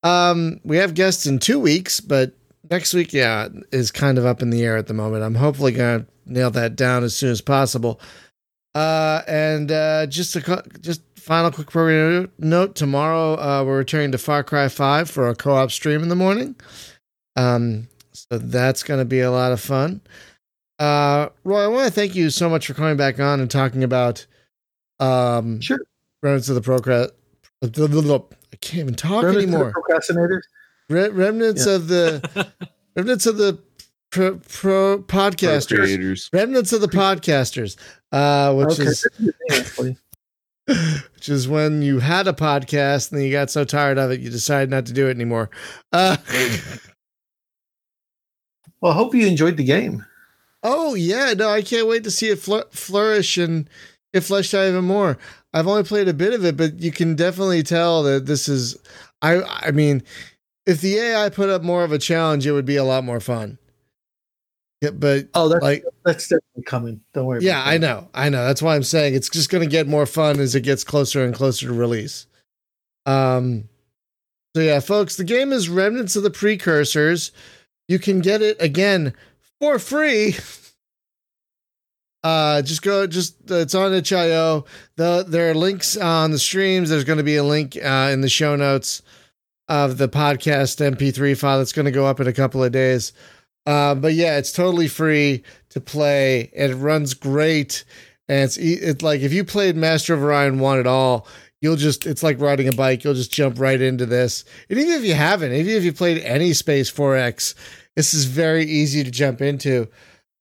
[0.04, 2.34] Um we have guests in two weeks, but
[2.70, 5.24] next week, yeah, is kind of up in the air at the moment.
[5.24, 8.00] I'm hopefully gonna nail that down as soon as possible.
[8.76, 14.18] Uh, and uh, just a just final quick program note: tomorrow uh, we're returning to
[14.18, 16.56] Far Cry Five for a co-op stream in the morning.
[17.36, 20.02] Um, so that's going to be a lot of fun.
[20.78, 23.84] Uh, Ray, I want to thank you so much for coming back on and talking
[23.84, 24.26] about
[25.00, 25.80] um, Sure.
[26.22, 27.12] remnants of the procrast.
[28.62, 29.74] I can't even talk Remnants of anymore.
[29.74, 30.42] Procrastinators.
[30.90, 31.74] Re- remnants Yeah.
[31.76, 32.48] of the
[32.96, 33.60] remnants of the
[34.12, 35.78] pro, pro podcasters.
[35.78, 37.78] creators Remnants of the podcasters,
[38.12, 39.98] uh, which Okay, is that's the thing, actually.
[41.16, 44.20] which is when you had a podcast and then you got so tired of it
[44.20, 45.50] you decided not to do it anymore.
[45.92, 46.18] Uh,
[48.82, 50.06] Well, I hope you enjoyed the game.
[50.64, 53.70] oh yeah, no, I can't wait to see it fl- flourish and
[54.14, 55.18] get fleshed out even more.
[55.54, 58.78] I've only played a bit of it, but you can definitely tell that this is.
[59.22, 60.04] I I mean,
[60.66, 63.20] if the AI put up more of a challenge, it would be a lot more
[63.20, 63.58] fun.
[64.82, 67.02] Yeah, but Oh, that's like that's definitely coming.
[67.14, 67.44] Don't worry.
[67.44, 68.08] Yeah, I know.
[68.14, 68.46] I know.
[68.46, 71.26] That's why I'm saying it's just going to get more fun as it gets closer
[71.26, 72.28] and closer to release.
[73.06, 73.68] Um
[74.56, 77.32] so yeah, folks, the game is Remnants of the Precursors.
[77.88, 79.14] You can get it again
[79.60, 80.32] for free
[82.24, 83.08] uh, just go.
[83.08, 84.66] Just uh, it's on itch.io.
[84.98, 86.90] The there are links on the streams.
[86.90, 89.02] There's going to be a link uh, in the show notes
[89.68, 93.14] of the podcast MP3 file that's going to go up in a couple of days.
[93.66, 96.50] Uh, but yeah, it's totally free to play.
[96.54, 97.86] It runs great,
[98.28, 101.28] and it's it's like if you played Master of Orion one at all,
[101.62, 103.04] you'll just it's like riding a bike.
[103.04, 104.44] You'll just jump right into this.
[104.70, 107.54] And even if you haven't, even if you played any Space 4X,
[107.96, 109.88] this is very easy to jump into.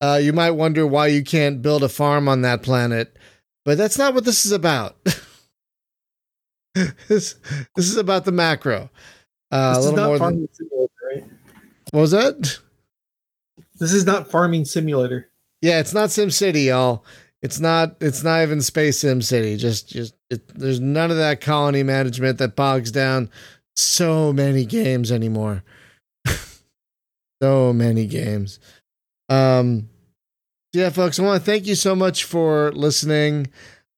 [0.01, 3.17] Uh, you might wonder why you can't build a farm on that planet,
[3.65, 4.97] but that's not what this is about.
[6.75, 7.35] this,
[7.75, 8.91] this is about the macro.
[9.51, 11.25] Uh, this a is little not more farming than simulator, right?
[11.91, 12.59] what was that?
[13.79, 15.31] This is not farming simulator.
[15.63, 17.05] Yeah, it's not Sim City, y'all.
[17.43, 17.97] It's not.
[18.01, 19.57] It's not even Space Sim City.
[19.57, 23.31] Just, just it, there's none of that colony management that bogs down
[23.77, 25.63] so many games anymore.
[27.43, 28.59] so many games.
[29.29, 29.89] Um,
[30.73, 33.49] yeah, folks, I want to thank you so much for listening.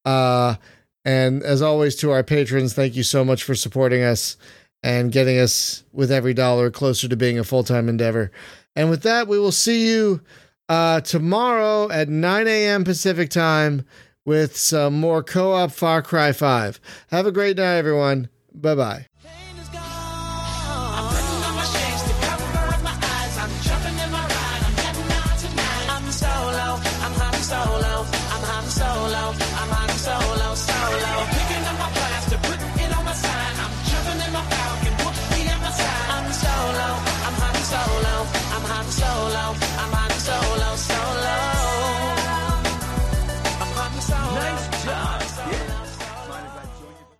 [0.04, 0.56] Uh,
[1.04, 4.36] and as always, to our patrons, thank you so much for supporting us
[4.82, 8.30] and getting us with every dollar closer to being a full time endeavor.
[8.76, 10.20] And with that, we will see you
[10.68, 12.84] uh, tomorrow at 9 a.m.
[12.84, 13.84] Pacific time
[14.24, 16.80] with some more co op Far Cry 5.
[17.08, 18.28] Have a great night, everyone.
[18.54, 19.09] Bye bye.